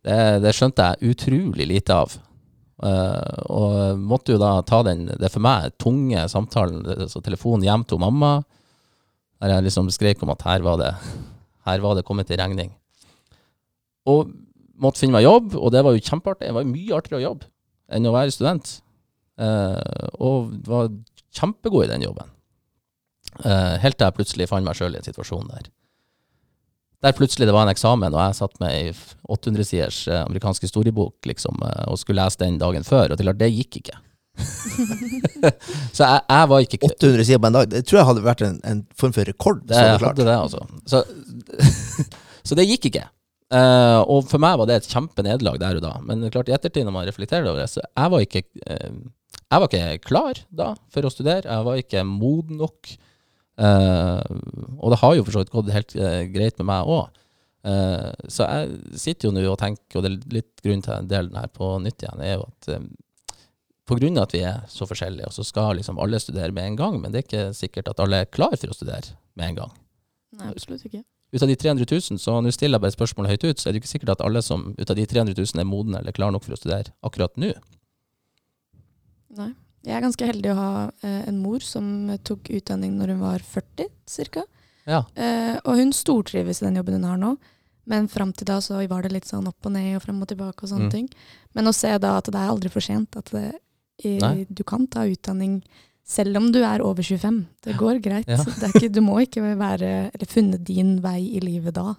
Det, 0.06 0.18
det, 0.44 0.56
skjønte 0.56 0.86
jeg 0.86 1.14
utrolig 1.14 1.68
lite 1.68 1.96
av. 1.96 2.16
Uh, 2.80 3.40
og 3.52 4.00
måtte 4.00 4.32
jo 4.32 4.40
da 4.40 4.54
ta 4.64 4.80
den, 4.88 5.10
det 5.20 5.32
for 5.34 5.44
meg 5.44 5.74
tunge 5.82 6.22
samtalen, 6.32 6.86
så 7.12 7.20
telefonen 7.24 7.68
hjem 7.68 7.84
til 7.88 8.00
mamma 8.00 8.38
der 9.40 9.54
jeg 9.54 9.66
liksom 9.68 9.90
skrek 9.92 10.24
om 10.24 10.32
at 10.34 10.44
her 10.48 10.64
var 10.64 10.80
det, 10.80 10.92
her 11.68 11.84
var 11.84 11.96
det 11.96 12.06
kommet 12.08 12.32
i 12.32 12.38
regning. 12.40 12.74
Og 14.10 14.32
måtte 14.80 15.00
finne 15.04 15.16
meg 15.16 15.26
jobb, 15.26 15.56
og 15.56 15.72
det 15.76 15.84
var 15.86 15.96
jo 15.96 16.04
kjempeartig. 16.04 16.48
Det 16.48 16.56
var 16.56 16.66
jo 16.66 16.74
mye 16.74 16.98
artigere 16.98 17.20
å 17.22 17.28
jobbe 17.28 17.50
enn 17.90 18.08
å 18.08 18.14
være 18.14 18.36
student. 18.36 18.74
Uh, 19.40 20.12
og 20.20 20.52
var 20.68 20.92
kjempegod 21.36 21.88
i 21.88 21.92
den 21.94 22.04
jobben. 22.04 22.28
Uh, 23.40 23.80
helt 23.80 23.96
til 23.96 24.08
jeg 24.08 24.18
plutselig 24.18 24.50
fant 24.52 24.66
meg 24.66 24.78
sjøl 24.78 24.96
i 24.96 25.00
en 25.00 25.08
situasjon 25.08 25.52
der. 25.52 25.70
Der 27.00 27.16
plutselig 27.16 27.48
det 27.48 27.56
var 27.56 27.64
en 27.64 27.72
eksamen, 27.72 28.12
og 28.12 28.20
jeg 28.20 28.38
satt 28.42 28.58
med 28.60 28.76
ei 28.76 28.92
800-siders 29.32 30.02
eh, 30.12 30.24
amerikansk 30.26 30.66
historiebok 30.68 31.30
liksom, 31.30 31.62
eh, 31.64 31.86
og 31.88 32.00
skulle 32.02 32.20
lese 32.20 32.42
den 32.42 32.58
dagen 32.60 32.84
før, 32.88 33.14
og 33.14 33.22
at 33.22 33.40
det 33.40 33.52
gikk 33.56 33.80
ikke. 33.80 34.00
så 35.96 36.06
jeg, 36.06 36.22
jeg, 36.30 36.50
var 36.52 36.66
ikke 36.66 36.80
800 36.90 37.28
sider 37.28 37.40
på 37.40 37.50
en 37.50 37.58
dag, 37.60 37.70
det 37.72 37.86
tror 37.88 38.02
jeg 38.02 38.10
hadde 38.10 38.26
vært 38.26 38.44
en, 38.48 38.60
en 38.68 38.82
form 39.00 39.16
for 39.16 39.32
rekord. 39.32 39.64
Det, 39.68 39.80
jeg 39.80 40.02
hadde 40.04 40.28
det, 40.28 40.36
altså. 40.36 40.66
Så, 40.92 41.04
så 42.52 42.60
det 42.60 42.68
gikk 42.68 42.92
ikke. 42.92 43.06
Uh, 43.50 44.04
og 44.06 44.28
for 44.30 44.42
meg 44.44 44.60
var 44.62 44.68
det 44.70 44.76
et 44.78 44.92
kjempenederlag 44.92 45.56
der 45.62 45.80
og 45.80 45.86
da. 45.88 45.96
Men 46.06 46.28
klart 46.30 46.52
i 46.52 46.54
ettertid, 46.54 46.84
når 46.86 46.94
man 46.94 47.08
reflekterer 47.08 47.48
over 47.50 47.64
det, 47.64 47.72
så 47.72 47.82
jeg 47.82 48.14
var 48.14 48.26
ikke 48.28 48.44
uh, 48.70 49.00
jeg 49.50 49.62
var 49.62 49.70
ikke 49.72 50.02
klar 50.06 50.40
da 50.54 50.74
for 50.94 51.06
å 51.06 51.10
studere. 51.14 51.48
Jeg 51.48 51.66
var 51.66 51.80
ikke 51.82 52.04
moden 52.06 52.60
nok. 52.62 52.92
Uh, 53.60 54.24
og 54.80 54.94
det 54.94 55.02
har 55.02 55.18
jo 55.18 55.26
for 55.28 55.36
så 55.36 55.44
vidt 55.44 55.52
gått 55.52 55.74
helt 55.76 55.96
greit 56.32 56.62
med 56.62 56.70
meg 56.70 56.88
òg. 56.88 57.16
så 58.32 58.46
jeg 58.48 59.00
sitter 59.02 59.28
jo 59.28 59.34
nå 59.36 59.42
og 59.52 59.58
tenker, 59.60 60.00
og 60.00 60.06
det 60.06 60.10
er 60.14 60.36
litt 60.38 60.62
grunn 60.64 60.82
til 60.82 61.10
den 61.12 61.34
her 61.36 61.50
på 61.52 61.74
nytt 61.84 62.06
igjen, 62.06 62.22
er 62.24 62.38
jo 62.38 62.46
at 62.48 62.70
på 63.90 63.98
grunn 63.98 64.20
av 64.20 64.28
at 64.28 64.36
vi 64.36 64.42
er 64.46 64.66
så 64.70 64.86
forskjellige, 64.88 65.28
og 65.28 65.34
så 65.34 65.46
skal 65.48 65.80
liksom 65.80 66.00
alle 66.02 66.20
studere 66.22 66.54
med 66.56 66.68
en 66.68 66.80
gang, 66.80 67.00
men 67.02 67.12
det 67.12 67.20
er 67.20 67.26
ikke 67.26 67.46
sikkert 67.58 67.90
at 67.92 68.02
alle 68.04 68.22
er 68.22 68.30
klar 68.30 68.54
for 68.54 68.72
å 68.72 68.78
studere 68.78 69.16
med 69.40 69.52
en 69.52 69.58
gang. 69.64 69.72
Nei, 70.40 70.52
absolutt 70.54 70.86
ikke. 70.86 71.02
Ut 71.34 71.44
av 71.46 71.50
de 71.50 71.56
300 71.62 71.86
000, 71.90 72.22
så 72.22 72.36
nå 72.42 72.52
stiller 72.54 72.78
jeg 72.78 72.86
bare 72.86 72.96
spørsmålet 72.96 73.34
høyt 73.34 73.48
ut, 73.48 73.62
så 73.62 73.70
er 73.70 73.76
det 73.76 73.84
ikke 73.84 73.92
sikkert 73.92 74.14
at 74.16 74.24
alle 74.26 74.42
som 74.46 74.70
ut 74.78 74.94
av 74.94 74.98
de 74.98 75.06
300 75.10 75.36
000 75.38 75.62
er 75.62 75.68
modne 75.70 76.02
eller 76.02 76.16
klare 76.16 76.34
nok 76.34 76.46
for 76.46 76.56
å 76.56 76.60
studere 76.60 76.94
akkurat 77.06 77.36
nå. 77.42 77.52
Nei. 79.38 79.52
Jeg 79.86 79.96
er 79.96 80.04
ganske 80.04 80.28
heldig 80.28 80.52
å 80.52 80.58
ha 80.60 80.72
eh, 81.06 81.22
en 81.30 81.38
mor 81.44 81.64
som 81.64 81.86
tok 82.28 82.50
utdanning 82.52 82.98
når 83.00 83.14
hun 83.16 83.22
var 83.24 83.40
40 83.40 83.88
ca. 84.34 84.44
Ja. 84.90 85.04
Eh, 85.16 85.56
og 85.64 85.78
hun 85.80 85.94
stortrives 85.96 86.62
i 86.62 86.66
den 86.68 86.80
jobben 86.82 86.98
hun 87.00 87.08
har 87.08 87.18
nå. 87.22 87.36
Men 87.90 88.08
fram 88.12 88.34
til 88.38 88.46
da 88.50 88.60
så 88.62 88.82
var 88.92 89.02
det 89.06 89.14
litt 89.16 89.26
sånn 89.30 89.48
opp 89.50 89.66
og 89.66 89.72
ned 89.74 89.96
og 89.98 90.04
frem 90.04 90.20
og 90.22 90.28
tilbake 90.30 90.64
og 90.66 90.70
sånne 90.70 90.90
Mm. 90.90 90.92
ting. 90.92 91.08
Men 91.56 91.66
å 91.72 91.74
se 91.74 91.90
da 91.98 92.18
at 92.20 92.26
det 92.30 92.36
er 92.38 92.50
aldri 92.52 92.70
for 92.70 92.82
sent. 92.86 93.16
At 93.18 93.32
det, 93.34 93.54
i, 94.06 94.20
du 94.50 94.64
kan 94.64 94.86
ta 94.88 95.06
utdanning 95.10 95.62
selv 96.06 96.38
om 96.38 96.52
du 96.52 96.60
er 96.64 96.82
over 96.86 97.02
25. 97.04 97.40
Det 97.66 97.78
går 97.78 98.02
greit. 98.04 98.28
Ja. 98.30 98.38
Det 98.60 98.68
er 98.68 98.74
ikke, 98.76 98.92
du 98.94 99.02
må 99.02 99.20
ikke 99.24 99.42
være, 99.58 100.12
eller 100.14 100.28
funnet 100.30 100.64
din 100.68 101.00
vei 101.02 101.22
i 101.38 101.40
livet 101.42 101.74
da. 101.80 101.96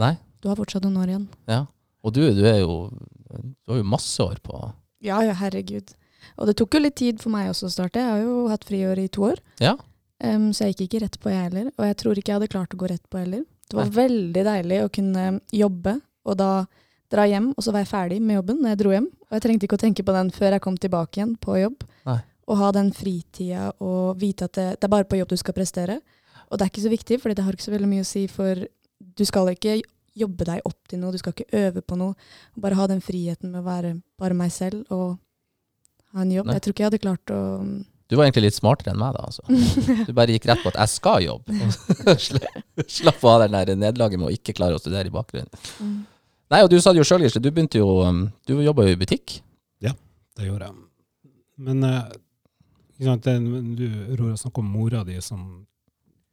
Nei? 0.00 0.16
Du 0.42 0.48
har 0.48 0.56
fortsatt 0.56 0.84
noen 0.84 0.96
år 1.02 1.08
igjen. 1.14 1.28
Ja. 1.48 1.62
Og 2.02 2.12
du, 2.16 2.20
du 2.34 2.44
er 2.48 2.60
jo 2.62 2.90
Du 3.30 3.72
har 3.72 3.78
jo 3.80 3.84
masse 3.84 4.18
år 4.24 4.38
på 4.42 4.56
Ja, 5.04 5.20
ja, 5.22 5.32
herregud. 5.36 5.92
Og 6.38 6.50
det 6.50 6.56
tok 6.60 6.76
jo 6.76 6.82
litt 6.82 6.98
tid 7.00 7.22
for 7.22 7.32
meg 7.34 7.50
også 7.50 7.68
å 7.68 7.72
starte. 7.74 8.02
Jeg 8.02 8.12
har 8.12 8.20
jo 8.24 8.48
hatt 8.50 8.66
friår 8.68 9.00
i 9.02 9.08
to 9.12 9.28
år. 9.30 9.40
Ja. 9.62 9.76
Um, 10.20 10.50
så 10.52 10.66
jeg 10.66 10.76
gikk 10.76 10.86
ikke 10.86 11.02
rett 11.06 11.18
på, 11.22 11.32
jeg 11.32 11.46
heller. 11.48 11.70
Og 11.78 11.88
jeg 11.88 11.98
tror 12.02 12.18
ikke 12.18 12.32
jeg 12.32 12.40
hadde 12.40 12.52
klart 12.52 12.76
å 12.76 12.80
gå 12.80 12.90
rett 12.90 13.06
på 13.08 13.20
heller. 13.22 13.44
Det 13.70 13.78
var 13.78 13.88
Nei. 13.88 13.96
veldig 13.96 14.44
deilig 14.50 14.78
å 14.84 14.92
kunne 14.92 15.26
jobbe, 15.54 15.94
og 16.26 16.36
da 16.40 16.50
dra 17.10 17.26
hjem, 17.26 17.52
og 17.56 17.64
så 17.64 17.72
var 17.74 17.84
jeg 17.84 17.90
ferdig 17.90 18.18
med 18.22 18.36
jobben 18.38 18.60
når 18.62 18.74
jeg 18.74 18.80
dro 18.82 18.94
hjem. 18.94 19.06
Og 19.28 19.36
jeg 19.36 19.44
trengte 19.44 19.66
ikke 19.66 19.78
å 19.78 19.82
tenke 19.84 20.04
på 20.06 20.14
den 20.14 20.32
før 20.34 20.56
jeg 20.56 20.64
kom 20.64 20.76
tilbake 20.78 21.20
igjen 21.20 21.36
på 21.42 21.56
jobb. 21.58 21.86
Nei. 22.08 22.18
Og 22.50 22.58
ha 22.58 22.72
den 22.74 22.90
fritida 22.94 23.70
og 23.78 24.18
vite 24.18 24.48
at 24.50 24.58
det, 24.58 24.66
det 24.78 24.86
er 24.86 24.92
bare 24.92 25.06
på 25.06 25.18
jobb 25.18 25.30
du 25.30 25.38
skal 25.38 25.54
prestere. 25.54 26.00
Og 26.50 26.58
det 26.58 26.66
er 26.66 26.72
ikke 26.72 26.84
så 26.84 26.92
viktig, 26.92 27.20
for 27.22 27.34
det 27.34 27.46
har 27.46 27.56
ikke 27.56 27.68
så 27.68 27.74
veldig 27.74 27.90
mye 27.90 28.04
å 28.04 28.10
si, 28.10 28.24
for 28.30 28.66
du 28.98 29.24
skal 29.26 29.52
ikke 29.52 29.78
jobbe 30.18 30.46
deg 30.48 30.66
opp 30.66 30.90
til 30.90 31.00
noe, 31.00 31.14
du 31.14 31.20
skal 31.22 31.34
ikke 31.34 31.62
øve 31.62 31.82
på 31.86 31.98
noe. 31.98 32.30
Bare 32.58 32.78
ha 32.78 32.86
den 32.90 33.02
friheten 33.04 33.52
med 33.52 33.62
å 33.62 33.68
være 33.68 33.94
bare 34.20 34.36
meg 34.36 34.50
selv 34.54 34.90
og 34.94 35.18
ha 36.14 36.24
en 36.24 36.30
jobb. 36.34 36.46
Nei. 36.46 36.56
Jeg 36.58 36.64
tror 36.64 36.74
ikke 36.74 36.84
jeg 36.84 36.90
hadde 36.90 37.02
klart 37.02 37.32
å 37.34 37.40
Du 38.10 38.16
var 38.18 38.26
egentlig 38.26 38.48
litt 38.48 38.58
smartere 38.58 38.94
enn 38.94 38.98
meg, 38.98 39.14
da. 39.14 39.26
altså. 39.28 39.42
Du 40.08 40.12
bare 40.16 40.34
gikk 40.34 40.48
rett 40.50 40.62
på 40.64 40.72
at 40.72 40.80
'jeg 40.80 40.94
skal 40.94 41.26
jobbe'. 41.26 41.52
Slapp 42.98 43.24
av 43.24 43.44
den 43.44 43.54
der 43.54 43.76
nederlaget 43.76 44.18
med 44.18 44.30
å 44.30 44.34
ikke 44.34 44.56
klare 44.56 44.74
å 44.74 44.82
studere 44.82 45.06
i 45.06 45.14
bakgrunnen. 45.14 45.50
Mm. 45.78 46.00
Nei, 46.50 46.62
og 46.64 46.70
du 46.72 46.80
sa 46.82 46.90
det 46.92 46.98
jo 46.98 47.06
sjøl, 47.06 47.22
Gisle. 47.22 47.42
Du 47.42 47.52
begynte 47.54 47.78
jo 47.78 48.00
um, 48.02 48.24
Du 48.46 48.56
jobba 48.58 48.88
jo 48.88 48.96
i 48.96 48.98
butikk. 48.98 49.38
Ja, 49.78 49.94
Det 50.36 50.48
gjorde 50.48 50.70
jeg. 50.70 51.30
Men 51.60 51.84
eh, 51.84 52.10
ikke 52.96 53.06
sant, 53.06 53.24
det, 53.28 53.34
du 53.78 54.16
Rora, 54.18 54.36
snakker 54.36 54.64
om 54.64 54.72
mora 54.72 55.04
di 55.04 55.20
som 55.22 55.66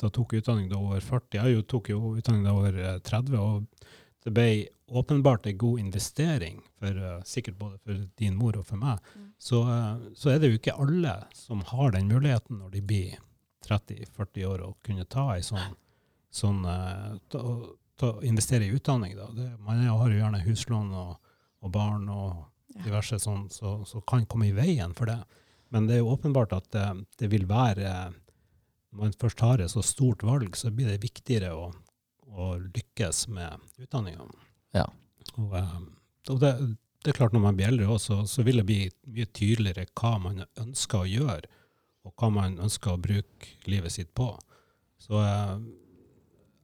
da 0.02 0.10
tok 0.14 0.34
utdanning 0.38 0.70
da 0.70 0.78
over 0.80 1.00
40. 1.02 1.38
Jeg 1.40 1.54
jo 1.56 1.62
tok 1.62 1.90
jo 1.90 2.00
utdanning 2.18 2.44
da 2.46 2.54
over 2.56 2.76
eh, 2.78 2.98
30, 3.06 3.38
og 3.38 3.88
det 4.26 4.34
ble 4.34 4.48
åpenbart 4.88 5.48
en 5.48 5.58
god 5.58 5.80
investering, 5.80 6.62
for, 6.80 6.88
eh, 6.88 7.22
sikkert 7.26 7.58
både 7.60 7.78
for 7.84 8.04
din 8.18 8.38
mor 8.38 8.58
og 8.60 8.66
for 8.68 8.80
meg. 8.82 9.00
Mm. 9.16 9.27
Så, 9.38 9.62
eh, 9.62 10.14
så 10.16 10.34
er 10.34 10.42
det 10.42 10.52
jo 10.52 10.60
ikke 10.60 10.78
alle 10.82 11.16
som 11.38 11.62
har 11.70 11.94
den 11.94 12.10
muligheten 12.10 12.62
når 12.62 12.74
de 12.74 12.82
blir 12.82 13.18
30-40 13.68 14.46
år, 14.48 14.64
å 14.66 14.76
kunne 14.86 15.06
ta 15.10 15.30
ei 15.36 15.44
sånn, 15.46 15.76
sånn 16.34 16.64
eh, 16.66 17.18
ta, 17.32 17.42
ta, 18.00 18.12
investere 18.26 18.68
i 18.68 18.76
utdanning. 18.76 19.16
Da. 19.18 19.30
Det, 19.36 19.50
man 19.64 19.84
har 19.86 20.12
jo 20.12 20.22
gjerne 20.22 20.44
huslån 20.46 20.94
og, 20.96 21.34
og 21.64 21.74
barn 21.74 22.08
og 22.14 22.46
diverse 22.84 23.20
sånn, 23.22 23.48
så, 23.54 23.80
så 23.90 24.02
kan 24.08 24.28
komme 24.30 24.50
i 24.50 24.56
veien 24.56 24.94
for 24.98 25.10
det. 25.10 25.20
Men 25.74 25.88
det 25.88 25.98
er 25.98 26.04
jo 26.04 26.14
åpenbart 26.14 26.56
at 26.56 26.70
det, 26.72 26.88
det 27.20 27.28
vil 27.34 27.44
være 27.50 28.14
Når 28.96 29.02
man 29.02 29.16
først 29.20 29.42
har 29.44 29.60
et 29.60 29.72
så 29.74 29.82
stort 29.84 30.24
valg, 30.24 30.56
så 30.56 30.72
blir 30.72 30.88
det 30.88 31.04
viktigere 31.04 31.52
å, 31.54 31.72
å 32.32 32.54
lykkes 32.64 33.26
med 33.36 33.60
utdanninga. 33.84 34.30
Ja. 34.78 34.86
Og, 35.36 35.58
eh, 35.60 35.80
og 36.32 36.40
det, 36.42 36.54
det 37.08 37.14
er 37.14 37.22
klart, 37.22 37.32
når 37.32 37.40
man 37.40 37.56
blir 37.56 37.70
eldre 37.70 37.86
også, 37.88 38.26
så 38.28 38.44
vil 38.44 38.58
det 38.60 38.66
bli 38.68 38.82
mye 39.16 39.26
tydeligere 39.32 39.86
hva 39.96 40.18
man 40.20 40.42
ønsker 40.60 41.06
å 41.06 41.08
gjøre, 41.08 41.48
og 42.04 42.12
hva 42.20 42.28
man 42.36 42.58
ønsker 42.60 42.92
å 42.98 43.00
bruke 43.00 43.54
livet 43.72 43.94
sitt 43.96 44.10
på. 44.18 44.26
Så 45.00 45.22
eh, 45.24 45.54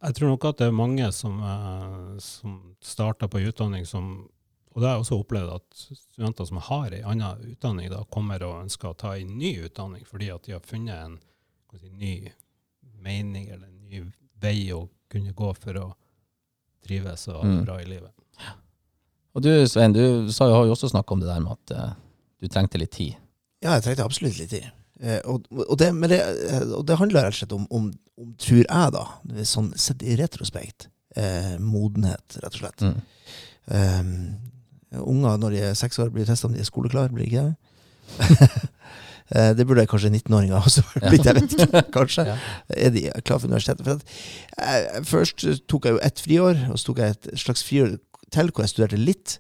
jeg 0.03 0.17
tror 0.17 0.34
nok 0.34 0.47
at 0.49 0.60
det 0.60 0.67
er 0.67 0.75
mange 0.75 1.08
som, 1.15 1.38
eh, 1.47 2.17
som 2.19 2.58
starter 2.84 3.32
på 3.32 3.39
utdanning 3.47 3.88
som 3.88 4.27
Og 4.73 4.82
det 4.82 4.88
har 4.89 4.95
jeg 4.95 5.03
også 5.03 5.17
opplevd 5.21 5.51
at 5.53 5.75
studenter 5.77 6.47
som 6.49 6.58
har 6.65 6.93
en 6.97 7.03
annen 7.12 7.51
utdanning, 7.51 7.91
da 7.93 7.99
kommer 8.10 8.41
og 8.41 8.63
ønsker 8.63 8.89
å 8.89 8.95
ta 8.97 9.12
en 9.15 9.36
ny 9.38 9.51
utdanning 9.67 10.01
fordi 10.10 10.32
at 10.34 10.47
de 10.47 10.56
har 10.56 10.63
funnet 10.65 10.97
en 10.97 11.19
si, 11.77 11.91
ny 11.93 12.32
mening 13.06 13.51
eller 13.53 13.67
en 13.67 13.86
ny 13.86 14.01
vei 14.41 14.71
å 14.73 14.88
kunne 15.13 15.36
gå 15.38 15.51
for 15.62 15.77
å 15.77 15.86
trives 16.82 17.27
og 17.29 17.36
ha 17.38 17.43
det 17.45 17.60
Mm. 17.60 17.65
bra 17.67 17.77
i 17.84 17.86
livet. 17.86 18.12
Og 19.34 19.41
du 19.41 19.50
Svein, 19.69 19.96
du 19.96 20.30
sa 20.34 20.48
jo, 20.50 20.56
har 20.58 20.67
jo 20.69 20.76
også 20.76 20.91
snakka 20.91 21.15
om 21.15 21.24
det 21.24 21.30
der 21.30 21.41
med 21.41 21.58
at 21.58 21.76
eh, 21.76 21.91
du 22.43 22.50
trengte 22.52 22.82
litt 22.82 22.93
tid. 22.93 23.17
Ja, 23.63 23.76
jeg 23.76 23.86
trengte 23.88 24.06
absolutt 24.06 24.38
litt 24.38 24.52
tid. 24.54 24.69
Eh, 25.02 25.19
og, 25.26 25.48
og, 25.63 25.76
det, 25.82 25.89
men 25.96 26.12
det, 26.12 26.22
eh, 26.22 26.65
og 26.78 26.86
det 26.88 27.00
handler 27.00 27.26
rett 27.28 27.36
og 27.36 27.39
slett 27.41 27.56
om, 27.58 27.65
om, 27.74 27.89
om 28.22 28.34
tror 28.41 28.62
jeg, 28.62 28.93
da, 28.96 29.06
sånn 29.50 29.72
sett 29.80 30.06
i 30.06 30.17
retrospekt, 30.19 30.89
eh, 31.17 31.56
modenhet, 31.60 32.38
rett 32.43 32.60
og 32.60 32.62
slett. 32.62 32.86
Mm. 32.86 33.02
Um, 33.74 34.13
unger 35.02 35.39
når 35.41 35.56
de 35.56 35.65
er 35.69 35.78
seks 35.80 35.98
år, 36.04 36.12
blir 36.13 36.28
testa 36.28 36.50
om 36.50 36.54
de 36.54 36.62
er 36.62 36.69
skoleklare, 36.69 37.13
blir 37.13 37.30
ikke 37.30 37.50
det? 37.50 37.58
Eh, 39.32 39.54
det 39.56 39.63
burde 39.65 39.86
kanskje 39.88 40.10
19-åringer 40.12 40.60
også 40.60 40.82
blitt, 41.08 41.26
jeg 41.26 41.38
vet 41.38 41.54
ikke, 41.56 41.82
kanskje. 41.96 42.26
Ja. 42.28 42.34
Er 42.76 42.89
de 42.93 43.06
klar 43.24 43.39
for 43.39 43.48
universitetet? 43.48 43.86
For 43.88 43.96
at, 43.96 44.04
eh, 44.67 45.06
først 45.08 45.46
tok 45.72 45.88
jeg 45.88 45.96
jo 45.96 46.02
ett 46.04 46.19
friår, 46.22 46.60
og 46.69 46.78
så 46.78 46.89
tok 46.89 47.00
jeg 47.02 47.15
et 47.15 47.30
slags 47.39 47.63
friår 47.63 47.96
til 48.34 48.52
hvor 48.52 48.65
jeg 48.65 48.74
studerte 48.74 49.00
litt. 49.00 49.38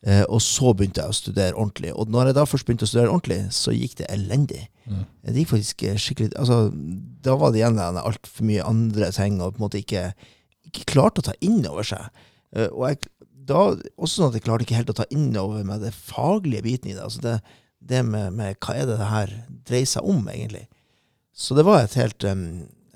Eh, 0.00 0.22
og 0.32 0.40
så 0.40 0.72
begynte 0.72 1.02
jeg 1.02 1.12
å 1.12 1.16
studere 1.16 1.56
ordentlig. 1.56 1.92
Og 1.92 2.08
når 2.12 2.30
jeg 2.30 2.38
da 2.38 2.46
først 2.48 2.68
begynte 2.68 2.86
å 2.86 2.90
studere 2.90 3.12
ordentlig, 3.12 3.40
så 3.52 3.74
gikk 3.76 3.98
det 4.00 4.08
elendig. 4.12 4.62
Mm. 4.88 5.04
Det 5.28 5.36
gikk 5.42 5.52
faktisk 5.52 5.84
eh, 5.86 5.98
skikkelig 6.00 6.32
altså, 6.40 6.60
Da 7.22 7.36
var 7.38 7.52
det 7.52 7.60
igjen 7.60 7.80
altfor 7.80 8.48
mye 8.48 8.66
andre 8.66 9.10
ting, 9.14 9.38
og 9.38 9.54
på 9.54 9.60
en 9.60 9.66
måte 9.66 9.82
ikke, 9.82 10.06
ikke 10.70 10.88
klarte 10.94 11.22
å 11.22 11.28
ta 11.28 11.36
inn 11.44 11.60
over 11.68 11.86
seg. 11.86 12.24
Eh, 12.56 12.70
og 12.70 12.86
jeg, 12.88 13.12
da, 13.50 13.66
også 14.00 14.14
sånn 14.14 14.32
at 14.32 14.40
jeg 14.40 14.46
klarte 14.48 14.66
ikke 14.66 14.80
helt 14.80 14.94
å 14.94 15.00
ta 15.02 15.08
inn 15.12 15.30
over 15.40 15.66
meg 15.68 15.84
det 15.84 15.92
faglige 15.96 16.64
biten 16.64 16.92
i 16.92 16.96
det. 16.96 17.04
Altså 17.04 17.24
det, 17.26 17.38
det 17.92 18.04
med, 18.06 18.32
med 18.36 18.60
hva 18.62 18.76
er 18.76 18.88
det 18.88 19.00
det 19.00 19.10
her 19.12 19.34
dreier 19.68 19.90
seg 19.90 20.08
om, 20.08 20.22
egentlig. 20.32 20.66
Så 21.36 21.56
det 21.56 21.64
var 21.68 21.84
et 21.84 21.96
helt 21.96 22.24
um, 22.28 22.46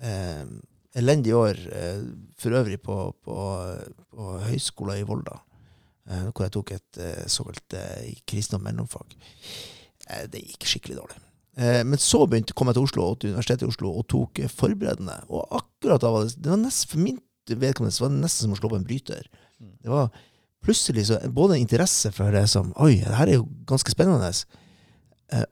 um, 0.04 0.56
elendig 0.98 1.34
år 1.36 1.60
eh, 1.72 2.02
for 2.44 2.58
øvrig 2.58 2.80
på, 2.82 2.96
på, 3.24 3.36
på 4.12 4.30
høyskolen 4.44 5.00
i 5.00 5.06
Volda, 5.08 5.38
eh, 6.10 6.26
hvor 6.30 6.46
jeg 6.46 6.54
tok 6.56 6.72
et 6.76 7.00
eh, 7.00 7.26
såkalt 7.30 7.76
eh, 7.78 8.48
og 8.56 8.64
mellomfag. 8.64 9.16
Det 10.28 10.42
gikk 10.42 10.66
skikkelig 10.68 10.98
dårlig. 10.98 11.20
Men 11.86 11.96
så 12.02 12.18
begynte, 12.26 12.52
kom 12.52 12.68
jeg 12.68 12.76
til 12.76 12.84
Oslo, 12.84 13.04
til 13.14 13.30
Universitetet 13.30 13.62
i 13.62 13.70
Oslo 13.70 13.92
og 13.94 14.08
tok 14.10 14.40
forberedende. 14.52 15.14
Og 15.30 15.46
akkurat 15.54 16.02
da 16.02 16.10
var 16.10 16.26
det, 16.26 16.34
det 16.42 16.50
var 16.50 16.58
nesten, 16.60 16.90
For 16.90 17.00
min 17.00 17.20
vedkommende 17.46 18.02
var 18.02 18.10
det 18.12 18.18
nesten 18.24 18.48
som 18.48 18.56
å 18.56 18.58
slå 18.58 18.72
på 18.72 18.80
en 18.80 18.84
bryter. 18.84 19.30
Det 19.62 19.88
var 19.88 20.10
plutselig 20.66 21.06
så, 21.08 21.20
både 21.32 21.60
interesse 21.62 22.10
for 22.12 22.34
det 22.34 22.42
som 22.52 22.74
Oi, 22.82 22.98
det 22.98 23.16
her 23.16 23.30
er 23.30 23.38
jo 23.38 23.46
ganske 23.70 23.94
spennende. 23.94 24.28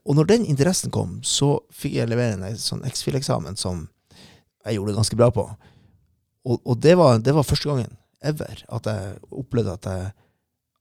Og 0.02 0.18
når 0.18 0.28
den 0.34 0.44
interessen 0.52 0.92
kom, 0.92 1.20
så 1.24 1.54
fikk 1.72 1.96
jeg 2.02 2.10
levere 2.10 2.36
en 2.36 2.60
sånn 2.60 2.84
X-FIL-eksamen 2.90 3.56
som 3.56 3.86
jeg 4.66 4.76
gjorde 4.76 4.92
det 4.92 5.00
ganske 5.00 5.20
bra 5.22 5.30
på. 5.32 5.46
Og, 6.48 6.58
og 6.66 6.78
det, 6.82 6.96
var, 6.98 7.20
det 7.22 7.34
var 7.36 7.46
første 7.46 7.70
gangen 7.70 7.96
ever 8.22 8.64
at 8.70 8.88
jeg 8.88 9.18
opplevde 9.34 9.76
at 9.78 9.88
jeg, 9.88 10.10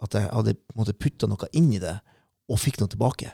at 0.02 0.18
jeg 0.18 0.30
hadde 0.34 0.98
putta 0.98 1.30
noe 1.30 1.50
inn 1.58 1.70
i 1.74 1.82
det, 1.82 2.00
og 2.52 2.60
fikk 2.60 2.82
noe 2.82 2.92
tilbake. 2.92 3.32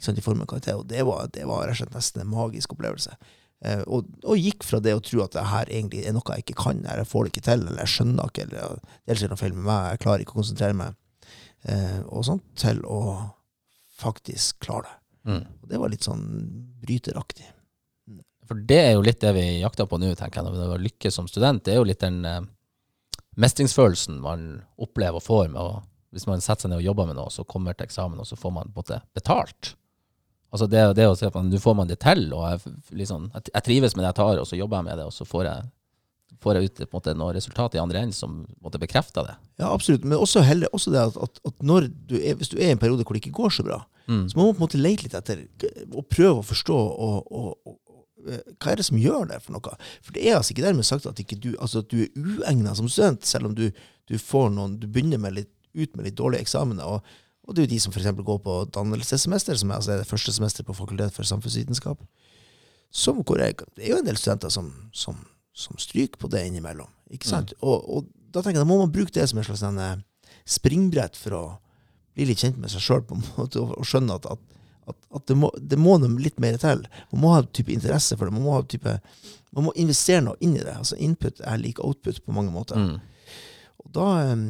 Sant, 0.00 0.16
i 0.16 0.24
form 0.24 0.40
av 0.44 0.48
karakter. 0.48 0.78
Og 0.80 0.86
det 0.88 1.02
var, 1.04 1.28
det 1.32 1.44
var 1.48 1.66
rett 1.66 1.76
og 1.76 1.82
slett 1.82 1.96
nesten 1.96 2.22
en 2.22 2.32
magisk 2.32 2.72
opplevelse. 2.72 3.16
Eh, 3.60 3.82
og, 3.84 4.08
og 4.24 4.40
gikk 4.40 4.64
fra 4.64 4.80
det 4.80 4.94
å 4.96 5.02
tro 5.04 5.20
at 5.24 5.34
det 5.36 5.44
her 5.50 5.68
egentlig 5.68 6.06
er 6.08 6.14
noe 6.16 6.36
jeg 6.36 6.46
ikke 6.46 6.60
kan, 6.62 6.80
eller 6.80 7.02
jeg 7.02 7.10
får 7.10 7.26
det 7.26 7.32
ikke 7.34 7.46
til, 7.50 7.66
eller 7.66 7.82
jeg 7.82 7.94
skjønner 7.94 8.30
ikke, 8.30 8.46
eller 8.46 8.78
det 8.80 9.16
er 9.16 9.32
noe 9.32 9.40
feil 9.40 9.56
med 9.56 9.66
meg, 9.66 9.88
jeg 9.90 10.02
klarer 10.06 10.24
ikke 10.24 10.36
å 10.36 10.40
konsentrere 10.40 10.78
meg, 10.78 10.96
eh, 11.68 11.98
og 12.08 12.24
sånt, 12.30 12.46
til 12.60 12.80
å 12.88 13.00
faktisk 14.00 14.62
klare 14.64 14.88
det. 14.88 14.96
Mm. 15.28 15.42
Og 15.44 15.68
det 15.68 15.80
var 15.82 15.92
litt 15.92 16.08
sånn 16.08 16.24
bryteraktig. 16.80 17.50
For 18.50 18.58
det 18.66 18.78
er 18.82 18.96
jo 18.96 19.02
litt 19.06 19.20
det 19.22 19.30
vi 19.36 19.44
jakter 19.60 19.86
på 19.86 19.98
nå, 20.02 20.08
tenker 20.18 20.40
jeg, 20.40 20.50
når 20.50 20.72
vi 20.72 20.86
lykkes 20.88 21.14
som 21.14 21.28
student. 21.30 21.62
Det 21.62 21.76
er 21.76 21.78
jo 21.78 21.84
litt 21.86 22.00
den 22.02 22.16
eh, 22.26 22.40
mestringsfølelsen 23.38 24.16
man 24.24 24.40
opplever 24.80 25.20
og 25.20 25.26
får 25.26 25.52
med 25.52 25.62
å 25.62 25.68
Hvis 26.10 26.24
man 26.26 26.40
setter 26.42 26.64
seg 26.66 26.72
ned 26.72 26.80
og 26.80 26.86
jobber 26.88 27.06
med 27.06 27.14
noe, 27.20 27.30
så 27.30 27.44
kommer 27.46 27.76
til 27.78 27.86
eksamen, 27.86 28.18
og 28.18 28.26
så 28.26 28.34
får 28.34 28.50
man 28.50 28.72
på 28.74 28.80
en 28.80 28.82
måte 28.82 28.96
betalt. 29.14 29.76
Altså 30.50 30.66
det, 30.66 30.80
det 30.98 31.04
å 31.06 31.12
at 31.14 31.36
man- 31.36 31.46
nå 31.52 31.60
får 31.62 31.76
man 31.78 31.86
det 31.86 32.00
til, 32.02 32.24
og 32.34 32.48
jeg, 32.50 32.72
liksom, 32.98 33.28
jeg, 33.30 33.52
jeg 33.54 33.62
trives 33.68 33.94
med 33.94 34.02
det 34.02 34.08
jeg 34.08 34.16
tar, 34.18 34.40
og 34.42 34.48
så 34.50 34.58
jobber 34.58 34.80
jeg 34.80 34.86
med 34.88 34.98
det, 34.98 35.04
og 35.06 35.12
så 35.14 35.22
får 35.24 35.44
jeg, 35.46 35.68
får 36.42 36.58
jeg 36.58 36.64
ut 36.66 36.80
på 36.80 36.88
en 36.88 36.96
måte, 36.98 37.14
noe 37.14 37.36
resultat 37.36 37.76
i 37.78 37.78
andre 37.78 38.02
enden 38.02 38.12
som 38.18 38.40
måtte 38.40 38.58
måte, 38.66 38.80
bekrefter 38.82 39.28
det. 39.28 39.36
Ja, 39.62 39.70
absolutt. 39.70 40.02
Men 40.02 40.18
også, 40.18 40.42
heller, 40.42 40.66
også 40.74 40.90
det 40.90 40.98
at, 40.98 41.16
at, 41.28 41.38
at 41.46 41.62
når 41.62 41.86
du 42.10 42.16
er, 42.18 42.34
hvis 42.34 42.50
du 42.50 42.58
er 42.58 42.72
i 42.72 42.74
en 42.74 42.82
periode 42.82 43.06
hvor 43.06 43.14
det 43.14 43.22
ikke 43.22 43.38
går 43.38 43.54
så 43.54 43.62
bra, 43.70 43.84
Mm. 44.10 44.24
Så 44.26 44.34
man 44.34 44.46
må 44.48 44.52
på 44.56 44.58
en 44.58 44.64
måte 44.64 44.78
lete 44.80 45.04
litt 45.06 45.14
etter 45.14 45.44
og 45.94 46.06
prøve 46.10 46.40
å 46.40 46.42
forstå 46.42 46.74
og, 46.74 47.28
og, 47.30 47.76
hva 48.26 48.72
er 48.72 48.80
det 48.80 48.86
som 48.86 48.98
gjør 49.00 49.28
det 49.30 49.40
for 49.44 49.56
noe. 49.56 49.72
For 50.04 50.16
det 50.16 50.26
er 50.26 50.36
altså 50.38 50.54
ikke 50.54 50.66
dermed 50.66 50.86
sagt 50.88 51.08
at, 51.08 51.22
ikke 51.22 51.38
du, 51.40 51.50
altså 51.58 51.84
at 51.84 51.90
du 51.92 52.04
er 52.04 52.10
uegna 52.16 52.74
som 52.76 52.88
student, 52.90 53.26
selv 53.26 53.50
om 53.50 53.56
du, 53.56 53.68
du, 54.10 54.16
får 54.18 54.50
noen, 54.54 54.78
du 54.80 54.86
begynner 54.88 55.20
med 55.22 55.36
litt, 55.38 55.52
ut 55.74 55.96
med 55.96 56.08
litt 56.08 56.18
dårlige 56.18 56.44
eksamener. 56.44 56.86
Og, 56.86 57.18
og 57.46 57.56
det 57.56 57.62
er 57.62 57.68
jo 57.68 57.74
de 57.74 57.82
som 57.86 57.94
f.eks. 57.94 58.10
går 58.26 58.40
på 58.44 58.56
dannelsessemester, 58.74 59.58
som 59.60 59.72
er, 59.72 59.80
altså 59.80 59.94
er 59.94 60.02
det 60.02 60.10
første 60.10 60.34
semester 60.36 60.66
på 60.66 60.76
Fakultet 60.76 61.14
for 61.16 61.28
samfunnsvitenskap. 61.28 62.02
Som, 62.90 63.22
jeg, 63.38 63.58
det 63.76 63.86
er 63.86 63.92
jo 63.94 64.00
en 64.00 64.08
del 64.08 64.18
studenter 64.18 64.50
som, 64.50 64.72
som, 64.92 65.18
som 65.54 65.78
stryker 65.78 66.18
på 66.18 66.30
det 66.32 66.42
innimellom. 66.48 66.90
Ikke 67.14 67.30
sant? 67.30 67.54
Og, 67.62 67.86
og 67.86 68.08
da 68.30 68.42
tenker 68.42 68.60
jeg, 68.60 68.64
da 68.64 68.70
må 68.70 68.80
man 68.82 68.94
bruke 68.94 69.14
det 69.14 69.28
som 69.30 69.38
en 69.38 69.46
slags 69.46 69.62
sånn, 69.62 69.78
eh, 69.82 69.98
springbrett 70.50 71.18
for 71.18 71.36
å 71.36 71.44
bli 72.16 72.26
litt 72.30 72.42
kjent 72.42 72.58
med 72.60 72.72
seg 72.72 72.82
sjøl 72.82 73.04
og 73.06 73.86
skjønne 73.86 74.16
at, 74.18 74.26
at, 74.34 74.59
at, 74.90 74.98
at 75.16 75.24
det, 75.30 75.36
må, 75.38 75.48
det 75.58 75.78
må 75.80 75.96
noe 76.02 76.20
litt 76.22 76.40
mer 76.42 76.58
til. 76.60 76.82
Man 77.14 77.22
må 77.24 77.32
ha 77.36 77.44
type 77.46 77.72
interesse 77.74 78.16
for 78.18 78.28
det. 78.28 78.34
Man 78.36 78.44
må, 78.46 78.56
ha 78.58 78.64
type, 78.68 78.96
man 79.56 79.66
må 79.68 79.72
investere 79.80 80.24
noe 80.26 80.38
inn 80.44 80.56
i 80.58 80.62
det. 80.64 80.74
Altså 80.76 80.98
Input 81.00 81.40
er 81.46 81.62
lik 81.62 81.80
output 81.84 82.20
på 82.26 82.34
mange 82.36 82.52
måter. 82.54 82.78
Mm. 82.80 83.00
Og 83.84 83.90
da, 83.96 84.06
em, 84.32 84.44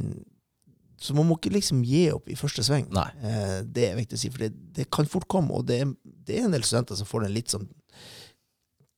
så 1.01 1.14
man 1.16 1.28
må 1.30 1.38
ikke 1.38 1.55
liksom 1.55 1.84
gi 1.86 2.07
opp 2.12 2.26
i 2.28 2.36
første 2.36 2.64
sving. 2.66 2.88
Eh, 2.93 3.61
det 3.64 3.86
er 3.91 3.97
viktig 4.01 4.18
å 4.18 4.20
si, 4.20 4.32
for 4.34 4.43
det, 4.45 4.51
det 4.76 4.88
kan 4.93 5.09
fort 5.09 5.28
komme. 5.32 5.55
Og 5.57 5.64
det 5.70 5.78
er, 5.84 5.95
det 6.05 6.41
er 6.41 6.49
en 6.49 6.57
del 6.57 6.66
studenter 6.66 6.99
som 6.99 7.09
får 7.09 7.24
den 7.28 7.36
litt 7.38 7.55
sånn 7.55 7.68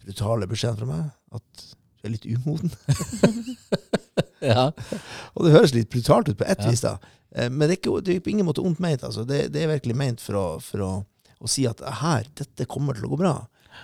brutale 0.03 0.49
beskjeden 0.51 0.81
fra 0.81 0.89
meg 0.89 1.37
at 1.39 1.67
du 2.03 2.09
er 2.09 2.17
litt 2.17 2.27
umoden. 2.27 2.73
Ja. 4.43 4.73
Og 5.39 5.45
det 5.47 5.53
høres 5.55 5.71
litt 5.71 5.87
brutalt 5.93 6.27
ut 6.29 6.39
på 6.41 6.47
ett 6.51 6.59
Ja. 6.65 6.71
vis, 6.73 6.81
da. 6.83 6.97
Eh, 7.31 7.49
Men 7.49 7.69
det 7.69 7.77
er, 7.77 7.79
ikke, 7.79 8.01
det 8.03 8.17
er 8.17 8.21
på 8.27 8.33
ingen 8.33 8.47
måte 8.49 8.61
ondt 8.67 8.81
ment. 8.83 9.05
Altså. 9.07 9.23
Det, 9.25 9.53
det 9.55 9.63
er 9.63 9.71
virkelig 9.71 9.95
ment 9.97 10.21
for, 10.21 10.35
å, 10.35 10.47
for 10.61 10.83
å, 10.83 10.89
å 11.43 11.51
si 11.51 11.67
at 11.69 11.83
her, 12.03 12.29
dette 12.39 12.69
kommer 12.71 12.97
til 12.97 13.09
å 13.09 13.13
gå 13.15 13.19
bra. 13.25 13.35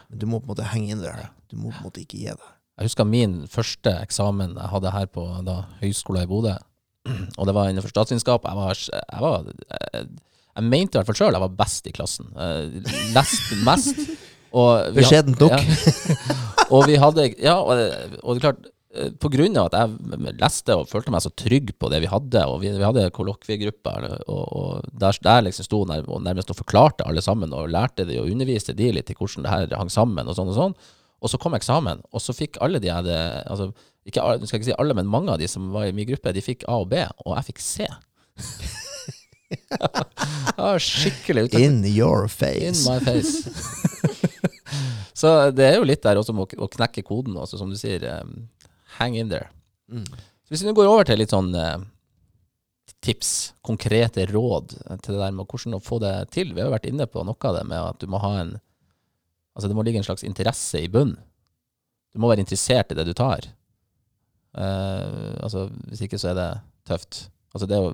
Men 0.09 0.22
du 0.22 0.28
må 0.30 0.40
på 0.40 0.48
en 0.48 0.54
måte 0.54 0.70
henge 0.70 0.94
inn 0.94 1.02
der. 1.02 1.28
Du 1.50 1.59
må 1.59 1.72
på 1.72 1.82
en 1.82 1.88
måte 1.88 2.02
ikke 2.04 2.20
gi 2.20 2.30
deg. 2.30 2.48
Jeg 2.78 2.92
husker 2.92 3.09
min 3.11 3.40
første 3.50 3.90
eksamen 4.04 4.54
jeg 4.54 4.70
hadde 4.70 4.94
her 4.94 5.09
på 5.11 5.24
da, 5.46 5.64
høyskolen 5.80 6.22
i 6.22 6.30
Bodø. 6.30 6.54
Og 7.09 7.48
det 7.48 7.54
var 7.56 7.70
innenfor 7.70 7.90
statsvitenskap. 7.90 8.46
Jeg 8.46 8.59
var, 8.59 8.78
jeg, 8.78 9.22
var, 9.24 9.48
jeg, 9.48 10.09
jeg 10.59 10.66
mente 10.68 10.94
i 10.94 11.00
hvert 11.00 11.09
fall 11.09 11.18
sjøl 11.18 11.38
jeg 11.38 11.44
var 11.44 11.56
best 11.59 11.88
i 11.88 11.94
klassen. 11.96 12.30
Jeg 12.36 12.84
leste 13.16 13.62
mest. 13.66 14.02
Og 14.59 14.94
vi 14.94 15.02
Beskjedent 15.02 15.42
nok. 15.42 15.52
Ja. 15.52 16.34
og 16.72 16.86
vi 16.88 16.94
hadde 16.96 17.26
Ja, 17.36 17.59
og 17.61 17.76
det, 17.76 17.88
og 18.22 18.32
det 18.32 18.38
er 18.38 18.44
klart 18.46 18.62
eh, 18.64 18.70
på 19.20 19.30
grunn 19.32 19.57
av 19.61 19.68
at 19.68 19.76
jeg 19.78 20.34
leste 20.40 20.76
og 20.76 20.88
følte 20.90 21.12
meg 21.14 21.24
så 21.24 21.32
trygg 21.36 21.72
på 21.78 21.90
det 21.92 22.01
vi 22.05 22.11
hadde, 22.11 22.44
og 22.51 22.61
vi, 22.62 22.72
vi 22.76 22.86
hadde 22.86 23.09
kollokviegrupper, 23.14 24.09
og, 24.26 24.44
og 24.61 24.88
der, 25.01 25.18
der 25.24 25.44
liksom 25.46 25.66
sto 25.66 25.82
nær, 25.88 26.07
og 26.09 26.22
nærmest 26.24 26.53
og 26.53 26.61
forklarte 26.61 27.07
alle 27.09 27.22
sammen, 27.24 27.55
og 27.55 27.70
lærte 27.72 28.07
de 28.09 28.20
og 28.22 28.30
underviste 28.32 28.76
de 28.76 28.92
litt 28.96 29.12
i 29.12 29.18
hvordan 29.18 29.46
det 29.46 29.55
her 29.55 29.76
hang 29.80 29.92
sammen, 29.92 30.28
og 30.28 30.38
sånn 30.38 30.53
og 30.53 30.59
sånn. 30.59 30.78
Og 31.18 31.32
så 31.32 31.40
kom 31.42 31.57
eksamen, 31.59 32.05
og 32.14 32.22
så 32.22 32.36
fikk 32.36 32.61
alle 32.62 32.80
de 32.82 32.90
jeg 32.90 33.01
hadde 33.01 33.16
altså, 33.51 33.72
ikke, 34.07 34.20
skal 34.20 34.46
skal 34.46 34.61
ikke 34.61 34.70
si 34.70 34.78
alle, 34.78 34.96
men 34.96 35.11
mange 35.11 35.32
av 35.34 35.40
de 35.40 35.49
som 35.51 35.72
var 35.74 35.88
i 35.88 35.94
min 35.94 36.09
gruppe, 36.09 36.34
de 36.34 36.44
fikk 36.44 36.61
A 36.70 36.78
og 36.84 36.90
B, 36.92 36.94
og 37.26 37.34
jeg 37.36 37.49
fikk 37.51 37.64
C. 37.64 37.88
ja, 40.59 40.78
skikkelig 40.78 41.49
uttak. 41.49 41.61
In 41.61 41.84
your 41.86 42.28
face. 42.28 42.86
In 42.86 42.86
my 42.86 43.01
face. 43.03 43.51
så 45.20 45.51
det 45.51 45.72
er 45.72 45.76
jo 45.80 45.88
litt 45.88 46.05
der 46.07 46.20
også 46.20 46.32
med 46.36 46.46
å, 46.46 46.49
å 46.68 46.70
knekke 46.70 47.03
koden, 47.07 47.36
også, 47.40 47.59
som 47.61 47.68
du 47.72 47.78
sier. 47.80 48.05
Um, 48.22 48.46
hang 48.99 49.16
in 49.18 49.30
there. 49.32 49.49
Mm. 49.92 50.07
Hvis 50.49 50.62
vi 50.62 50.68
nå 50.68 50.74
går 50.76 50.88
over 50.88 51.09
til 51.09 51.20
litt 51.20 51.32
sånn 51.34 51.51
eh, 51.57 51.78
tips, 53.05 53.53
konkrete 53.64 54.26
råd 54.30 54.74
til 54.74 55.14
det 55.14 55.20
der 55.20 55.34
med 55.34 55.46
hvordan 55.46 55.78
å 55.78 55.82
få 55.84 56.01
det 56.03 56.14
til. 56.34 56.53
Vi 56.53 56.62
har 56.62 56.70
jo 56.70 56.74
vært 56.74 56.88
inne 56.90 57.07
på 57.11 57.22
noe 57.26 57.51
av 57.51 57.59
det 57.59 57.64
med 57.68 57.78
at 57.82 58.01
du 58.03 58.09
må 58.11 58.22
ha 58.24 58.38
en 58.42 58.59
Altså 59.59 59.72
det 59.72 59.74
må 59.74 59.82
ligge 59.82 59.99
en 59.99 60.05
slags 60.07 60.22
interesse 60.22 60.78
i 60.78 60.86
bunn. 60.86 61.16
Du 62.14 62.20
må 62.22 62.28
være 62.30 62.44
interessert 62.44 62.92
i 62.92 62.94
det 62.94 63.09
du 63.09 63.11
tar. 63.18 63.42
Eh, 64.55 65.32
altså 65.42 65.64
Hvis 65.88 66.05
ikke 66.07 66.20
så 66.22 66.30
er 66.30 66.36
det 66.38 66.51
tøft. 66.86 67.24
Altså 67.51 67.66
det 67.66 67.80
å 67.82 67.88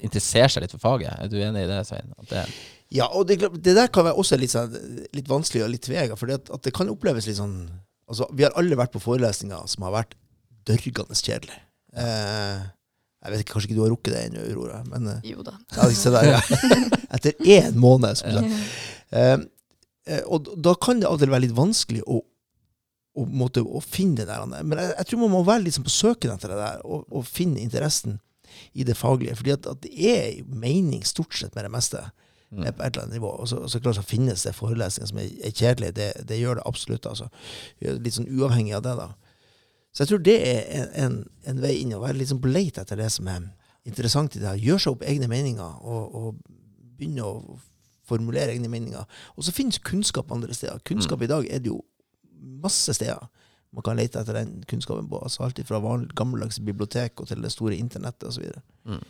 interessere 0.00 0.48
seg 0.50 0.64
litt 0.64 0.74
for 0.74 0.82
faget. 0.82 1.12
Er 1.14 1.30
du 1.30 1.36
enig 1.38 1.62
i 1.62 1.70
det, 1.70 1.78
Svein? 1.86 2.10
Det, 2.26 2.42
Ja, 2.90 3.06
og 3.12 3.28
det, 3.28 3.38
det 3.62 3.76
der 3.76 3.92
kan 3.94 4.08
være 4.08 4.18
også 4.18 4.38
litt, 4.40 4.50
sånn, 4.50 4.74
litt 5.14 5.28
vanskelig 5.30 5.66
og 5.66 5.70
litt 5.74 5.84
tvega, 5.86 6.16
for 6.18 6.34
at, 6.34 6.50
at 6.50 6.64
det 6.64 6.72
kan 6.74 6.90
oppleves 6.90 7.28
litt 7.28 7.38
sånn 7.38 7.58
altså, 8.08 8.26
Vi 8.32 8.46
har 8.46 8.56
alle 8.58 8.78
vært 8.80 8.94
på 8.96 9.02
forelesninger 9.04 9.70
som 9.70 9.86
har 9.86 9.94
vært 10.00 10.18
dørgende 10.68 11.16
kjedelig. 11.18 11.58
Eh, 11.98 12.66
jeg 13.24 13.32
vet 13.34 13.42
ikke, 13.42 13.52
Kanskje 13.56 13.68
ikke 13.70 13.78
du 13.78 13.82
har 13.82 13.90
rukket 13.92 14.14
det 14.14 14.20
ennå, 14.28 14.42
Aurora, 14.52 14.82
men 14.86 15.08
eh, 15.10 15.24
Jo 15.32 15.42
da. 15.46 15.56
ja, 15.74 15.88
se 15.98 16.12
der, 16.14 16.28
ja. 16.36 16.40
Etter 17.16 17.34
én 17.48 17.74
måned. 17.80 18.20
Som 18.20 18.36
sagt. 18.36 18.68
Eh, 19.10 19.34
eh, 20.12 20.22
og 20.28 20.52
da 20.62 20.76
kan 20.78 21.00
det 21.02 21.08
av 21.08 21.16
og 21.18 21.22
til 21.24 21.32
være 21.32 21.46
litt 21.48 21.56
vanskelig 21.56 22.04
å, 22.06 22.20
å, 23.18 23.24
måtte, 23.26 23.64
å 23.64 23.82
finne 23.82 24.20
det 24.22 24.28
der. 24.30 24.44
Men 24.62 24.78
jeg, 24.78 24.94
jeg 25.00 25.10
tror 25.10 25.24
man 25.24 25.34
må 25.34 25.42
være 25.48 25.74
sånn 25.74 25.88
på 25.88 25.96
søken 25.96 26.36
etter 26.36 26.54
det 26.54 26.60
der, 26.62 26.84
og, 26.86 27.08
og 27.10 27.26
finne 27.26 27.60
interessen 27.64 28.20
i 28.78 28.86
det 28.86 28.94
faglige. 28.96 29.34
fordi 29.40 29.52
at, 29.56 29.66
at 29.74 29.82
det 29.84 29.92
er 30.14 30.38
mening 30.48 31.02
stort 31.06 31.34
sett 31.36 31.54
med 31.58 31.66
det 31.68 31.74
meste 31.74 32.06
Mm. 32.48 32.62
eh, 32.64 32.72
på 32.72 32.80
et 32.80 32.94
eller 32.94 33.02
annet 33.04 33.12
nivå. 33.18 33.28
Og 33.42 33.48
så, 33.50 33.58
og 33.60 33.68
så 33.68 33.76
klart 33.76 33.98
så 33.98 34.02
finnes 34.08 34.40
det 34.46 34.54
forelesninger 34.56 35.08
som 35.10 35.18
er, 35.20 35.26
er 35.44 35.50
kjedelige. 35.52 35.92
Det, 35.98 36.06
det 36.30 36.38
gjør 36.40 36.56
det 36.56 36.62
absolutt. 36.70 37.04
altså. 37.10 37.26
Litt 37.84 38.14
sånn 38.16 38.30
uavhengig 38.32 38.72
av 38.78 38.86
det, 38.86 38.94
da. 38.96 39.08
Så 39.98 40.04
jeg 40.04 40.12
tror 40.12 40.20
det 40.22 40.36
er 40.46 40.92
en, 41.02 41.14
en, 41.42 41.58
vei 41.58 41.72
inn, 41.80 41.96
å 41.96 41.98
være 41.98 42.22
sånn 42.30 42.38
på 42.38 42.52
leit 42.52 42.76
etter 42.78 43.00
det 43.00 43.08
som 43.10 43.26
er 43.26 43.48
interessant 43.82 44.36
i 44.36 44.38
det 44.38 44.46
her. 44.46 44.60
Gjør 44.62 44.84
seg 44.84 44.92
opp 44.94 45.02
egne 45.10 45.26
meninger, 45.26 45.80
og, 45.82 46.14
og 46.14 46.36
begynne 46.94 47.24
å 47.26 47.56
formulere 48.06 48.54
egne 48.54 48.70
meninger. 48.70 49.02
Og 49.34 49.42
så 49.42 49.50
finnes 49.56 49.80
kunnskap 49.82 50.30
andre 50.30 50.54
steder. 50.54 50.78
Kunnskap 50.86 51.24
i 51.26 51.30
dag 51.32 51.48
er 51.50 51.64
det 51.64 51.72
jo 51.72 51.80
masse 52.62 52.94
steder 52.94 53.26
man 53.74 53.82
kan 53.88 53.98
lete 53.98 54.22
etter 54.22 54.38
den 54.38 54.52
kunnskapen 54.70 55.10
på. 55.10 55.18
altså 55.18 55.42
Alt 55.48 55.58
fra 55.66 55.82
vanlig, 55.82 56.14
gammeldags 56.14 56.60
bibliotek 56.62 57.18
og 57.18 57.26
til 57.32 57.42
det 57.42 57.50
store 57.52 57.76
internettet 57.82 58.30
osv. 58.30 58.46
Så. 58.46 58.62
Mm. 58.86 59.02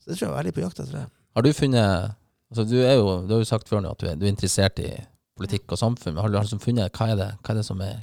så 0.00 0.10
det 0.10 0.16
tror 0.16 0.26
jeg 0.26 0.32
er 0.32 0.40
veldig 0.40 0.54
på 0.56 0.64
jakt 0.64 0.80
etter 0.80 0.96
det. 0.96 1.04
Har 1.36 1.44
du 1.44 1.52
funnet 1.52 2.16
altså 2.48 2.64
du, 2.64 2.76
er 2.80 2.96
jo, 2.96 3.20
du 3.28 3.36
har 3.36 3.44
jo 3.44 3.52
sagt 3.52 3.68
før 3.68 3.84
nå 3.84 3.92
at 3.92 4.00
du 4.00 4.08
er, 4.08 4.16
du 4.16 4.24
er 4.24 4.32
interessert 4.32 4.80
i 4.80 4.94
politikk 5.36 5.76
og 5.76 5.78
samfunn. 5.84 6.16
men 6.16 6.24
Har 6.24 6.32
du 6.32 6.40
liksom 6.40 6.64
funnet 6.64 6.96
hva 6.96 7.12
er, 7.12 7.20
det, 7.20 7.32
hva 7.44 7.52
er 7.52 7.60
det 7.60 7.68
som 7.68 7.84
er 7.84 8.00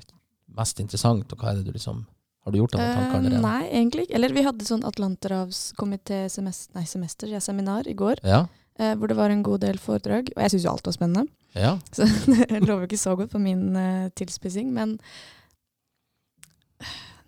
mest 0.55 0.79
interessant, 0.79 1.31
og 1.33 1.37
hva 1.39 1.51
er 1.51 1.55
det 1.61 1.65
du 1.65 1.71
liksom 1.77 2.05
Har 2.43 2.51
du 2.51 2.57
gjort 2.59 2.73
deg 2.73 2.81
noen 2.81 2.95
tanker 2.97 3.13
Eh, 3.13 3.19
allerede? 3.19 3.41
nei, 3.41 3.69
egentlig 3.71 4.03
ikke. 4.05 4.15
Eller 4.17 4.33
vi 4.35 4.41
hadde 4.43 4.65
sånn 4.67 4.83
Atlanterhavskomité-semester 4.83 6.75
nei, 6.75 6.83
semester, 6.85 7.27
ja, 7.31 7.39
seminar 7.39 7.87
i 7.87 7.93
går, 7.95 8.19
Ja? 8.23 8.41
eh, 8.77 8.95
hvor 8.95 9.07
det 9.07 9.15
var 9.15 9.29
en 9.31 9.43
god 9.43 9.61
del 9.61 9.77
foredrag. 9.79 10.29
Og 10.35 10.41
jeg 10.43 10.51
syns 10.51 10.63
jo 10.65 10.71
alt 10.73 10.85
var 10.85 10.93
spennende, 10.97 11.27
Ja? 11.55 11.77
så 11.95 12.03
det 12.03 12.61
lover 12.67 12.83
ikke 12.87 12.97
så 12.99 13.15
godt 13.15 13.31
på 13.31 13.39
min 13.39 13.75
eh, 13.75 14.09
tilspissing. 14.17 14.73
Men 14.73 14.99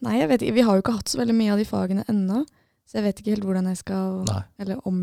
nei, 0.03 0.17
jeg 0.19 0.29
vet 0.29 0.41
ikke. 0.43 0.53
Vi 0.57 0.65
har 0.67 0.75
jo 0.75 0.83
ikke 0.83 0.97
hatt 0.97 1.11
så 1.13 1.19
veldig 1.21 1.35
mye 1.37 1.53
av 1.55 1.61
de 1.61 1.67
fagene 1.69 2.03
ennå, 2.11 2.43
så 2.85 2.99
jeg 2.99 3.05
vet 3.07 3.21
ikke 3.21 3.33
helt 3.35 3.45
hvordan 3.47 3.69
jeg 3.71 3.79
skal 3.81 4.25
Nei. 4.27 4.41
Eller 4.59 4.81
om 4.85 4.99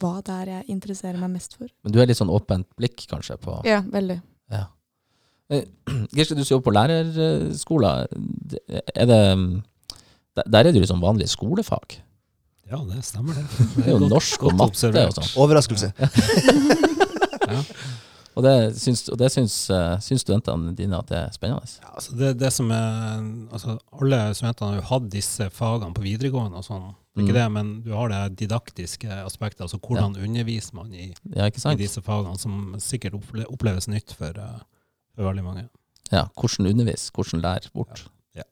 hva 0.00 0.22
det 0.22 0.34
er 0.34 0.46
jeg 0.52 0.68
interesserer 0.72 1.18
meg 1.18 1.32
mest 1.36 1.56
for. 1.58 1.68
Men 1.82 1.92
du 1.92 2.00
er 2.00 2.06
litt 2.06 2.16
sånn 2.20 2.30
åpent 2.32 2.66
blikk, 2.78 3.04
kanskje, 3.10 3.36
på 3.42 3.60
Ja, 3.66 3.80
veldig. 3.82 4.20
Ja. 4.54 4.64
Eh, 5.50 5.64
Gisle, 6.16 6.36
du 6.36 6.44
som 6.44 6.54
jobber 6.58 6.68
på 6.70 6.74
lærerskolen. 6.76 8.06
Er 8.94 9.06
det 9.08 9.22
Der 10.46 10.58
er 10.58 10.62
det 10.68 10.74
jo 10.76 10.80
liksom 10.84 11.00
vanlige 11.02 11.28
skolefag. 11.32 11.98
Ja, 12.70 12.76
det 12.84 13.00
stemmer 13.04 13.34
det. 13.34 13.46
Det 13.76 13.86
er 13.86 13.92
jo 13.94 13.98
godt- 13.98 14.10
norsk 14.12 14.42
og 14.44 14.52
matte 14.54 14.70
observert. 14.76 15.16
og 15.18 15.24
sånn. 15.24 15.36
Overraskelse. 15.42 15.92
Ja. 17.48 17.62
Og 18.36 18.44
det 18.44 18.76
syns, 18.78 19.00
og 19.08 19.16
det 19.18 19.30
syns, 19.32 19.54
eh, 19.72 19.94
syns 20.04 20.20
studentene 20.22 20.74
dine 20.76 20.98
at 21.00 21.08
det 21.08 21.16
er 21.16 21.30
spennende? 21.32 21.64
Ja, 21.80 21.94
altså 21.96 22.12
det, 22.18 22.28
det 22.38 22.50
som 22.52 22.68
er, 22.70 23.22
altså 23.56 23.78
alle 23.96 24.18
studentene 24.36 24.68
har 24.68 24.76
jo 24.76 24.84
hatt 24.90 25.06
disse 25.10 25.48
fagene 25.56 25.96
på 25.96 26.04
videregående 26.04 26.60
og 26.60 26.66
sånn. 26.68 26.90
Er 26.92 27.18
Mm. 27.18 27.24
ikke 27.24 27.34
det, 27.38 27.46
men 27.56 27.70
du 27.82 27.88
har 27.96 28.12
det 28.12 28.36
didaktiske 28.44 29.08
aspektet, 29.24 29.64
altså 29.64 29.80
hvordan 29.82 30.14
underviser 30.22 30.74
man 30.76 30.92
i, 30.94 31.08
Ja, 31.34 31.48
i 31.48 31.74
disse 31.80 32.02
fagene, 32.04 32.38
som 32.38 32.76
sikkert 32.78 33.16
oppleves 33.48 33.88
nytt 33.90 34.12
for, 34.14 34.28
eh, 34.38 34.60
for 34.60 34.77
veldig 35.26 35.44
mange. 35.44 35.64
Ja, 36.12 36.26
hvordan 36.38 36.70
undervise, 36.70 37.10
hvordan 37.14 37.42
lære 37.44 37.72
bort. 37.74 38.04
Ja, 38.36 38.44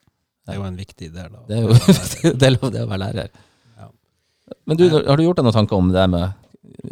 Det 0.44 0.54
er 0.54 0.58
jo 0.60 0.66
en 0.66 0.76
viktig 0.76 1.12
del 1.14 1.30
av 1.30 1.46
Det 1.48 1.56
er 1.56 1.62
jo 1.64 1.76
en 2.32 2.40
del 2.44 2.58
av 2.60 2.72
det 2.74 2.82
å 2.84 2.90
være 2.90 3.02
lærer. 3.04 3.30
Ja. 3.78 3.88
Men 4.66 4.80
du, 4.80 4.84
har 4.90 5.16
du 5.16 5.24
gjort 5.24 5.40
deg 5.40 5.46
noen 5.48 5.56
tanker 5.56 5.80
om 5.80 5.92
det 5.94 6.06
med 6.12 6.28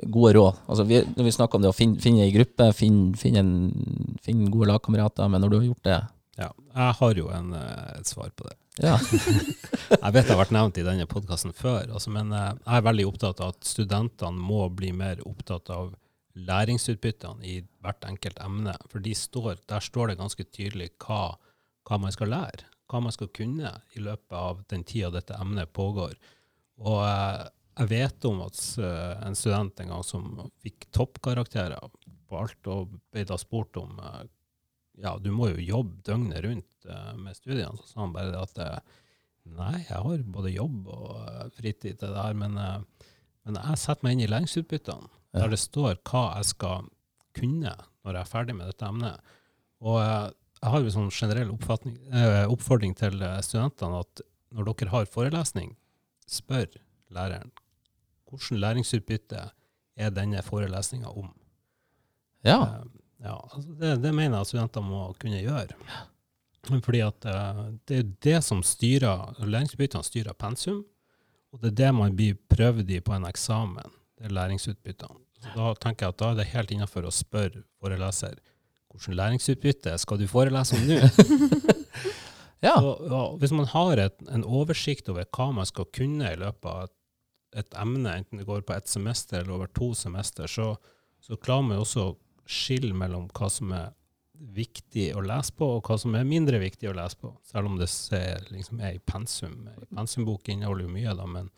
gode 0.09 0.35
råd? 0.39 0.64
Altså, 0.66 0.87
vi, 0.89 1.03
når 1.16 1.29
vi 1.29 1.37
snakker 1.37 1.59
om 1.59 1.64
det 1.64 1.72
å 1.72 1.77
finne, 1.77 2.01
finne 2.03 2.25
ei 2.25 2.35
gruppe, 2.35 2.70
finne, 2.77 3.14
finne, 3.20 3.45
en, 3.45 4.18
finne 4.25 4.51
gode 4.53 4.70
lagkamerater, 4.72 5.29
men 5.31 5.45
når 5.45 5.53
du 5.53 5.59
har 5.59 5.66
gjort 5.70 5.89
det 5.91 6.03
Ja, 6.41 6.51
jeg 6.75 6.95
har 7.01 7.18
jo 7.20 7.29
en, 7.31 7.53
eh, 7.55 7.91
et 8.01 8.11
svar 8.11 8.31
på 8.35 8.49
det. 8.49 8.57
Ja. 8.83 8.97
Jeg 10.03 10.14
vet 10.16 10.25
det 10.27 10.33
har 10.33 10.41
vært 10.41 10.55
nevnt 10.55 10.79
i 10.81 10.87
denne 10.87 11.05
podkasten 11.07 11.53
før, 11.55 11.85
altså, 11.95 12.11
men 12.11 12.33
eh, 12.35 12.49
jeg 12.64 12.79
er 12.81 12.87
veldig 12.89 13.05
opptatt 13.07 13.43
av 13.45 13.53
at 13.53 13.68
studentene 13.68 14.35
må 14.35 14.64
bli 14.75 14.91
mer 14.97 15.20
opptatt 15.29 15.70
av 15.70 15.93
læringsutbyttene 16.35 17.47
i 17.47 17.59
hvert 17.82 18.05
enkelt 18.09 18.39
emne. 18.43 18.74
For 18.91 19.03
de 19.03 19.14
står, 19.16 19.61
der 19.70 19.82
står 19.85 20.11
det 20.11 20.20
ganske 20.20 20.47
tydelig 20.51 20.91
hva, 21.05 21.37
hva 21.87 21.99
man 22.03 22.14
skal 22.14 22.32
lære, 22.35 22.66
hva 22.91 23.01
man 23.05 23.14
skal 23.14 23.30
kunne 23.35 23.70
i 23.95 24.03
løpet 24.03 24.39
av 24.39 24.64
den 24.70 24.85
tida 24.87 25.12
dette 25.14 25.39
emnet 25.41 25.72
pågår. 25.76 26.16
Og 26.82 27.01
eh, 27.07 27.45
jeg 27.80 27.91
vet 27.91 28.28
om 28.30 28.43
at 28.47 28.61
eh, 28.82 29.12
en 29.28 29.39
student 29.39 29.80
en 29.82 29.95
gang 29.95 30.07
som 30.07 30.26
fikk 30.64 30.89
toppkarakterer 30.95 31.78
på 32.28 32.41
alt, 32.41 32.70
og 32.70 32.99
ble 33.14 33.26
da 33.28 33.39
spurt 33.39 33.78
om 33.78 33.99
eh, 34.03 34.24
ja, 35.03 35.16
du 35.18 35.30
må 35.35 35.51
jo 35.51 35.62
jobbe 35.62 36.03
døgnet 36.07 36.45
rundt 36.45 36.85
med 37.18 37.35
studiene. 37.35 37.74
Så 37.80 37.89
sa 37.89 38.05
han 38.05 38.12
bare 38.14 38.45
at 38.45 38.59
nei, 39.43 39.80
jeg 39.89 39.97
har 39.97 40.20
både 40.37 40.53
jobb 40.53 40.87
og 40.93 41.57
fritid 41.57 41.99
til 41.99 42.12
det 42.12 42.20
her, 42.20 42.37
men, 42.39 42.55
men 42.55 43.59
jeg 43.59 43.80
setter 43.80 44.07
meg 44.07 44.14
inn 44.14 44.22
i 44.22 44.28
læringsutbyttene. 44.30 45.11
Der 45.35 45.51
det 45.51 45.61
står 45.61 45.99
hva 46.07 46.24
jeg 46.39 46.51
skal 46.53 46.89
kunne 47.35 47.74
når 48.05 48.18
jeg 48.18 48.20
er 48.20 48.30
ferdig 48.30 48.57
med 48.57 48.70
dette 48.70 48.87
emnet. 48.87 49.35
Og 49.85 49.99
eh, 50.01 50.30
jeg 50.61 50.72
har 50.72 50.80
jo 50.80 50.91
en 50.91 50.97
sånn 50.97 51.12
generell 51.14 51.53
eh, 51.53 52.45
oppfordring 52.53 52.95
til 52.99 53.20
eh, 53.24 53.41
studentene 53.45 54.03
at 54.05 54.24
når 54.55 54.70
dere 54.70 54.93
har 54.93 55.11
forelesning, 55.11 55.74
spør 56.30 56.68
læreren 57.12 57.51
hvordan 58.30 58.61
læringsutbytte 58.62 59.41
er 59.95 60.14
denne 60.14 60.41
forelesninga 60.43 61.11
om. 61.11 61.28
Ja. 62.47 62.82
Ja, 63.22 63.37
altså 63.39 63.76
det, 63.78 63.93
det 64.03 64.11
mener 64.14 64.41
jeg 64.41 64.51
studentene 64.51 64.82
studenter 64.82 64.87
må 64.89 65.03
kunne 65.20 65.43
gjøre. 65.43 65.76
Fordi 66.87 67.03
at 67.05 67.26
det 67.87 67.99
er 68.01 68.09
det 68.24 68.39
som 68.43 68.62
styrer 68.64 69.37
Læringsutbyttene 69.45 70.07
styrer 70.07 70.37
pensum, 70.39 70.80
og 71.53 71.61
det 71.61 71.74
er 71.74 71.76
det 71.82 71.91
man 71.95 72.16
blir 72.16 72.39
prøvd 72.51 72.91
i 72.91 73.03
på 73.05 73.14
en 73.14 73.28
eksamen. 73.28 73.93
Det 74.18 74.26
er 74.26 74.35
læringsutbyttene. 74.35 75.24
Så 75.45 75.55
da 75.55 75.70
tenker 75.80 76.07
jeg 76.07 76.14
at 76.14 76.20
da 76.22 76.32
er 76.32 76.40
det 76.40 76.51
helt 76.55 76.74
innafor 76.74 77.07
å 77.07 77.14
spørre 77.14 77.64
foreleser 77.82 78.40
hvordan 78.95 79.18
læringsutbytte 79.18 79.97
skal 79.99 80.20
du 80.20 80.28
forelese 80.30 80.76
om 80.78 80.84
nå? 80.86 80.99
ja. 82.66 82.74
Så, 82.78 82.92
og 83.09 83.40
hvis 83.42 83.55
man 83.57 83.66
har 83.72 84.03
et, 84.05 84.20
en 84.30 84.45
oversikt 84.47 85.11
over 85.11 85.26
hva 85.34 85.49
man 85.57 85.66
skal 85.66 85.88
kunne 85.95 86.30
i 86.30 86.38
løpet 86.38 86.68
av 86.70 86.84
et, 86.86 86.95
et 87.64 87.76
emne, 87.80 88.12
enten 88.20 88.38
det 88.40 88.47
går 88.47 88.62
på 88.66 88.76
ett 88.76 88.90
semester 88.90 89.40
eller 89.40 89.57
over 89.57 89.72
to 89.74 89.92
semester, 89.99 90.47
så, 90.51 90.76
så 91.22 91.38
klarer 91.42 91.66
man 91.66 91.82
også 91.82 92.07
å 92.07 92.16
skille 92.47 92.95
mellom 92.95 93.28
hva 93.34 93.51
som 93.51 93.74
er 93.74 93.92
viktig 94.55 95.12
å 95.16 95.22
lese 95.24 95.55
på, 95.57 95.66
og 95.76 95.86
hva 95.88 95.97
som 95.99 96.14
er 96.18 96.26
mindre 96.28 96.59
viktig 96.62 96.90
å 96.90 96.97
lese 96.97 97.18
på. 97.20 97.30
Selv 97.47 97.70
om 97.70 97.78
det 97.78 97.88
er, 98.14 98.42
liksom, 98.53 98.80
er 98.82 98.97
i 98.97 99.03
pensum. 99.03 99.68
Pensumbok 99.95 100.51
inneholder 100.53 100.86
jo 100.86 100.95
mye, 100.95 101.14
da, 101.18 101.26
men, 101.30 101.51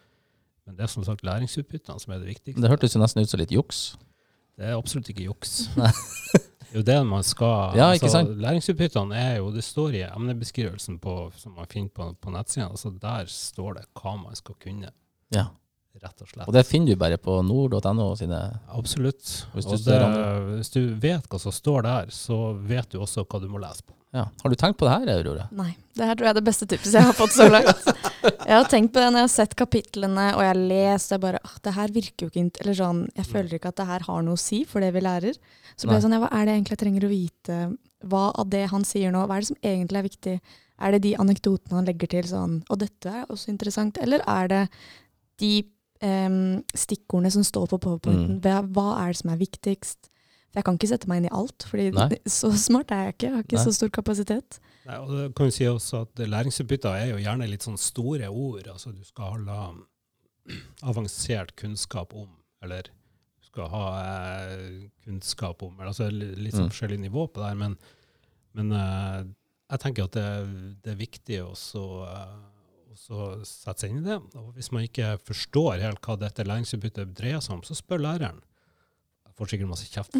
men 0.66 0.76
det 0.76 0.86
er 0.86 0.90
som 0.92 1.04
sagt 1.06 1.22
læringsutbyttene 1.26 2.00
som 2.02 2.12
er 2.12 2.20
det 2.22 2.32
viktigste. 2.34 2.60
Det 2.62 2.70
hørtes 2.70 2.96
jo 2.96 3.00
nesten 3.00 3.22
ut 3.22 3.30
som 3.30 3.40
litt 3.40 3.54
juks. 3.54 3.96
Det 4.56 4.66
er 4.66 4.76
absolutt 4.76 5.08
ikke 5.12 5.28
juks. 5.28 5.66
Det 6.66 6.74
er 6.74 6.80
jo 6.80 6.82
det 6.82 6.96
man 7.06 7.22
skal 7.22 7.76
Ja, 7.78 7.86
sant? 8.10 8.32
Læringsutbyttene 8.42 9.14
er 9.16 9.36
jo, 9.38 9.52
det 9.54 9.62
står 9.64 9.94
i 9.94 10.00
emnebeskrivelsen 10.02 10.98
på, 10.98 11.12
som 11.38 11.54
man 11.54 11.68
finner 11.70 11.92
på, 11.94 12.08
på 12.20 12.32
nettsiden, 12.34 12.72
Altså 12.74 12.90
der 12.90 13.30
står 13.30 13.78
det 13.78 13.84
hva 13.94 14.16
man 14.18 14.34
skal 14.36 14.58
kunne, 14.60 14.90
Ja. 15.32 15.46
Rett 16.02 16.22
og 16.22 16.28
slett. 16.30 16.46
Og 16.48 16.52
det 16.54 16.62
finner 16.68 16.92
du 16.92 16.96
bare 17.00 17.16
på 17.18 17.38
nord.no 17.46 18.08
sine 18.18 18.40
Absolutt. 18.76 19.46
Hvis 19.54 19.66
du 19.68 19.72
Og 19.76 19.84
det, 19.86 20.00
hvis 20.58 20.72
du 20.74 20.80
vet 21.02 21.26
hva 21.32 21.40
som 21.40 21.52
står 21.54 21.82
der, 21.86 22.10
så 22.14 22.40
vet 22.56 22.90
du 22.92 22.98
også 23.00 23.24
hva 23.26 23.40
du 23.42 23.48
må 23.52 23.58
lese 23.62 23.82
på. 23.86 23.92
ja. 24.16 24.26
Har 24.42 24.50
du 24.52 24.56
tenkt 24.56 24.78
på 24.80 24.86
det 24.88 24.92
her, 24.94 25.10
Aurora? 25.18 25.48
Nei. 25.52 25.74
Det 25.96 26.04
her 26.04 26.14
tror 26.18 26.26
jeg 26.28 26.34
er 26.34 26.38
det 26.40 26.44
beste 26.44 26.66
tipset 26.68 26.92
jeg 26.98 27.06
har 27.08 27.16
fått 27.16 27.32
så 27.32 27.46
langt. 27.48 27.86
Jeg 28.26 28.52
har 28.52 28.66
tenkt 28.68 28.92
på 28.92 29.00
det 29.00 29.08
når 29.12 29.22
jeg 29.22 29.28
har 29.28 29.32
sett 29.34 29.54
kapitlene 29.56 30.26
og 30.36 30.42
jeg 30.44 30.50
har 30.52 30.60
lest. 30.60 31.10
Jeg 31.14 31.20
bare, 31.22 31.40
ah, 31.44 31.56
det 31.64 31.72
her 31.76 31.88
virker 31.94 32.26
jo 32.26 32.30
ikke 32.32 32.42
int- 32.44 32.60
Eller 32.60 32.74
sånn, 32.76 33.00
jeg 33.16 33.26
føler 33.30 33.56
ikke 33.56 33.68
at 33.72 33.76
det 33.80 33.86
her 33.88 34.04
har 34.08 34.22
noe 34.26 34.36
å 34.36 34.40
si 34.40 34.62
for 34.68 34.84
det 34.84 34.92
vi 34.96 35.00
lærer. 35.04 35.38
Så 35.76 35.86
ble 35.88 35.96
jeg 35.98 36.04
sånn, 36.06 36.12
ja, 36.16 36.20
hva 36.24 36.30
er 36.32 36.44
det 36.46 36.54
egentlig 36.56 36.76
jeg 36.76 36.82
trenger 36.84 37.06
å 37.08 37.12
vite? 37.12 37.58
Hva 38.06 38.22
av 38.38 38.50
det 38.52 38.66
han 38.70 38.84
sier 38.84 39.10
nå, 39.12 39.24
hva 39.26 39.36
er 39.36 39.44
det 39.44 39.50
som 39.50 39.60
egentlig 39.64 39.98
er 40.02 40.08
viktig? 40.10 40.36
Er 40.76 40.92
det 40.92 41.02
de 41.06 41.14
anekdotene 41.16 41.78
han 41.78 41.86
legger 41.88 42.08
til 42.12 42.26
sånn, 42.28 42.58
og 42.68 42.78
dette 42.82 43.08
er 43.08 43.24
også 43.32 43.48
interessant, 43.48 43.96
eller 44.04 44.20
er 44.28 44.48
det 44.52 44.62
de 45.40 45.52
em, 46.04 46.62
stikkordene 46.74 47.30
som 47.32 47.44
står 47.46 47.66
på 47.72 47.78
powerpointen? 47.86 48.38
Mm. 48.42 48.70
Hva, 48.76 48.86
er 49.02 49.12
det 49.14 49.20
som 49.22 49.30
er 49.32 49.40
viktigst? 49.40 50.10
For 50.50 50.60
jeg 50.60 50.64
kan 50.68 50.76
ikke 50.78 50.88
sette 50.88 51.08
meg 51.10 51.20
inn 51.22 51.28
i 51.28 51.34
alt, 51.36 51.66
fordi 51.68 51.90
Nei. 51.96 52.08
så 52.38 52.50
smart 52.56 52.90
er 52.94 53.08
jeg 53.08 53.14
ikke. 53.16 53.26
Jeg 53.26 53.34
har 53.36 53.44
ikke 53.46 53.58
Nei. 53.60 53.64
så 53.66 53.74
stor 53.76 53.90
kapasitet. 53.92 54.58
Nei, 54.86 54.98
og 55.02 55.10
det 55.12 55.24
kan 55.36 55.48
vi 55.50 55.56
si 55.56 55.66
også 55.68 56.04
at 56.06 56.22
Læringsutbytter 56.28 56.94
er 56.94 57.08
jo 57.10 57.18
gjerne 57.22 57.48
litt 57.50 57.64
sånn 57.66 57.78
store 57.80 58.28
ord. 58.30 58.68
altså 58.70 58.92
Du 58.94 59.02
skal 59.04 59.40
ha 59.50 59.66
avansert 60.92 61.54
kunnskap 61.58 62.14
om, 62.14 62.28
eller 62.62 62.86
du 62.86 63.48
skal 63.50 63.68
ha 63.72 63.84
eh, 64.02 64.84
kunnskap 65.06 65.62
om 65.66 65.74
eller, 65.78 65.90
altså 65.94 66.10
Litt 66.12 66.54
sånn 66.54 66.66
Mm. 66.68 66.72
forskjellig 66.72 67.00
nivå 67.00 67.26
på 67.32 67.40
det 67.42 67.48
her. 67.50 67.58
Men, 67.58 67.76
men 68.54 68.72
eh, 68.72 69.24
jeg 69.72 69.82
tenker 69.82 70.04
at 70.06 70.14
det, 70.16 70.28
det 70.84 70.92
er 70.92 71.00
viktig 71.00 71.40
også 71.42 71.82
eh, 72.06 72.36
å 72.96 73.36
så 73.44 73.44
sette 73.44 73.84
seg 73.84 73.92
inn 73.92 74.02
i 74.02 74.08
det. 74.08 74.18
Og 74.40 74.52
hvis 74.56 74.72
man 74.72 74.84
ikke 74.86 75.16
forstår 75.26 75.82
helt 75.84 76.02
hva 76.04 76.16
dette 76.20 76.46
læringsutbyttet 76.46 77.14
dreier 77.16 77.42
seg 77.44 77.58
om, 77.58 77.64
så 77.66 77.76
spør 77.76 78.02
læreren. 78.06 78.38
Jeg 79.26 79.34
får 79.36 79.50
sikkert 79.52 79.68
masse 79.68 79.88
kjeft. 79.92 80.16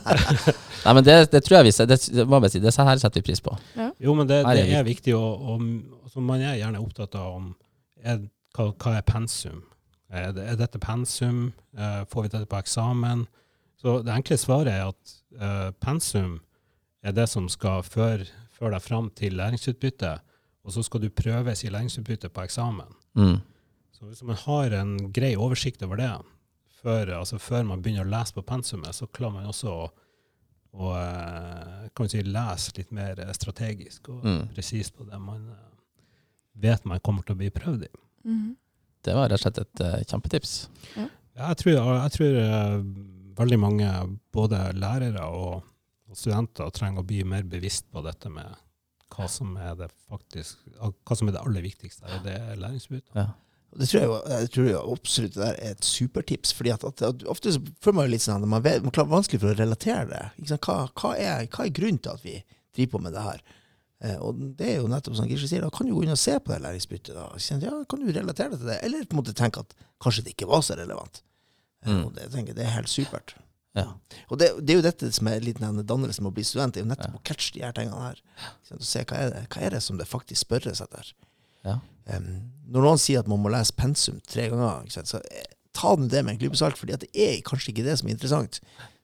Nei, 0.86 0.94
men 0.96 1.04
det, 1.04 1.16
det 1.34 1.42
tror 1.44 1.58
jeg 1.58 1.68
vi 1.68 1.74
det, 1.90 1.98
det, 2.16 2.52
det 2.64 2.76
her 2.78 3.02
setter 3.02 3.20
vi 3.20 3.26
pris 3.28 3.44
på. 3.44 3.56
Jo, 4.00 4.14
men 4.16 4.28
det, 4.30 4.40
er 4.40 4.56
det 4.56 4.78
er 4.78 4.86
viktig, 4.86 5.12
og, 5.18 5.42
og, 5.52 5.66
altså 6.06 6.24
man 6.24 6.40
er 6.40 6.56
gjerne 6.62 6.80
opptatt 6.80 7.18
av 7.20 7.34
om 7.36 7.50
er, 8.00 8.22
hva, 8.56 8.70
hva 8.72 8.96
er 8.96 9.04
pensum. 9.04 9.60
Er, 10.08 10.32
er 10.32 10.56
dette 10.58 10.80
pensum? 10.82 11.50
Eh, 11.76 12.00
får 12.08 12.24
vi 12.24 12.32
dette 12.32 12.48
på 12.48 12.58
eksamen? 12.58 13.26
Så 13.80 14.00
det 14.04 14.16
enkle 14.16 14.40
svaret 14.40 14.72
er 14.72 14.88
at 14.88 15.14
eh, 15.36 15.68
pensum 15.84 16.38
er 17.04 17.14
det 17.16 17.28
som 17.32 17.46
skal 17.52 17.84
føre, 17.84 18.26
føre 18.56 18.74
deg 18.78 18.84
fram 18.84 19.12
til 19.16 19.36
læringsutbytte, 19.36 20.16
og 20.70 20.76
så 20.76 20.84
skal 20.86 21.02
du 21.02 21.10
prøves 21.10 21.64
i 21.66 21.70
læringsutbytte 21.72 22.30
på 22.30 22.44
eksamen. 22.46 22.92
Mm. 23.18 23.40
Så 23.90 24.06
hvis 24.06 24.22
man 24.24 24.38
har 24.46 24.76
en 24.78 24.92
grei 25.12 25.34
oversikt 25.36 25.82
over 25.82 25.98
det, 26.00 26.10
før, 26.80 27.10
altså 27.18 27.40
før 27.42 27.66
man 27.68 27.82
begynner 27.82 28.06
å 28.06 28.12
lese 28.12 28.36
på 28.36 28.46
pensumet, 28.46 28.94
så 28.96 29.08
klarer 29.10 29.34
man 29.40 29.50
også 29.50 29.72
å, 29.74 29.88
å 30.80 30.92
eh, 30.96 31.90
kan 31.98 32.08
si, 32.08 32.22
lese 32.24 32.72
litt 32.78 32.94
mer 32.96 33.20
strategisk 33.36 34.08
og 34.14 34.24
Mm. 34.24 34.46
presist 34.54 34.94
på 34.96 35.04
det 35.04 35.18
man 35.20 35.42
eh, 35.50 35.66
vet 36.62 36.86
man 36.88 37.02
kommer 37.04 37.26
til 37.26 37.34
å 37.36 37.40
bli 37.42 37.50
prøvd 37.52 37.84
i. 37.88 37.92
Mm. 38.24 38.56
Det 39.04 39.16
var 39.16 39.28
rett 39.32 39.40
og 39.40 39.44
slett 39.46 39.58
et 39.62 39.80
uh, 39.80 39.98
kjempetips. 40.04 40.54
Ja, 40.96 41.06
jeg 41.48 41.56
tror, 41.62 41.76
jeg 42.04 42.12
tror 42.16 42.34
uh, 42.36 42.82
veldig 43.38 43.58
mange, 43.62 43.92
både 44.32 44.58
lærere 44.76 45.24
og, 45.24 45.62
og 46.10 46.18
studenter, 46.18 46.68
trenger 46.76 47.00
å 47.00 47.06
bli 47.08 47.22
mer 47.24 47.46
bevisst 47.48 47.88
på 47.88 48.02
dette 48.04 48.28
med 48.28 48.58
hva 49.20 49.28
som 49.30 49.54
er 49.60 49.74
det 49.78 49.90
faktisk, 50.08 50.58
hva 50.80 51.16
som 51.16 51.28
er 51.28 51.36
det 51.36 51.40
aller 51.44 51.62
viktigste, 51.62 52.02
Er 52.08 52.22
det 52.24 52.34
er. 52.40 52.56
Ja. 53.14 53.26
Det 53.78 53.86
tror 53.86 54.00
jeg, 54.00 54.08
jo- 54.10 54.28
jeg 54.32 54.50
tror 54.50 54.68
jo 54.70 54.78
absolutt 54.96 55.34
det 55.36 55.42
der 55.44 55.58
er 55.62 55.70
et 55.76 55.84
supertips. 55.86 56.52
fordi 56.52 56.70
at, 56.74 56.84
at, 56.84 57.02
at 57.06 57.22
Ofte 57.30 57.52
så 57.54 57.60
føler 57.80 57.94
man 58.00 58.06
jo 58.08 58.10
litt 58.16 58.24
sånn 58.24 58.42
at 58.42 58.48
man, 58.48 58.62
vet, 58.62 58.82
man 58.82 58.90
klarer 58.90 59.12
vanskelig 59.12 59.40
for 59.40 59.52
å 59.52 59.58
relatere 59.60 60.08
det. 60.10 60.24
Ikke 60.40 60.48
sant? 60.48 60.66
Hva, 60.66 60.78
hva, 60.98 61.12
er, 61.16 61.46
hva 61.46 61.66
er 61.68 61.70
grunnen 61.76 62.00
til 62.02 62.10
at 62.16 62.24
vi 62.24 62.34
driver 62.74 62.90
på 62.96 63.02
med 63.04 63.12
det 63.14 63.22
her? 63.22 63.42
Eh, 64.02 64.16
og 64.18 64.40
det 64.58 64.66
er 64.72 64.76
jo 64.80 64.88
nettopp 64.90 65.14
som 65.20 65.28
Gisle 65.28 65.46
sier, 65.46 65.62
da 65.62 65.70
kan 65.70 65.86
du 65.86 65.94
gå 65.94 66.02
inn 66.02 66.10
og 66.16 66.18
se 66.18 66.34
på 66.40 66.50
det 66.50 66.62
læringsbyttet. 66.64 67.14
da. 67.14 67.28
Ja, 67.60 67.84
Kan 67.84 68.00
du 68.02 68.10
relatere 68.10 68.50
det 68.56 68.58
til 68.58 68.66
det? 68.72 68.78
Eller 68.82 69.04
på 69.04 69.14
en 69.14 69.20
måte 69.22 69.34
tenke 69.36 69.60
at 69.62 69.74
kanskje 70.02 70.24
det 70.24 70.34
ikke 70.34 70.48
var 70.50 70.62
så 70.66 70.74
relevant. 70.80 71.22
Eh, 71.84 71.92
Mm. 71.92 72.06
og 72.06 72.14
det, 72.14 72.22
jeg 72.26 72.32
tenker, 72.32 72.54
det 72.58 72.64
er 72.66 72.74
helt 72.74 72.88
supert. 72.88 73.34
Ja. 73.78 73.86
Og 74.28 74.38
det, 74.40 74.48
det 74.66 74.74
er 74.74 74.80
jo 74.80 74.86
dette 74.88 75.10
som 75.14 75.28
er 75.30 75.44
litt 75.44 75.60
denne 75.62 75.84
dannelsen 75.86 76.24
med 76.26 76.32
å 76.32 76.36
bli 76.40 76.44
student, 76.46 76.74
det 76.74 76.80
er 76.82 76.86
jo 76.86 76.90
nettopp 76.90 77.12
Ja. 77.14 77.20
å 77.20 77.26
catche 77.28 77.52
de 77.54 77.62
her 77.62 77.74
tingene 77.76 78.00
her. 78.08 78.22
Og 78.74 78.82
se 78.82 79.04
hva 79.06 79.20
er, 79.20 79.30
det, 79.30 79.42
hva 79.54 79.62
er 79.62 79.76
det 79.76 79.82
som 79.84 80.00
det 80.00 80.08
faktisk 80.10 80.42
spørres 80.48 80.82
etter. 80.82 81.12
Ja. 81.66 81.76
Um, 82.10 82.50
når 82.66 82.86
noen 82.88 82.98
sier 82.98 83.22
at 83.22 83.28
man 83.30 83.42
må 83.42 83.52
lese 83.52 83.76
pensum 83.78 84.18
tre 84.26 84.48
ganger, 84.50 84.88
så 84.90 85.20
eh, 85.30 85.46
ta 85.76 85.92
nå 85.94 86.08
det 86.10 86.24
med 86.26 86.34
en 86.34 86.40
klype 86.42 86.58
salt, 86.58 86.78
fordi 86.80 86.98
det 87.04 87.10
er 87.14 87.38
kanskje 87.46 87.70
ikke 87.74 87.86
det 87.86 87.98
som 88.00 88.08
er 88.10 88.16
interessant. 88.16 88.58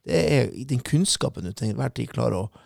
Det 0.06 0.22
er 0.34 0.50
den 0.70 0.82
kunnskapen 0.86 1.46
du 1.46 1.52
til 1.52 1.70
enhver 1.70 1.94
tid 1.94 2.10
klarer 2.10 2.46
å, 2.46 2.64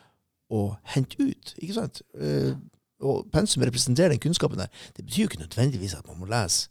å 0.56 0.60
hente 0.94 1.20
ut. 1.20 1.52
ikke 1.60 1.76
sant? 1.76 2.00
Eh, 2.16 2.54
og 3.00 3.28
pensum 3.32 3.62
representerer 3.64 4.12
den 4.12 4.20
kunnskapen 4.24 4.60
der. 4.60 4.72
Det 4.96 5.04
betyr 5.04 5.22
jo 5.26 5.28
ikke 5.30 5.44
nødvendigvis 5.44 5.94
at 5.96 6.08
man 6.08 6.18
må 6.20 6.28
lese 6.28 6.68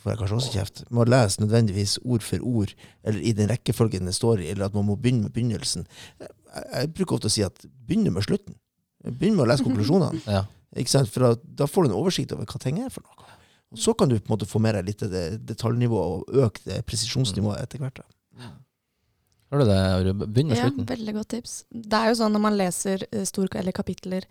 får 0.00 0.12
jeg 0.12 0.20
kanskje 0.20 0.38
også 0.38 0.52
kjeft, 0.54 0.82
må 0.94 1.04
lese 1.08 1.42
nødvendigvis 1.42 1.98
ord 2.04 2.24
for 2.24 2.44
ord, 2.48 2.72
eller 3.04 3.20
i 3.20 3.34
den 3.36 3.50
rekkefølgen 3.50 4.08
det 4.08 4.14
står 4.16 4.44
i, 4.44 4.48
eller 4.52 4.68
at 4.68 4.76
man 4.76 4.86
må 4.88 4.96
begynne 4.96 5.26
med 5.26 5.34
begynnelsen. 5.34 5.86
Jeg, 6.20 6.32
jeg 6.62 6.92
bruker 6.96 7.18
ofte 7.18 7.30
å 7.30 7.34
si 7.34 7.44
at 7.46 7.64
begynne 7.86 8.12
med 8.14 8.24
slutten. 8.26 8.56
Begynn 9.04 9.36
med 9.36 9.46
å 9.46 9.50
lese 9.52 9.66
konklusjonene. 9.66 10.24
Ja. 10.38 10.46
Ikke 10.78 10.88
sant? 10.88 11.10
For 11.12 11.36
da 11.36 11.66
får 11.68 11.84
du 11.84 11.90
en 11.90 11.98
oversikt 11.98 12.32
over 12.32 12.46
hva 12.48 12.60
ting 12.62 12.78
er 12.80 12.88
for 12.88 13.04
noe. 13.04 13.26
Og 13.72 13.80
så 13.80 13.92
kan 13.96 14.08
du 14.08 14.14
på 14.16 14.30
en 14.30 14.32
måte 14.32 14.48
få 14.48 14.60
med 14.62 14.72
deg 14.78 14.86
litt 14.88 15.02
av 15.04 15.10
det 15.12 15.24
detaljnivået 15.48 16.14
og 16.30 16.38
øke 16.46 16.64
det 16.64 16.78
presisjonsnivået 16.88 17.60
etter 17.60 17.82
hvert. 17.82 18.00
da. 18.00 18.48
Hører 19.52 19.66
du 19.66 19.68
det? 19.68 19.76
Aure? 19.98 20.14
Begynn 20.22 20.48
med 20.48 20.56
Ja, 20.56 20.70
veldig 20.94 21.14
godt 21.18 21.28
tips. 21.34 21.58
Det 21.68 21.98
er 21.98 22.08
jo 22.08 22.16
sånn 22.22 22.32
når 22.32 22.44
man 22.46 22.56
leser 22.56 23.04
eh, 23.10 23.26
stor, 23.28 23.50
eller 23.60 23.76
kapitler 23.76 24.24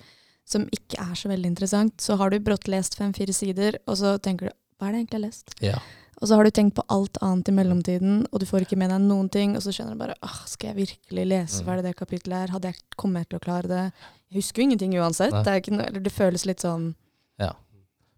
som 0.50 0.66
ikke 0.74 0.98
er 0.98 1.14
så 1.18 1.30
veldig 1.30 1.52
interessant, 1.52 2.02
så 2.02 2.18
har 2.18 2.34
du 2.34 2.42
brått 2.42 2.66
lest 2.72 2.98
fem-fire 2.98 3.34
sider, 3.36 3.78
og 3.86 4.00
så 4.02 4.16
tenker 4.18 4.50
du 4.50 4.58
hva 4.82 4.90
er 4.90 4.96
det 4.96 5.04
egentlig 5.04 5.18
jeg 5.18 5.22
har 5.22 5.28
lest? 5.30 5.54
Ja. 5.62 5.80
Og 6.22 6.30
så 6.30 6.38
har 6.38 6.46
du 6.46 6.54
tenkt 6.54 6.76
på 6.78 6.84
alt 6.94 7.18
annet 7.26 7.50
i 7.50 7.54
mellomtiden, 7.58 8.18
og 8.30 8.42
du 8.42 8.46
får 8.46 8.66
ikke 8.66 8.78
med 8.78 8.92
deg 8.94 9.02
noen 9.06 9.30
ting, 9.34 9.56
og 9.58 9.64
så 9.66 9.74
skjønner 9.74 9.96
du 9.96 10.02
bare 10.02 10.18
ah, 10.22 10.42
skal 10.50 10.72
jeg 10.72 10.80
virkelig 10.84 11.24
lese 11.30 11.62
Mm. 11.62 11.66
ferdig 11.70 11.86
det 11.88 11.94
kapittelet 11.98 12.38
her? 12.38 12.52
Hadde 12.54 12.70
jeg 12.70 12.84
kommet 12.98 13.30
til 13.30 13.40
å 13.40 13.42
klare 13.46 13.70
det? 13.70 13.86
Jeg 14.30 14.42
husker 14.42 14.62
jo 14.62 14.68
ingenting 14.68 14.94
uansett. 15.00 15.34
Det, 15.46 15.56
noe, 15.74 15.88
eller 15.90 16.04
det 16.06 16.14
føles 16.14 16.46
litt 16.46 16.62
sånn 16.62 16.92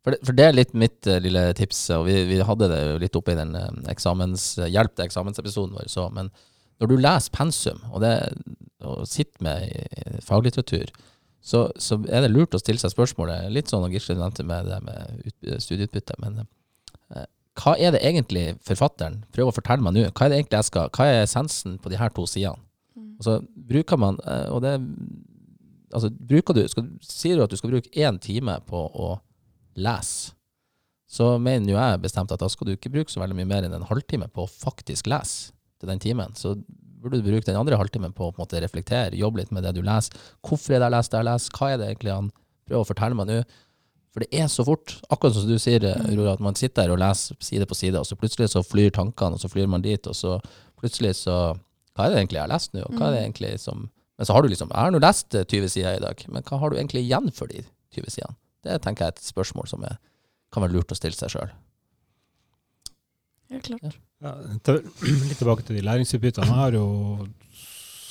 For 0.04 0.12
det, 0.12 0.20
for 0.28 0.36
det 0.36 0.44
er 0.44 0.56
litt 0.58 0.74
mitt 0.76 1.08
uh, 1.08 1.16
lille 1.24 1.54
tips, 1.56 1.86
og 1.96 2.10
vi, 2.10 2.18
vi 2.28 2.42
hadde 2.44 2.68
det 2.68 2.80
jo 2.84 2.98
litt 3.00 3.16
oppe 3.16 3.32
i 3.32 3.40
den 3.40 3.56
uh, 3.56 3.70
eksamens, 3.88 4.58
hjelp 4.60 4.98
til 4.98 5.06
eksamensepisoden 5.06 5.78
vår. 5.78 5.88
Så, 5.88 6.10
men 6.12 6.28
når 6.84 6.92
du 6.92 6.96
leser 7.00 7.32
pensum, 7.32 7.80
og, 7.88 8.02
det, 8.04 8.12
og 8.84 9.08
sitter 9.08 9.46
med 9.48 9.64
i 9.64 10.20
faglitteratur, 10.26 10.92
så, 11.44 11.66
så 11.76 11.98
er 12.08 12.24
det 12.24 12.32
lurt 12.32 12.56
å 12.56 12.62
stille 12.62 12.80
seg 12.80 12.94
spørsmålet, 12.94 13.50
litt 13.52 13.72
sånn 13.72 13.92
Gisle 13.92 14.16
nevnte 14.16 14.46
med 14.48 14.70
det 14.72 14.80
med 14.86 15.24
ut, 15.28 15.48
studieutbytte, 15.66 16.16
men 16.24 16.44
eh, 16.44 17.26
hva 17.60 17.74
er 17.76 17.92
det 17.94 18.04
egentlig 18.08 18.46
forfatteren 18.66 19.22
prøver 19.36 19.52
å 19.52 19.58
fortelle 19.58 19.84
meg 19.84 19.98
nå? 19.98 20.06
Hva 20.12 20.26
er 20.26 20.32
det 20.32 20.40
egentlig 20.40 20.62
jeg 20.62 20.70
skal, 20.72 20.94
hva 20.96 21.10
er 21.10 21.26
essensen 21.26 21.76
på 21.84 21.92
de 21.92 22.00
her 22.00 22.14
to 22.16 22.24
sidene? 22.30 22.64
Og 23.20 23.28
så 23.28 23.36
bruker 23.44 24.00
man, 24.00 24.18
eh, 24.24 24.48
og 24.56 24.64
det 24.64 24.78
altså 25.94 26.10
bruker 26.10 26.56
du, 26.58 26.64
skal, 26.72 26.88
Sier 27.06 27.38
du 27.38 27.44
at 27.46 27.52
du 27.52 27.60
skal 27.60 27.76
bruke 27.76 27.92
én 27.92 28.18
time 28.24 28.56
på 28.70 28.80
å 28.88 29.12
lese, 29.76 30.34
så 31.14 31.36
mener 31.38 31.74
jo 31.74 31.78
jeg 31.78 32.02
bestemt 32.02 32.32
at 32.34 32.42
da 32.42 32.48
skal 32.50 32.72
du 32.72 32.74
ikke 32.74 32.90
bruke 32.94 33.12
så 33.12 33.22
veldig 33.22 33.36
mye 33.38 33.50
mer 33.52 33.68
enn 33.68 33.76
en 33.78 33.86
halvtime 33.86 34.32
på 34.34 34.48
å 34.48 34.50
faktisk 34.50 35.12
lese 35.12 35.52
til 35.84 35.92
den 35.92 36.02
timen. 36.02 36.34
Så 36.40 36.56
burde 37.04 37.20
du 37.20 37.28
bruke 37.28 37.46
den 37.46 37.60
andre 37.60 37.78
halvtimen 37.80 38.16
på 38.16 38.30
å 38.30 38.32
på 38.32 38.40
en 38.40 38.46
måte 38.46 38.62
reflektere, 38.64 39.20
jobbe 39.20 39.42
litt 39.42 39.52
med 39.52 39.66
det 39.68 39.76
du 39.76 39.84
leser. 39.84 40.16
Hvorfor 40.46 40.76
er 40.76 40.80
det 40.80 40.88
jeg 40.88 40.96
leser 40.96 41.14
det 41.14 41.20
jeg 41.20 41.30
leser? 41.30 41.58
Hva 41.58 41.70
er 41.70 41.82
det 41.82 41.90
egentlig 41.92 42.16
han 42.16 42.30
prøver 42.64 42.86
å 42.86 42.90
fortelle 42.90 43.20
meg 43.20 43.30
nå? 43.30 43.40
For 44.14 44.24
det 44.24 44.44
er 44.44 44.50
så 44.54 44.64
fort. 44.68 44.94
Akkurat 45.10 45.36
som 45.36 45.50
du 45.50 45.58
sier, 45.60 45.84
Aurora, 46.06 46.36
at 46.38 46.44
man 46.46 46.56
sitter 46.58 46.86
her 46.86 46.94
og 46.94 47.02
leser 47.02 47.38
side 47.44 47.68
på 47.68 47.78
side, 47.78 47.98
og 47.98 48.06
så 48.08 48.18
plutselig 48.20 48.52
så 48.54 48.62
flyr 48.64 48.94
tankene, 48.94 49.40
og 49.40 49.42
så 49.42 49.50
flyr 49.50 49.68
man 49.74 49.84
dit, 49.84 50.08
og 50.08 50.16
så 50.18 50.38
plutselig 50.80 51.16
så 51.24 51.58
Hva 51.94 52.08
er 52.08 52.14
det 52.14 52.22
egentlig 52.24 52.40
jeg 52.40 52.46
har 52.48 52.54
lest 52.54 52.72
nå? 52.74 52.86
Og 52.88 52.96
hva 52.98 53.10
er 53.10 53.14
det 53.14 53.20
egentlig 53.24 53.52
som 53.62 53.90
Men 54.18 54.28
så 54.30 54.34
har 54.34 54.42
du 54.42 54.50
liksom 54.50 54.70
Jeg 54.70 54.80
har 54.80 54.94
nå 54.94 55.02
lest 55.02 55.34
20 55.34 55.70
sider 55.70 55.98
i 55.98 56.02
dag, 56.02 56.24
men 56.30 56.46
hva 56.48 56.60
har 56.62 56.70
du 56.70 56.78
egentlig 56.78 57.04
igjen 57.04 57.30
for 57.34 57.50
de 57.50 57.66
20 57.98 58.16
sidene? 58.16 58.38
Det 58.64 58.80
tenker 58.82 59.06
jeg 59.06 59.12
er 59.12 59.18
et 59.18 59.28
spørsmål 59.28 59.68
som 59.68 59.84
er, 59.84 59.98
kan 60.54 60.64
være 60.64 60.78
lurt 60.78 60.94
å 60.94 60.96
stille 60.96 61.18
seg 61.18 61.34
sjøl. 61.34 61.50
Helt 63.52 63.66
klart. 63.68 63.84
Ja, 63.84 63.92
til, 64.64 64.82
litt 65.28 65.40
tilbake 65.40 65.66
til 65.68 65.80
de 65.80 65.86
læringsutbyttene. 65.86 66.48
Jeg 66.48 66.60
har 66.60 66.78
jo 66.78 66.88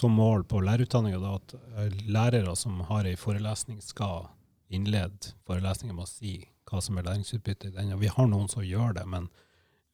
som 0.03 0.17
mål 0.19 0.45
på 0.51 0.61
lærerutdanninga 0.65 1.35
at 1.37 1.55
eh, 1.79 1.99
lærere 2.11 2.57
som 2.59 2.81
har 2.89 3.07
ei 3.07 3.15
forelesning, 3.19 3.79
skal 3.85 4.27
innlede 4.73 5.35
forelesninga 5.47 5.95
med 5.95 6.07
å 6.07 6.11
si 6.11 6.41
hva 6.69 6.81
som 6.83 6.99
er 6.99 7.07
læringsutbytte 7.07 7.71
i 7.71 7.75
den. 7.77 7.93
Og 7.95 8.03
vi 8.03 8.11
har 8.11 8.29
noen 8.31 8.51
som 8.51 8.65
gjør 8.67 8.97
det, 8.99 9.05
men 9.09 9.29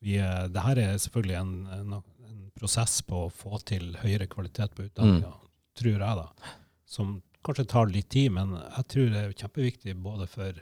vi, 0.04 0.16
det 0.18 0.62
her 0.64 0.80
er 0.80 1.00
selvfølgelig 1.02 1.36
en, 1.40 1.54
en, 1.74 1.98
en, 1.98 2.44
prosess 2.58 2.96
på 3.06 3.26
å 3.26 3.30
få 3.30 3.60
til 3.66 3.92
høyere 4.00 4.26
kvalitet 4.30 4.72
på 4.74 4.88
utdanninga, 4.88 5.30
mm. 5.30 5.50
tror 5.78 5.92
jeg, 5.92 6.22
da. 6.22 6.54
Som 6.90 7.12
kanskje 7.46 7.68
tar 7.70 7.90
litt 7.92 8.08
tid, 8.10 8.32
men 8.34 8.56
jeg 8.56 8.86
tror 8.94 9.12
det 9.12 9.20
er 9.20 9.36
kjempeviktig 9.42 9.94
både 10.02 10.26
for, 10.30 10.58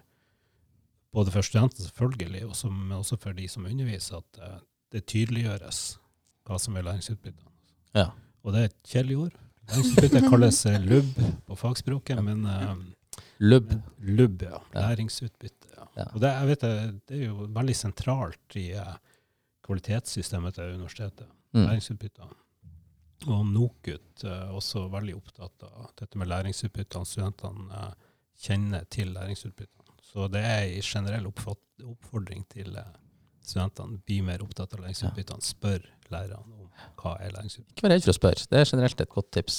både 1.16 1.32
for 1.32 1.46
studentene, 1.46 1.86
selvfølgelig, 1.86 2.42
men 2.68 2.98
også 2.98 3.16
for 3.22 3.36
de 3.36 3.48
som 3.48 3.64
underviser, 3.68 4.20
at 4.20 4.42
uh, 4.42 4.58
det 4.94 5.06
tydeliggjøres 5.10 5.80
hva 6.46 6.58
som 6.62 6.76
er 6.78 6.86
læringsutbytte. 6.86 7.48
Ja. 7.96 8.10
Og 8.46 8.54
det 8.54 8.60
er 8.60 8.70
et 8.70 8.78
kjedelig 8.86 9.18
ord. 9.24 9.40
Læringsutbytte 9.66 10.22
kalles 10.30 10.60
lubb 10.84 11.18
LUB 11.18 11.32
på 11.48 11.58
fagspråket, 11.58 12.22
men 12.24 12.46
um, 12.46 12.84
LUB. 13.42 13.72
LUB, 13.98 14.42
ja. 14.46 14.60
Læringsutbytte. 14.74 15.72
Ja. 15.74 15.86
ja. 15.96 16.08
Og 16.12 16.20
det, 16.22 16.32
jeg 16.32 16.50
vet, 16.52 16.66
det, 17.08 17.20
er 17.20 17.26
jo 17.26 17.48
veldig 17.58 17.76
sentralt 17.76 18.58
i 18.60 18.68
kvalitetssystemet 19.66 20.54
til 20.54 20.76
universitetet. 20.78 21.26
Mm. 21.52 21.64
Læringsutbytte. 21.64 22.28
Og 23.26 23.46
NOKUT 23.48 24.24
er 24.28 24.52
også 24.54 24.86
veldig 24.92 25.16
opptatt 25.16 25.64
av 25.66 25.88
dette 25.98 26.20
med 26.20 26.28
læringsutbyttene. 26.30 27.08
Studentene 27.08 27.88
kjenner 28.38 28.84
til 28.92 29.14
læringsutbyttene. 29.16 29.96
Så 30.04 30.28
det 30.30 30.42
er 30.44 30.68
en 30.68 30.86
generell 30.86 31.26
oppfordring 31.26 32.44
til 32.52 32.76
studentene. 33.48 34.00
Bli 34.06 34.20
mer 34.26 34.44
opptatt 34.44 34.74
av 34.76 34.84
læringsutbyttene. 34.84 35.44
Spør 35.44 35.82
lærerne 36.12 36.44
om 36.44 36.68
hva 37.00 37.16
er 37.22 37.34
læringsutbytte. 37.34 37.76
Ikke 37.76 37.88
vær 37.88 37.96
redd 37.96 38.06
for 38.06 38.14
å 38.14 38.20
spørre. 38.20 38.46
Det 38.50 38.60
er 38.60 38.70
generelt 38.70 39.02
et 39.02 39.12
godt 39.12 39.32
tips. 39.38 39.58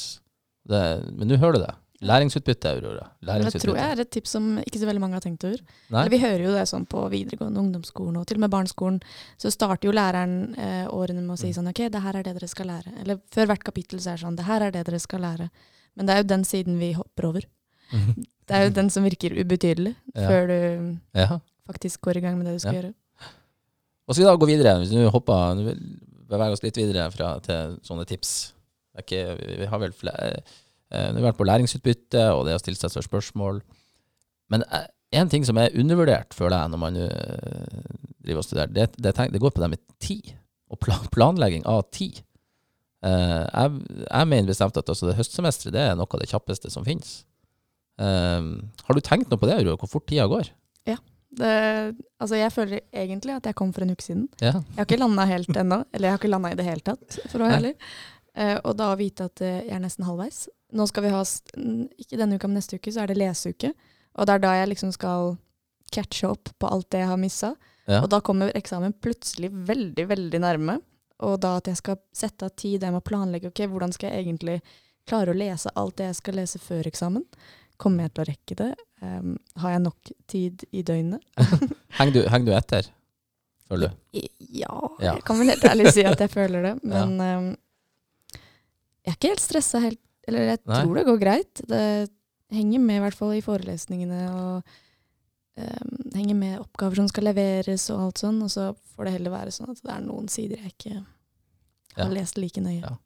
Det, 0.68 0.82
men 1.16 1.32
nå 1.32 1.40
hører 1.42 1.58
du 1.58 1.66
det. 1.66 1.76
Læringsutbytte, 2.08 2.70
Aurora. 2.76 3.08
Læringsutbytte. 3.26 3.58
Det 3.58 3.64
tror 3.64 3.78
jeg 3.80 3.92
er 3.96 4.02
et 4.04 4.10
tips 4.14 4.34
som 4.36 4.50
ikke 4.62 4.80
så 4.80 4.86
veldig 4.86 5.02
mange 5.02 5.18
har 5.18 5.24
tenkt 5.24 5.46
over. 5.48 5.64
Eller 5.90 6.14
vi 6.14 6.20
hører 6.22 6.44
jo 6.46 6.54
det 6.54 6.68
sånn 6.70 6.86
på 6.90 7.02
videregående 7.10 7.64
ungdomsskolen 7.64 8.20
og 8.20 8.28
til 8.30 8.38
og 8.38 8.44
med 8.46 8.54
barneskolen. 8.54 9.00
Så 9.42 9.50
starter 9.54 9.90
jo 9.90 9.96
læreren 9.98 10.36
eh, 10.62 10.86
årene 10.94 11.24
med 11.24 11.34
å 11.34 11.40
si 11.42 11.50
mm. 11.50 11.56
sånn 11.58 11.72
OK, 11.72 11.82
det 11.94 12.04
her 12.04 12.20
er 12.20 12.28
det 12.28 12.36
dere 12.38 12.52
skal 12.52 12.70
lære. 12.70 12.94
Eller 13.02 13.18
før 13.34 13.50
hvert 13.50 13.66
kapittel 13.66 14.04
så 14.04 14.14
er 14.14 14.20
det 14.20 14.26
sånn 14.28 14.38
Det 14.38 14.46
her 14.46 14.68
er 14.68 14.76
det 14.76 14.86
dere 14.92 15.02
skal 15.02 15.26
lære. 15.26 15.50
Men 15.98 16.10
det 16.10 16.14
er 16.14 16.22
jo 16.22 16.30
den 16.36 16.46
siden 16.46 16.78
vi 16.84 16.94
hopper 17.00 17.32
over. 17.32 17.50
Det 18.48 18.56
er 18.56 18.68
jo 18.68 18.76
den 18.78 18.90
som 18.94 19.04
virker 19.04 19.34
ubetydelig, 19.36 19.92
ja. 20.14 20.28
før 20.28 20.46
du 20.48 20.60
ja. 21.20 21.40
faktisk 21.68 22.02
går 22.08 22.20
i 22.20 22.22
gang 22.24 22.38
med 22.38 22.48
det 22.48 22.54
du 22.56 22.62
skal 22.64 22.78
ja. 22.78 22.82
gjøre. 22.82 22.94
Så 24.08 24.16
skal 24.16 24.24
vi 24.24 24.30
da 24.30 24.39
gå 24.39 24.49
videre. 24.49 24.76
Hvis 24.82 24.93
du 24.93 25.01
hopper, 25.12 25.64
beveger 26.32 26.55
oss 26.55 26.64
litt 26.64 26.80
videre 26.80 27.10
fra, 27.12 27.34
til 27.43 27.76
sånne 27.88 28.08
tips. 28.08 28.36
Ikke, 28.97 29.36
vi 29.38 29.68
har 29.70 29.84
vel 29.84 29.93
flere 29.95 30.39
Nå 30.88 31.18
det 31.18 31.20
har 31.20 31.26
vært 31.34 31.39
på 31.41 31.45
læringsutbytte, 31.49 32.22
og 32.32 32.45
det 32.47 32.53
å 32.55 32.60
stille 32.62 32.80
seg 32.80 33.03
spørsmål. 33.03 33.58
Men 34.47 34.62
én 34.72 35.26
en 35.26 35.32
ting 35.32 35.43
som 35.43 35.58
er 35.60 35.76
undervurdert, 35.76 36.32
føler 36.32 36.55
jeg, 36.55 36.72
når 36.72 36.80
man 36.80 36.99
driver 38.24 38.39
og 38.39 38.45
studerer, 38.47 38.72
det, 38.72 38.86
det, 38.95 39.12
det, 39.34 39.41
går 39.43 39.51
på 39.51 39.64
det 39.64 39.70
med 39.74 39.82
tid. 39.99 40.32
Og 40.72 40.80
planlegging 41.12 41.66
av 41.68 41.84
tid. 41.91 42.22
Uh, 43.05 43.45
jeg, 43.45 43.82
jeg, 44.10 44.28
mener 44.28 44.49
bestemt 44.49 44.78
at 44.80 44.89
altså, 44.89 45.08
det 45.08 45.18
høstsemesteret 45.20 45.78
er 45.78 45.97
noe 45.97 46.10
av 46.10 46.22
det 46.22 46.30
kjappeste 46.32 46.72
som 46.74 46.86
finnes. 46.88 47.22
Uh, 48.01 48.58
har 48.88 48.97
du 48.97 49.03
tenkt 49.05 49.32
noe 49.32 49.39
på 49.39 49.49
det, 49.49 49.60
Aurora? 49.62 49.78
Hvor 49.80 49.91
fort 49.91 50.08
tida 50.10 50.28
går? 50.30 50.49
Det, 51.30 51.95
altså 52.23 52.38
jeg 52.39 52.53
føler 52.55 52.84
egentlig 52.95 53.36
at 53.36 53.49
jeg 53.49 53.57
kom 53.59 53.73
for 53.75 53.84
en 53.84 53.91
uke 53.93 54.05
siden. 54.05 54.28
Ja. 54.39 54.53
Jeg 54.55 54.80
har 54.80 54.88
ikke 54.88 54.99
landa 55.01 55.25
helt 55.28 55.49
ennå. 55.51 55.82
Eller 55.91 56.09
jeg 56.09 56.15
har 56.15 56.21
ikke 56.21 56.32
landa 56.32 56.53
i 56.53 56.59
det 56.59 56.67
hele 56.67 56.86
tatt, 56.86 57.19
for 57.28 57.41
å 57.41 57.47
være 57.47 57.59
ærlig. 57.61 57.73
Uh, 58.38 58.57
og 58.69 58.78
da 58.78 58.91
å 58.93 58.99
vite 58.99 59.28
at 59.28 59.41
jeg 59.41 59.65
er 59.73 59.82
nesten 59.82 60.05
halvveis, 60.05 60.45
nå 60.78 60.86
skal 60.89 61.07
vi 61.07 61.13
ha, 61.13 61.21
ikke 61.97 62.19
denne 62.19 62.38
uka, 62.38 62.49
men 62.49 62.59
neste 62.59 62.78
uke, 62.78 62.91
så 62.93 63.03
er 63.03 63.11
det 63.11 63.17
leseuke. 63.19 63.71
Og 64.17 64.28
det 64.28 64.36
er 64.36 64.43
da 64.43 64.53
jeg 64.59 64.71
liksom 64.73 64.91
skal 64.95 65.36
catche 65.93 66.30
opp 66.30 66.51
på 66.59 66.69
alt 66.69 66.89
det 66.93 67.03
jeg 67.03 67.11
har 67.11 67.21
missa. 67.21 67.53
Ja. 67.88 68.01
Og 68.01 68.09
da 68.11 68.19
kommer 68.23 68.51
eksamen 68.57 68.95
plutselig 69.03 69.51
veldig, 69.51 70.07
veldig 70.09 70.41
nærme. 70.43 70.80
Og 71.23 71.39
da 71.41 71.55
at 71.57 71.69
jeg 71.69 71.80
skal 71.80 72.01
sette 72.15 72.45
av 72.45 72.53
tid, 72.59 72.84
jeg 72.84 72.93
må 72.93 73.01
planlegge 73.05 73.49
ok, 73.49 73.63
hvordan 73.71 73.95
skal 73.95 74.11
jeg 74.11 74.25
egentlig 74.25 74.59
klare 75.07 75.32
å 75.32 75.38
lese 75.38 75.71
alt 75.80 75.97
det 75.97 76.09
jeg 76.09 76.19
skal 76.19 76.38
lese 76.41 76.61
før 76.61 76.89
eksamen. 76.89 77.23
Kommer 77.78 78.07
jeg 78.07 78.15
til 78.15 78.23
å 78.23 78.28
rekke 78.32 78.57
det? 78.57 78.71
Um, 79.05 79.36
har 79.61 79.75
jeg 79.75 79.84
nok 79.86 80.11
tid 80.30 80.63
i 80.73 80.82
døgnet? 80.86 81.21
henger, 81.99 82.13
du, 82.15 82.21
heng 82.34 82.47
du, 82.47 82.51
etter, 82.57 82.89
føler 83.69 83.93
du? 83.93 84.01
Ja, 84.17 84.73
ja, 84.97 85.13
jeg 85.13 85.23
kan 85.28 85.38
vel 85.38 85.53
helt 85.53 85.67
ærlig 85.69 85.93
si 85.93 86.05
at 86.07 86.21
jeg 86.23 86.34
føler 86.34 86.65
det. 86.71 86.75
Men 86.93 87.15
ja. 87.21 87.38
um, 87.38 87.51
jeg 89.05 89.13
er 89.13 89.19
ikke 89.19 89.34
helt 89.36 89.45
stressa 89.45 89.82
helt 89.84 90.01
eller 90.28 90.49
jeg 90.51 90.59
Nei. 90.67 90.82
tror 90.84 90.97
det 90.97 91.05
går 91.07 91.19
greit. 91.21 91.61
Det 91.71 91.84
henger 92.51 92.84
med 92.84 92.99
i 92.99 93.03
hvert 93.05 93.15
fall 93.15 93.32
i 93.38 93.43
forelesningene. 93.45 94.23
og 94.36 95.61
um, 95.61 95.93
Henger 96.17 96.36
med 96.36 96.57
oppgaver 96.59 96.99
som 96.99 97.07
skal 97.07 97.30
leveres 97.30 97.88
og 97.93 98.09
alt 98.09 98.23
sånn. 98.23 98.41
Og 98.43 98.51
så 98.51 98.73
får 98.91 99.07
det 99.07 99.13
heller 99.15 99.36
være 99.38 99.53
sånn 99.55 99.71
at 99.71 99.80
det 99.86 99.93
er 99.93 100.03
noen 100.03 100.28
sider 100.32 100.59
jeg 100.65 100.73
ikke 100.75 100.95
har 100.97 102.09
ja. 102.09 102.13
lest 102.17 102.41
like 102.41 102.63
nøye. 102.63 102.82
Ja. 102.82 102.97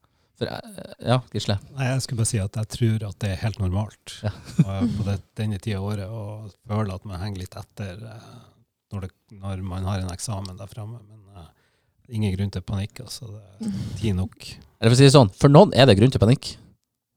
For, 0.41 0.49
eh, 0.49 0.93
ja, 1.05 1.19
Gisle? 1.33 1.57
Nei, 1.77 1.87
jeg 1.91 2.03
skulle 2.05 2.21
bare 2.23 2.31
si 2.31 2.39
at 2.41 2.57
jeg 2.57 2.69
tror 2.75 3.07
at 3.11 3.17
det 3.21 3.29
er 3.29 3.41
helt 3.43 3.59
normalt 3.61 4.15
ja. 4.25 4.31
på 4.97 5.05
det, 5.05 5.17
denne 5.37 5.59
tida 5.61 5.77
av 5.77 5.89
året 5.91 6.09
å 6.09 6.23
føle 6.69 6.97
at 6.97 7.05
man 7.05 7.21
henger 7.21 7.43
litt 7.43 7.57
etter 7.59 8.01
uh, 8.01 8.39
når, 8.93 9.05
det, 9.05 9.11
når, 9.37 9.61
man 9.65 9.85
har 9.89 10.01
en 10.01 10.13
eksamen 10.13 10.57
der 10.57 10.71
framme. 10.71 10.99
Men 11.05 11.21
uh, 11.37 11.49
ingen 12.09 12.33
grunn 12.35 12.53
til 12.53 12.65
panikk. 12.65 13.03
altså. 13.05 13.29
Det 13.29 13.69
er 13.69 13.97
tid 14.01 14.17
nok. 14.17 14.49
Eller 14.81 14.89
for 14.89 14.97
å 14.97 15.01
si 15.01 15.09
det 15.09 15.15
sånn, 15.15 15.33
for 15.37 15.53
noen 15.53 15.75
er 15.77 15.89
det 15.89 15.99
grunn 15.99 16.13
til 16.13 16.23
panikk. 16.23 16.55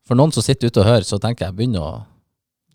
For 0.04 0.20
noen 0.20 0.34
som 0.36 0.44
sitter 0.44 0.68
ute 0.68 0.82
og 0.82 0.90
hører, 0.90 1.06
så 1.08 1.16
tenker 1.22 1.48
jeg 1.48 1.56
begynner 1.56 1.84
å 1.84 1.94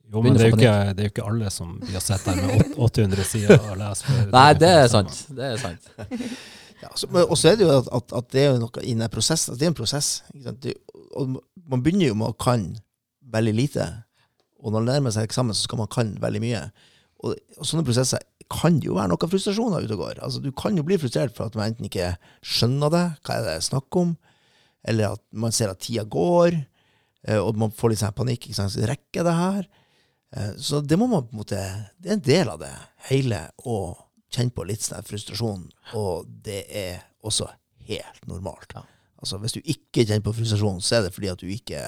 jo, 0.09 0.23
men 0.25 0.33
det 0.33 0.41
er, 0.41 0.55
ikke, 0.55 0.69
det 0.97 1.03
er, 1.03 1.05
jo 1.05 1.11
ikke, 1.11 1.25
alle 1.29 1.51
som 1.53 1.75
vi 1.83 1.93
har 1.93 2.01
sett 2.01 2.23
her 2.25 2.39
med 2.41 2.71
800 2.81 3.25
sider 3.29 3.67
å 3.69 3.75
lese. 3.77 4.15
Nei, 4.33 4.47
det 4.57 4.71
er 4.73 4.87
sant. 4.89 5.19
Det 5.37 5.51
er 5.53 5.61
sant. 5.61 5.91
og 7.27 7.35
så 7.37 7.51
er 7.51 7.57
det 7.59 7.65
jo 7.65 7.71
at, 7.75 7.89
at, 7.95 8.13
at, 8.15 8.29
det 8.33 8.45
er 8.45 8.59
noe 8.61 8.83
i 8.83 8.95
den 8.95 9.11
prosessen. 9.11 9.57
Det 9.59 9.67
er 9.67 9.73
en 9.73 9.77
prosess. 9.77 10.11
Du, 10.33 10.69
og 11.17 11.39
man 11.69 11.83
begynner 11.83 12.11
jo 12.11 12.19
med 12.19 12.31
å 12.31 12.37
kan 12.39 12.69
veldig 13.33 13.55
lite. 13.57 13.87
Og 14.59 14.71
når 14.71 14.79
man 14.79 14.89
nærmer 14.93 15.15
seg 15.15 15.27
eksamen, 15.27 15.55
så 15.55 15.67
skal 15.67 15.81
man 15.81 15.91
kan 15.91 16.13
veldig 16.21 16.41
mye. 16.43 16.63
Og, 17.19 17.35
og 17.59 17.67
sånne 17.67 17.85
prosesser 17.87 18.23
kan 18.49 18.79
jo 18.81 18.95
være 18.97 19.11
noe 19.11 19.29
frustrasjoner 19.29 19.85
ute 19.85 19.95
og 19.95 20.03
går. 20.05 20.23
Altså, 20.25 20.41
du 20.41 20.49
kan 20.57 20.77
jo 20.77 20.85
bli 20.87 20.97
frustrert 20.99 21.35
for 21.37 21.49
at 21.49 21.57
man 21.59 21.69
enten 21.69 21.89
ikke 21.89 22.13
skjønner 22.45 22.93
det, 22.93 23.05
hva 23.25 23.35
er 23.35 23.45
det 23.45 23.55
jeg 23.59 23.67
snakker 23.69 24.05
om, 24.07 24.15
eller 24.89 25.17
at 25.17 25.23
man 25.43 25.53
ser 25.55 25.71
at 25.71 25.81
tida 25.83 26.05
går. 26.07 26.57
Eh, 27.27 27.37
og 27.37 27.59
man 27.59 27.73
får 27.75 27.93
litt 27.93 28.01
sånn 28.01 28.17
panikk. 28.17 28.47
ikke 28.47 28.57
sant? 28.57 28.79
Rekker 28.89 29.27
det 29.27 29.35
her? 29.37 29.69
Eh, 30.35 30.53
så 30.57 30.81
det 30.81 30.97
må 30.99 31.09
man 31.11 31.27
på 31.27 31.35
en 31.35 31.41
måte 31.41 31.59
Det 31.97 32.11
er 32.11 32.17
en 32.17 32.25
del 32.25 32.51
av 32.51 32.59
det 32.61 32.73
hele 33.09 33.41
å 33.65 33.79
kjenne 34.33 34.53
på 34.55 34.65
litt 34.67 34.85
sånn 34.85 35.05
frustrasjon, 35.07 35.65
og 35.97 36.29
det 36.45 36.63
er 36.69 37.01
også 37.25 37.49
helt 37.89 38.25
normalt. 38.29 38.75
Ja. 38.75 38.85
Altså, 39.19 39.39
Hvis 39.41 39.57
du 39.57 39.59
ikke 39.63 40.05
kjenner 40.05 40.23
på 40.23 40.35
frustrasjon, 40.37 40.79
så 40.81 40.99
er 40.99 41.07
det 41.07 41.15
fordi 41.15 41.31
at 41.31 41.41
du 41.41 41.49
ikke 41.51 41.81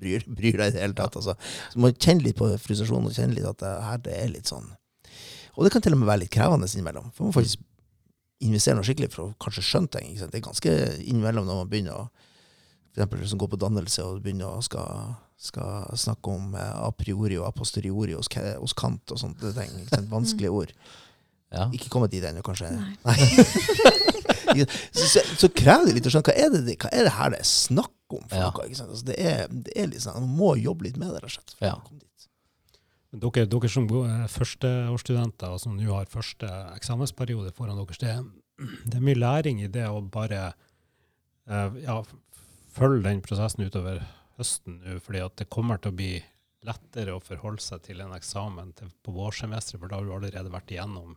bryr, 0.00 0.26
bryr 0.38 0.58
deg 0.60 0.72
i 0.72 0.76
det 0.76 0.84
hele 0.84 0.98
tatt. 0.98 1.16
Altså. 1.16 1.36
Så 1.72 1.80
man 1.80 1.96
kjenner 1.96 2.28
litt 2.28 2.38
på 2.40 2.50
frustrasjon 2.60 3.08
og 3.08 3.16
kjenner 3.16 3.38
litt 3.38 3.48
at 3.48 3.62
det 3.62 3.74
her 3.86 4.04
det 4.04 4.16
er 4.18 4.32
litt 4.34 4.50
sånn 4.50 4.68
Og 5.56 5.64
det 5.64 5.72
kan 5.74 5.82
til 5.82 5.96
og 5.96 6.00
med 6.00 6.08
være 6.08 6.24
litt 6.24 6.34
krevende 6.34 6.68
innimellom. 6.70 7.10
For 7.14 7.26
man 7.26 7.36
faktisk 7.36 7.62
investere 8.40 8.78
noe 8.78 8.86
skikkelig 8.86 9.10
for 9.12 9.26
å 9.26 9.32
kanskje 9.42 9.64
skjønne 9.66 9.92
ting. 9.92 10.12
Det 10.16 10.38
er 10.38 10.44
ganske 10.44 10.76
innimellom 11.04 11.48
når 11.48 11.62
man 11.62 11.72
begynner 11.72 11.98
å 11.98 12.04
for 12.90 12.98
eksempel 12.98 13.20
liksom 13.22 13.38
gå 13.38 13.46
på 13.52 13.58
dannelse 13.60 14.02
og 14.02 14.22
begynner 14.24 14.50
å 14.50 14.62
skal, 14.66 15.12
skal 15.38 15.92
snakke 15.94 16.32
om 16.32 16.56
eh, 16.58 16.72
a 16.82 16.90
priori 16.90 17.36
og 17.38 17.46
a 17.46 17.52
posteriori 17.54 18.16
hos, 18.18 18.26
hos 18.34 18.74
Kant 18.74 19.14
og 19.14 19.20
sånne 19.20 19.52
ting. 19.54 19.76
Vanskelige 20.10 20.50
ord. 20.50 20.72
Ja. 21.50 21.64
Ikke 21.74 21.88
kommet 21.90 22.12
dit 22.14 22.22
ennå, 22.24 22.42
kanskje. 22.46 22.68
Nei. 22.70 23.14
så, 24.94 25.06
så, 25.06 25.22
så 25.40 25.48
krever 25.50 25.88
det 25.88 25.96
litt 25.96 26.06
å 26.06 26.12
skjønne 26.14 26.30
hva 26.30 26.36
er 26.44 26.52
det, 26.54 26.76
hva 26.78 26.90
er 26.94 27.08
det 27.08 27.14
her 27.16 27.32
det 27.34 27.40
er 27.42 27.48
snakk 27.50 28.14
om. 28.14 28.22
for 28.30 28.36
Ja. 28.38 28.50
noe, 28.54 28.66
ikke 28.68 28.78
sant? 28.78 28.92
Altså, 28.94 29.08
det, 29.10 29.16
er, 29.18 29.42
det 29.50 29.74
er 29.78 29.90
litt 29.90 30.04
sånn, 30.04 30.20
Man 30.22 30.36
må 30.38 30.52
jobbe 30.60 30.86
litt 30.86 31.00
med 31.00 31.10
det, 31.14 31.24
rett 31.24 31.30
og 31.32 31.36
slett. 31.38 31.56
Ja. 31.64 31.74
Dere, 33.10 33.46
dere 33.50 33.68
som 33.72 33.88
er 34.06 34.28
førsteårsstudenter 34.30 35.50
og 35.50 35.58
som 35.62 35.74
nå 35.74 35.90
har 35.90 36.06
første 36.10 36.46
eksamensperiode 36.76 37.50
foran 37.56 37.78
dere, 37.80 37.98
det, 37.98 38.70
det 38.86 39.00
er 39.00 39.06
mye 39.08 39.18
læring 39.18 39.62
i 39.64 39.70
det 39.74 39.88
å 39.90 39.98
bare 40.14 40.44
eh, 41.50 41.80
ja, 41.82 41.96
følge 42.76 43.02
den 43.08 43.22
prosessen 43.26 43.66
utover 43.66 44.04
høsten 44.38 44.78
nå, 44.84 45.00
fordi 45.02 45.24
at 45.26 45.34
det 45.42 45.48
kommer 45.50 45.82
til 45.82 45.90
å 45.90 45.98
bli 45.98 46.12
lettere 46.68 47.16
å 47.16 47.22
forholde 47.24 47.64
seg 47.64 47.82
til 47.88 48.02
en 48.04 48.14
eksamen 48.14 48.70
til, 48.78 48.92
på 49.02 49.14
vårsemesteret, 49.16 49.80
for 49.82 49.90
da 49.90 49.98
har 49.98 50.06
du 50.06 50.14
allerede 50.14 50.52
vært 50.54 50.70
igjennom 50.76 51.16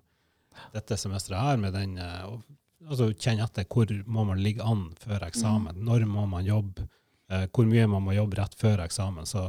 dette 0.74 0.98
semesteret 0.98 1.42
her 1.42 1.58
med 1.62 1.74
den 1.78 1.98
eh, 1.98 2.26
og, 2.30 2.42
altså 2.90 3.12
Kjenne 3.16 3.46
etter 3.46 3.66
hvor 3.72 3.92
må 4.06 4.26
man 4.28 4.42
ligge 4.44 4.64
an 4.68 4.90
før 5.00 5.24
eksamen, 5.30 5.78
når 5.88 6.04
må 6.10 6.26
man 6.28 6.46
jobbe, 6.46 6.88
eh, 7.32 7.46
hvor 7.54 7.66
mye 7.70 7.86
man 7.88 8.04
må 8.04 8.16
jobbe 8.18 8.40
rett 8.42 8.56
før 8.60 8.84
eksamen. 8.84 9.26
Så 9.30 9.46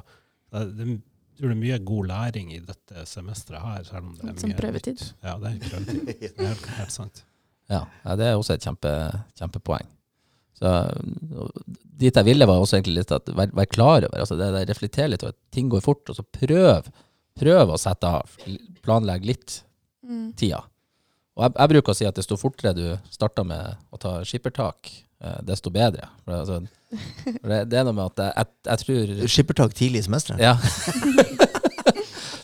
det, 0.55 0.65
det, 0.79 0.87
tror 1.39 1.51
det 1.51 1.57
er 1.57 1.63
mye 1.65 1.79
god 1.83 2.07
læring 2.13 2.53
i 2.55 2.61
dette 2.63 3.03
semesteret 3.11 3.63
her, 3.65 3.83
selv 3.89 4.05
om 4.05 4.13
det 4.21 4.29
er 4.31 4.37
Som 4.39 4.53
mye 4.53 4.61
prøvetid. 4.61 5.01
nytt. 5.03 5.15
Ja, 5.27 5.35
det 5.43 5.51
er 5.51 5.65
prøvetid. 5.71 6.05
Det 6.23 6.45
er 6.45 6.53
helt, 6.53 6.69
helt 6.79 6.95
sant. 6.95 7.25
Ja, 7.73 7.81
ja, 8.05 8.15
det 8.21 8.27
er 8.29 8.37
også 8.39 8.55
et 8.55 8.63
kjempe, 8.67 8.91
kjempepoeng. 9.41 9.87
Så 10.55 10.71
Dit 11.99 12.15
jeg 12.19 12.27
ville, 12.27 12.47
var 12.47 12.61
også 12.63 12.77
egentlig 12.79 13.01
litt 13.01 13.13
at 13.15 13.29
vær, 13.35 13.51
vær 13.55 13.67
klar 13.71 14.05
over 14.07 14.21
altså 14.23 14.37
det, 14.39 14.49
det 14.55 14.63
Reflekter 14.71 15.09
litt 15.11 15.23
over 15.25 15.33
at 15.35 15.41
ting 15.55 15.69
går 15.73 15.83
fort, 15.83 16.07
og 16.13 16.17
så 16.19 16.23
prøv, 16.27 16.87
prøv 17.39 17.73
å 17.75 17.79
sette 17.81 18.11
av. 18.21 18.37
Planlegg 18.87 19.27
litt 19.27 19.61
Mm. 20.05 20.35
tida. 20.37 20.59
Og 21.35 21.47
jeg, 21.47 21.55
jeg 21.59 21.73
bruker 21.73 21.95
å 21.95 21.99
si 21.99 22.07
at 22.07 22.19
desto 22.19 22.39
fortere 22.39 22.75
du 22.77 22.85
starter 23.11 23.47
med 23.49 23.79
å 23.95 23.99
ta 24.01 24.17
skippertak, 24.27 24.91
eh, 25.25 25.41
desto 25.47 25.73
bedre. 25.75 26.07
For, 26.23 26.37
altså, 26.39 26.61
for 27.41 27.51
det, 27.51 27.61
det 27.73 27.81
er 27.81 27.89
noe 27.89 27.97
med 27.97 28.13
at 28.13 28.23
jeg, 28.23 28.35
jeg, 28.37 28.53
jeg 28.69 28.83
tror 28.85 29.33
Skippertak 29.35 29.75
tidlig 29.75 30.05
i 30.05 30.07
semesteret. 30.09 30.45
Ja. 30.45 30.55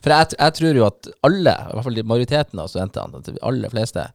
For 0.01 0.14
jeg, 0.14 0.36
jeg 0.38 0.57
tror 0.57 0.78
jo 0.78 0.86
at 0.86 1.09
alle, 1.28 1.53
i 1.53 1.74
hvert 1.76 1.86
fall 1.86 1.99
majoriteten 2.09 2.61
av 2.62 2.70
studentene, 2.72 3.20
de 3.26 3.34
aller 3.45 3.72
fleste, 3.72 4.07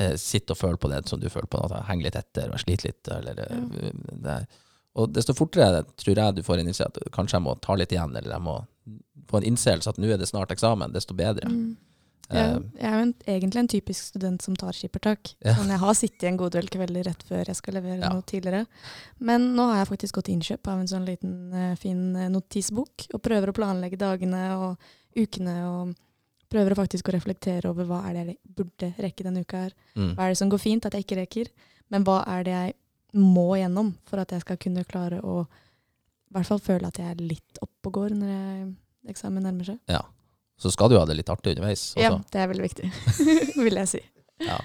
eh, 0.00 0.14
sitter 0.20 0.54
og 0.54 0.60
føler 0.62 0.80
på 0.80 0.88
det 0.92 1.02
som 1.10 1.20
du 1.20 1.28
føler 1.28 1.50
på, 1.52 1.60
at 1.66 1.74
jeg 1.74 1.88
henger 1.90 2.08
litt 2.08 2.16
etter 2.16 2.54
og 2.54 2.62
sliter 2.62 2.88
litt. 2.88 3.10
Eller, 3.12 3.42
ja. 3.44 3.90
det. 4.24 4.38
Og 4.98 5.12
desto 5.12 5.36
fortere 5.36 5.84
tror 6.00 6.22
jeg 6.22 6.38
du 6.38 6.40
får 6.46 6.62
en 6.62 6.72
innse 6.72 6.86
at 6.88 6.96
kanskje 7.14 7.36
jeg 7.36 7.44
må 7.44 7.58
ta 7.60 7.76
litt 7.76 7.92
igjen, 7.92 8.16
eller 8.16 8.38
jeg 8.38 8.46
må 8.46 8.56
få 9.28 9.42
en 9.42 9.50
innseelse 9.50 9.92
at 9.92 10.00
nå 10.00 10.08
er 10.08 10.20
det 10.20 10.30
snart 10.30 10.54
eksamen, 10.54 10.96
desto 10.96 11.16
bedre. 11.18 11.50
Mm. 11.52 11.76
Jeg, 12.30 12.56
Eh, 12.56 12.80
jeg 12.82 12.84
er 12.90 12.94
jo 12.98 13.02
en, 13.06 13.14
egentlig 13.26 13.60
en 13.62 13.68
typisk 13.72 14.04
student 14.10 14.42
som 14.42 14.56
tar 14.56 14.72
skippertak. 14.76 15.30
Ja. 15.44 15.54
Sånn, 15.56 15.70
jeg 15.72 15.78
har 15.80 15.94
sittet 15.94 16.24
en 16.28 16.36
god 16.36 16.52
del 16.52 16.68
kvelder 16.68 17.04
rett 17.08 17.22
før 17.24 17.46
jeg 17.46 17.56
skal 17.56 17.74
levere 17.78 18.00
Ja. 18.02 18.10
noe 18.12 18.22
tidligere. 18.22 18.66
Men 19.18 19.54
nå 19.56 19.64
har 19.70 19.78
jeg 19.84 19.88
faktisk 19.98 20.14
gått 20.18 20.28
innkjøp 20.28 20.68
av 20.68 20.80
en 20.80 20.86
sånn 20.86 21.06
liten 21.06 21.54
eh, 21.54 21.74
fin 21.76 22.14
eh, 22.16 22.28
notisbok, 22.28 23.06
og 23.14 23.22
prøver 23.22 23.48
å 23.48 23.56
planlegge 23.56 23.96
dagene 23.96 24.42
og 24.58 24.76
ukene, 25.16 25.56
og 25.68 25.94
prøver 26.50 26.72
å 26.72 26.76
faktisk 26.76 27.08
å 27.08 27.12
reflektere 27.16 27.68
over 27.68 27.84
hva 27.84 28.02
er 28.08 28.12
det 28.12 28.26
jeg 28.26 28.36
burde 28.56 28.92
rekke 28.98 29.24
denne 29.24 29.40
uka 29.44 29.56
her. 29.66 29.72
mm. 29.96 30.14
Hva 30.16 30.24
er 30.24 30.28
det 30.34 30.38
som 30.38 30.50
går 30.50 30.58
fint 30.58 30.84
at 30.86 30.92
jeg 30.92 31.04
ikke 31.04 31.20
rekker, 31.22 31.48
men 31.90 32.04
hva 32.04 32.22
er 32.26 32.44
det 32.44 32.52
jeg 32.52 32.74
må 33.14 33.56
gjennom 33.56 33.94
for 34.04 34.20
at 34.20 34.30
jeg 34.30 34.40
skal 34.44 34.56
kunne 34.60 34.84
klare 34.84 35.20
å 35.24 35.46
i 36.28 36.34
hvert 36.36 36.46
fall 36.46 36.60
føle 36.60 36.86
at 36.86 36.98
jeg 37.00 37.08
er 37.08 37.22
litt 37.24 37.58
oppe 37.64 37.88
og 37.88 37.92
går 37.92 38.10
når 38.14 38.74
eksamen 39.08 39.42
nærmer 39.42 39.64
seg. 39.64 39.78
Ja. 39.88 40.02
Så 40.58 40.72
skal 40.74 40.90
du 40.90 40.96
ha 40.98 41.04
det 41.06 41.14
litt 41.16 41.28
artig 41.30 41.54
underveis. 41.56 41.92
Ja, 41.96 42.16
det 42.32 42.40
er 42.42 42.48
veldig 42.50 42.64
viktig, 42.66 42.88
vil 43.66 43.78
jeg 43.78 43.88
si. 43.92 44.00
Ja. 44.42 44.56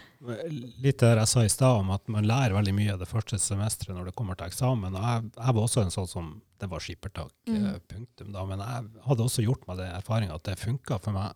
Litt 0.82 1.00
det 1.02 1.10
jeg 1.18 1.28
sa 1.30 1.41
i 1.46 1.50
stad 1.52 1.80
om 1.82 1.89
at 1.96 2.08
man 2.12 2.26
lærer 2.30 2.54
veldig 2.54 2.74
mye 2.78 2.96
det 3.02 3.08
første 3.10 3.39
semesteret 3.41 3.96
når 3.98 4.10
det 4.12 4.16
kommer 4.18 4.38
til 4.38 4.46
eksamen. 4.52 4.94
og 4.96 5.02
Jeg, 5.06 5.32
jeg 5.38 5.56
var 5.58 5.64
også 5.64 5.82
en 5.84 5.94
sånn 5.94 6.10
som 6.10 6.28
Det 6.62 6.70
var 6.72 6.80
skippertak, 6.80 7.32
Mm. 7.50 7.66
eh, 7.74 7.80
punktum. 7.89 8.32
da, 8.32 8.46
Men 8.46 8.60
jeg 8.60 9.02
hadde 9.08 9.24
også 9.26 9.44
gjort 9.44 9.66
meg 9.68 9.78
den 9.82 9.89
erfaringa 9.98 10.36
at 10.38 10.44
det 10.48 10.58
funka 10.62 11.00
for 11.04 11.12
meg. 11.12 11.34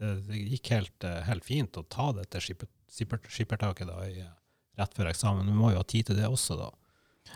Det, 0.00 0.40
gikk 0.50 0.68
helt, 0.74 1.04
eh, 1.04 1.20
helt 1.28 1.44
fint 1.44 1.72
å 1.78 1.84
ta 1.88 2.10
dette 2.12 2.40
skipper, 2.42 2.66
skipper, 2.90 3.20
skippertaket 3.28 3.86
da, 3.86 4.00
i, 4.08 4.24
rett 4.76 4.94
før 4.96 5.12
eksamen. 5.12 5.44
Men 5.44 5.54
vi 5.54 5.60
må 5.60 5.70
jo 5.72 5.76
ha 5.78 5.84
tid 5.84 6.06
til 6.10 6.16
det 6.16 6.26
også, 6.26 6.56
da. 6.58 6.70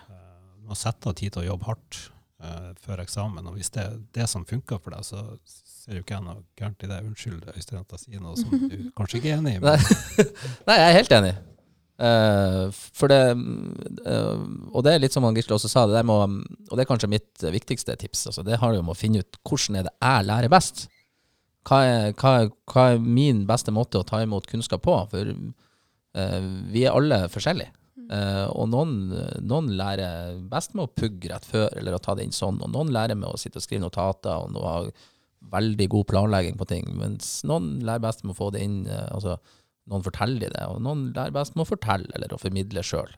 Eh, 0.08 0.16
Du 0.60 0.66
må 0.68 0.74
sette 0.76 1.06
av 1.06 1.14
tid 1.14 1.32
til 1.32 1.42
å 1.44 1.46
jobbe 1.52 1.64
hardt 1.70 2.10
eh, 2.42 2.70
før 2.80 3.02
eksamen. 3.04 3.46
Og 3.50 3.58
hvis 3.58 3.72
det 3.74 3.84
er 3.84 4.00
det 4.16 4.26
som 4.30 4.46
funker 4.48 4.80
for 4.82 4.94
deg, 4.94 5.06
så 5.06 5.24
ser 5.44 5.98
jo 5.98 6.04
ikke 6.04 6.16
jeg 6.16 6.26
noe 6.26 6.42
gærent 6.58 6.84
i 6.84 6.90
det. 6.90 6.98
Unnskyld, 7.06 7.46
Øystein, 7.54 7.80
at 7.84 7.94
jeg 7.96 8.04
sier 8.06 8.24
noe 8.24 8.36
som 8.38 8.50
du 8.52 8.76
kanskje 8.98 9.20
ikke 9.20 9.32
er 9.32 9.40
enig 9.40 9.56
i. 9.58 9.62
Nei. 9.64 9.78
Nei, 10.68 10.76
jeg 10.80 10.88
er 10.88 10.98
helt 10.98 11.16
enig. 11.20 11.32
Uh, 12.00 12.70
for 12.96 13.12
det 13.12 13.34
uh, 13.36 14.38
Og 14.72 14.80
det 14.86 14.94
er 14.94 15.02
litt 15.02 15.12
som 15.12 15.26
han 15.26 15.36
Gisle 15.36 15.52
også 15.58 15.68
sa, 15.68 15.82
det 15.84 15.98
der 15.98 16.06
med 16.08 16.38
Og 16.70 16.78
det 16.78 16.86
er 16.86 16.88
kanskje 16.88 17.10
mitt 17.12 17.44
viktigste 17.44 17.92
tips. 18.00 18.22
Altså, 18.30 18.44
det 18.46 18.56
har 18.62 18.72
jo 18.72 18.80
med 18.80 18.94
å 18.94 18.96
finne 18.96 19.20
ut 19.20 19.40
hvordan 19.44 19.82
er 19.82 19.88
det 19.90 19.92
jeg 19.98 20.28
lærer 20.30 20.52
best. 20.52 20.86
Hva 21.68 21.82
er, 21.84 22.14
hva, 22.16 22.32
er, 22.40 22.54
hva 22.72 22.86
er 22.94 23.02
min 23.04 23.44
beste 23.48 23.74
måte 23.76 24.00
å 24.00 24.06
ta 24.08 24.22
imot 24.24 24.48
kunnskap 24.48 24.80
på? 24.86 24.96
For 25.12 25.34
uh, 25.34 26.40
vi 26.72 26.86
er 26.86 26.96
alle 26.96 27.26
forskjellige. 27.32 27.74
Eh, 28.10 28.46
og 28.50 28.66
noen, 28.72 29.12
noen 29.46 29.70
lærer 29.78 30.40
best 30.50 30.74
med 30.74 30.88
å 30.88 30.92
pugge 30.92 31.30
rett 31.30 31.46
før, 31.46 31.70
eller 31.78 31.94
å 31.94 32.02
ta 32.02 32.16
det 32.18 32.26
inn 32.26 32.34
sånn. 32.34 32.58
Og 32.64 32.72
noen 32.74 32.90
lærer 32.94 33.18
med 33.18 33.30
å 33.30 33.38
sitte 33.38 33.60
og 33.60 33.66
skrive 33.66 33.84
notater 33.84 34.50
og 34.50 34.66
ha 34.66 34.76
veldig 35.54 35.86
god 35.92 36.08
planlegging 36.10 36.58
på 36.58 36.68
ting. 36.68 36.90
Mens 36.98 37.40
noen 37.48 37.78
lærer 37.86 38.02
best 38.04 38.24
med 38.24 38.34
å 38.34 38.40
få 38.40 38.50
det 38.54 38.64
inn 38.66 38.82
Uh, 38.90 39.06
altså, 39.14 39.38
noen 39.90 40.04
forteller 40.04 40.44
de 40.44 40.52
det, 40.52 40.66
og 40.70 40.80
noen 40.84 41.08
lærer 41.16 41.34
best 41.34 41.56
med 41.56 41.64
å 41.64 41.70
fortelle 41.70 42.10
eller 42.14 42.32
å 42.34 42.38
formidle 42.40 42.82
sjøl. 42.86 43.10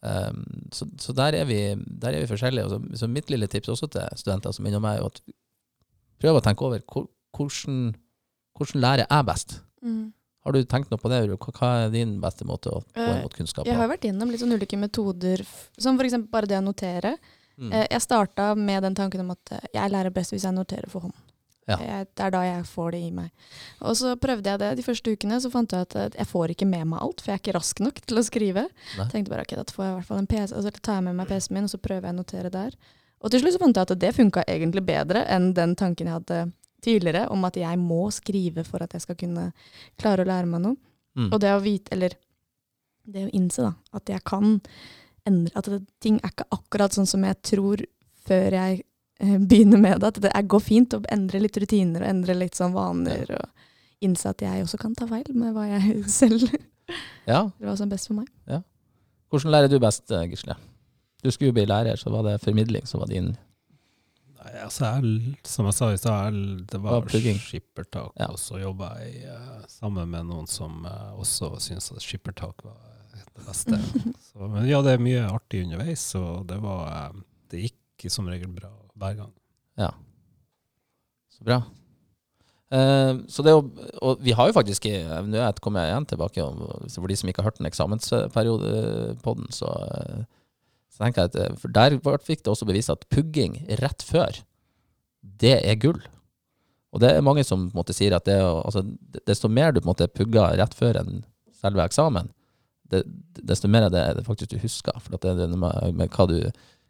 Um, 0.00 0.44
så 0.72 0.86
så 1.00 1.12
der, 1.16 1.36
er 1.36 1.46
vi, 1.48 1.60
der 1.76 2.16
er 2.16 2.24
vi 2.24 2.30
forskjellige. 2.30 2.68
Så, 2.72 2.80
så 3.02 3.08
mitt 3.08 3.30
lille 3.32 3.48
tips 3.50 3.72
også 3.74 3.88
til 3.92 4.20
studenter 4.20 4.54
som 4.56 4.64
minner 4.66 4.82
meg, 4.82 5.00
er 5.00 5.10
at 5.10 5.20
prøv 6.20 6.38
å 6.38 6.44
tenke 6.44 6.66
over 6.66 6.84
hvor, 6.88 7.08
hvordan, 7.36 7.92
hvordan 8.56 8.84
lærer 8.84 9.06
jeg 9.06 9.28
best? 9.28 9.58
Mm. 9.84 10.10
Har 10.44 10.52
du 10.56 10.60
tenkt 10.64 10.88
noe 10.92 11.00
på 11.00 11.10
det? 11.12 11.18
Hva 11.36 11.70
er 11.84 11.90
din 11.92 12.14
beste 12.22 12.46
måte 12.48 12.70
å 12.72 12.80
få 12.80 13.00
Eh, 13.04 13.18
imot 13.20 13.34
kunnskap 13.36 13.66
Jeg 13.68 13.76
har 13.76 13.88
vært 13.90 14.06
innom 14.08 14.30
litt 14.32 14.40
sånn 14.40 14.54
ulike 14.56 14.78
metoder, 14.80 15.42
som 15.78 15.98
f.eks. 16.00 16.16
bare 16.32 16.48
det 16.48 16.56
å 16.58 16.64
notere. 16.64 17.16
Mm. 17.60 17.72
Eh, 17.72 17.86
Jeg 17.90 18.00
starta 18.06 18.54
med 18.56 18.82
den 18.82 18.94
tanken 18.96 19.20
om 19.20 19.30
at 19.34 19.52
eh, 19.52 19.66
jeg 19.74 19.90
lærer 19.92 20.10
best 20.10 20.32
hvis 20.32 20.46
jeg 20.48 20.56
noterer 20.56 20.88
for 20.88 21.04
hånd. 21.04 21.14
Ja. 21.68 21.76
Jeg, 21.76 22.06
det 22.16 22.24
er 22.24 22.30
da 22.34 22.40
jeg 22.42 22.62
får 22.66 22.88
det 22.96 23.00
i 23.04 23.10
meg. 23.14 23.28
Og 23.84 23.94
så 23.94 24.14
prøvde 24.18 24.48
jeg 24.48 24.58
det 24.58 24.70
de 24.80 24.82
første 24.82 25.12
ukene, 25.12 25.36
så 25.44 25.50
fant 25.52 25.70
jeg 25.70 25.86
at 25.86 26.16
jeg 26.16 26.26
får 26.26 26.54
ikke 26.56 26.66
med 26.66 26.88
meg 26.88 27.02
alt, 27.04 27.20
for 27.20 27.30
jeg 27.30 27.36
er 27.38 27.42
ikke 27.44 27.54
rask 27.60 27.82
nok 27.84 28.00
til 28.00 28.18
å 28.18 28.24
skrive. 28.26 28.64
Nei. 28.98 29.06
Tenkte 29.12 29.30
bare 29.30 29.44
ok, 29.44 29.54
da 29.60 29.66
får 29.76 29.84
jeg 29.84 29.92
i 29.92 29.98
hvert 30.00 30.08
fall 30.08 30.22
en 30.24 30.26
PC, 30.32 30.56
og 30.56 30.64
så 30.64 30.72
tar 30.80 30.98
jeg 30.98 31.04
med 31.10 31.20
meg 31.20 31.28
PC-en 31.30 31.54
min, 31.54 31.68
og 31.68 31.70
så 31.70 31.78
prøver 31.84 32.08
jeg 32.08 32.16
å 32.16 32.18
notere 32.18 32.50
der. 32.50 32.74
Og 33.20 33.30
til 33.30 33.42
slutt 33.44 33.54
så 33.54 33.60
fant 33.60 33.76
jeg 33.76 33.86
at 33.86 34.00
det 34.00 34.14
funka 34.16 34.42
egentlig 34.48 34.82
bedre 34.88 35.22
enn 35.28 35.52
den 35.54 35.76
tanken 35.76 36.08
jeg 36.08 36.16
hadde 36.16 36.40
tidligere, 36.82 37.26
om 37.32 37.44
at 37.48 37.56
jeg 37.60 37.78
må 37.80 38.08
skrive 38.14 38.64
for 38.66 38.82
at 38.84 38.96
jeg 38.96 39.04
skal 39.06 39.18
kunne 39.20 39.50
klare 40.00 40.24
å 40.24 40.30
lære 40.30 40.50
meg 40.50 40.64
noe. 40.64 40.76
Mm. 41.18 41.30
Og 41.32 41.40
det 41.42 41.54
å 41.54 41.62
vite, 41.62 41.92
eller 41.96 42.16
det 43.10 43.26
å 43.26 43.32
innse 43.36 43.64
da, 43.66 43.72
at 43.96 44.12
jeg 44.12 44.22
kan 44.28 44.58
endre, 45.28 45.52
at 45.58 45.68
det, 45.72 45.80
ting 46.02 46.20
er 46.20 46.32
ikke 46.32 46.48
akkurat 46.54 46.94
sånn 46.96 47.08
som 47.08 47.24
jeg 47.26 47.38
tror 47.46 47.82
før 48.26 48.56
jeg 48.56 48.82
eh, 49.20 49.36
begynner 49.38 49.80
med 49.82 50.00
det. 50.00 50.12
At 50.14 50.22
det 50.26 50.32
er, 50.32 50.48
går 50.48 50.64
fint 50.64 50.96
å 50.96 51.02
endre 51.12 51.42
litt 51.42 51.58
rutiner 51.60 52.04
og 52.04 52.12
endre 52.12 52.38
litt 52.38 52.58
sånn 52.58 52.74
vaner. 52.76 53.30
Og 53.36 54.06
innse 54.06 54.32
at 54.32 54.42
jeg 54.44 54.64
også 54.64 54.80
kan 54.80 54.96
ta 54.96 55.08
feil 55.10 55.28
med 55.36 55.54
hva 55.56 55.66
jeg 55.68 56.02
selv 56.20 56.48
Ja, 57.28 57.44
hva 57.60 57.76
som 57.78 57.86
er 57.86 57.94
best 57.94 58.10
for 58.10 58.18
meg. 58.18 58.30
hvordan 59.30 59.52
lærer 59.54 59.70
du 59.70 59.78
best, 59.82 60.10
eh, 60.10 60.26
Gisle? 60.30 60.56
Du 61.20 61.28
skulle 61.30 61.50
jo 61.50 61.58
bli 61.58 61.66
lærer, 61.68 62.00
så 62.00 62.10
var 62.10 62.24
det 62.24 62.40
formidling 62.40 62.86
som 62.88 63.02
var 63.02 63.10
din 63.10 63.34
Nei, 64.40 64.52
altså 64.64 64.88
jeg, 64.88 65.34
som 65.44 65.68
jeg 65.68 65.76
sa 65.76 65.88
i 65.92 65.98
stad, 66.00 66.36
det 66.72 66.80
var 66.80 67.04
skippertak. 67.10 68.14
Ja. 68.16 68.30
Og 68.30 68.38
så 68.40 68.60
jobba 68.62 68.94
jeg 69.02 69.26
uh, 69.28 69.58
sammen 69.68 70.08
med 70.08 70.30
noen 70.30 70.48
som 70.48 70.86
uh, 70.88 71.12
også 71.20 71.52
syntes 71.60 71.90
at 71.92 72.04
skippertak 72.04 72.64
var 72.64 72.78
det 73.36 73.44
beste. 73.44 73.76
så, 74.30 74.46
men 74.46 74.64
det 74.64 74.94
er 74.94 75.02
mye 75.02 75.26
artig 75.28 75.66
underveis, 75.66 76.06
og 76.16 76.46
det, 76.48 76.56
var, 76.64 77.12
uh, 77.12 77.20
det 77.52 77.66
gikk 77.66 78.08
som 78.08 78.30
regel 78.32 78.48
bra 78.56 78.72
hver 78.96 79.20
gang. 79.20 79.34
Ja. 79.80 79.92
Så 81.36 81.44
bra. 81.44 81.60
Eh, 82.70 83.12
så 83.26 83.42
det 83.42 83.52
å, 83.56 83.64
og 84.06 84.20
vi 84.22 84.30
har 84.30 84.46
jo 84.46 84.54
faktisk 84.54 84.84
Nå 85.26 85.40
er 85.42 85.56
kommer 85.58 85.82
jeg 85.82 85.90
igjen 85.90 86.04
tilbake 86.12 86.44
for 86.94 87.10
de 87.10 87.16
som 87.18 87.30
ikke 87.30 87.42
har 87.42 87.48
hørt 87.48 87.58
den 87.58 87.66
eksamensperiodepodden, 87.66 89.48
så, 89.50 89.70
eh, 89.88 90.20
så 91.00 91.06
tenker 91.06 91.24
jeg 91.24 91.30
at 91.32 91.36
eh, 91.40 91.68
der 91.72 91.94
fikk 92.20 92.42
det 92.44 92.52
også 92.52 92.66
bevist 92.68 92.92
at 92.92 93.06
pugging 93.08 93.54
rett 93.80 94.02
før, 94.04 94.42
det 95.40 95.54
er 95.64 95.78
gull. 95.80 96.00
Og 96.92 97.00
det 97.00 97.14
er 97.14 97.24
mange 97.24 97.44
som 97.46 97.68
på 97.70 97.72
en 97.72 97.80
måte 97.80 97.94
sier 97.96 98.12
at 98.12 98.26
det, 98.28 98.36
altså, 98.36 98.82
desto 99.24 99.48
mer 99.48 99.72
du 99.72 99.80
på 99.80 99.86
en 99.86 99.92
måte 99.94 100.10
pugger 100.12 100.58
rett 100.60 100.74
før 100.76 100.98
enn 101.00 101.22
selve 101.56 101.86
eksamen, 101.86 102.28
det, 102.90 103.04
desto 103.46 103.70
mer 103.70 103.86
er 103.86 103.94
det 103.94 104.02
er 104.02 104.18
det 104.18 104.26
faktisk 104.26 104.52
du 104.52 104.58
husker. 104.60 104.98
For 105.00 105.16
det 105.16 105.30
er 105.30 105.40
det 105.40 105.48
med, 105.54 106.10
hva, 106.10 106.26
du, 106.28 106.36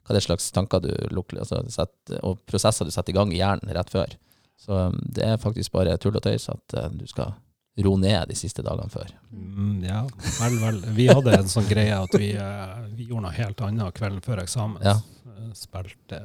hva 0.02 0.16
det 0.16 0.24
slags 0.24 0.48
tanker 0.56 0.82
du 0.82 0.90
lukker, 1.14 1.42
altså, 1.44 1.62
setter, 1.70 2.18
og 2.26 2.40
prosesser 2.50 2.88
du 2.88 2.94
setter 2.94 3.14
i 3.14 3.18
gang 3.20 3.34
i 3.34 3.38
hjernen 3.38 3.70
rett 3.76 3.92
før. 3.92 4.16
Så 4.60 4.74
um, 4.90 4.98
det 5.14 5.22
er 5.26 5.38
faktisk 5.40 5.76
bare 5.76 5.94
tull 6.00 6.18
og 6.18 6.24
tøys 6.24 6.50
at 6.52 6.74
eh, 6.76 6.90
du 6.98 7.06
skal 7.08 7.36
ro 7.84 7.96
ned 8.00 8.28
de 8.30 8.36
siste 8.38 8.62
dagene 8.66 8.90
før. 8.92 9.10
Mm, 9.32 9.84
ja, 9.84 10.02
vel, 10.40 10.58
vel. 10.62 10.80
Vi 10.96 11.06
hadde 11.10 11.34
en 11.38 11.50
sånn 11.50 11.68
greie 11.70 11.96
at 11.96 12.14
vi, 12.18 12.32
eh, 12.34 12.74
vi 12.96 13.06
gjorde 13.10 13.26
noe 13.28 13.36
helt 13.36 13.60
annet 13.66 13.94
kvelden 13.96 14.22
før 14.24 14.42
eksamen. 14.44 14.82
Ja. 14.86 14.96
Eh, 15.30 15.50
Spilte 15.58 16.20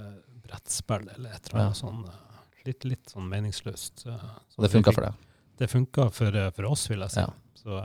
brettspill 0.45 1.07
eller 1.15 1.31
et 1.35 1.49
eller 1.49 1.61
annet 1.65 1.75
Ja. 1.75 1.81
sånn 1.81 2.03
eh, 2.07 2.41
litt, 2.67 2.85
litt 2.85 3.09
sånn 3.13 3.29
meningsløst. 3.29 4.05
så 4.05 4.61
det 4.61 4.71
funka 4.73 4.93
for 4.93 5.07
deg. 5.09 5.13
Det 5.57 5.69
funka 5.71 6.09
for, 6.11 6.31
for 6.51 6.65
oss, 6.71 6.87
vil 6.89 6.99
jeg 7.05 7.11
si. 7.15 7.19
Ja. 7.23 7.29
Så 7.55 7.79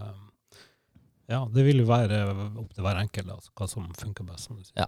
ja, 1.30 1.44
det 1.54 1.62
vil 1.64 1.78
jo 1.84 1.86
være 1.86 2.24
opp 2.58 2.72
til 2.74 2.82
hver 2.82 2.98
enkelt 2.98 3.30
altså, 3.30 3.52
hva 3.54 3.68
som 3.70 3.86
funker 3.94 4.26
best, 4.26 4.48
som. 4.48 4.58
Ja. 4.76 4.86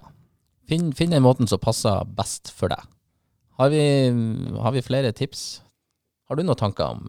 Finn, 0.68 0.92
finn 0.96 1.10
den 1.14 1.22
måten 1.22 1.46
som 1.50 1.60
passer 1.62 2.02
best 2.18 2.50
for 2.54 2.72
deg. 2.72 2.82
Har 3.60 3.70
vi, 3.70 3.82
har 4.58 4.72
vi 4.74 4.82
flere 4.82 5.12
tips? 5.14 5.60
Har 6.28 6.36
du 6.38 6.42
noen 6.42 6.58
tanker 6.58 6.88
om 6.96 7.04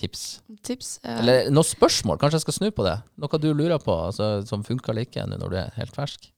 tips? 0.00 0.22
Tips? 0.66 0.98
ja. 1.04 1.18
Eller 1.20 1.50
noen 1.52 1.66
spørsmål? 1.66 2.18
Kanskje 2.20 2.40
jeg 2.40 2.46
skal 2.48 2.58
snu 2.58 2.70
på 2.74 2.86
det? 2.86 2.96
Noe 3.20 3.40
du 3.42 3.50
lurer 3.52 3.80
på, 3.82 3.94
altså, 4.08 4.36
som 4.48 4.64
funker 4.66 4.92
eller 4.92 5.08
ikke 5.08 5.26
nå 5.28 5.38
når 5.40 5.52
du 5.52 5.58
er 5.60 5.76
helt 5.78 5.96
fersk? 5.96 6.30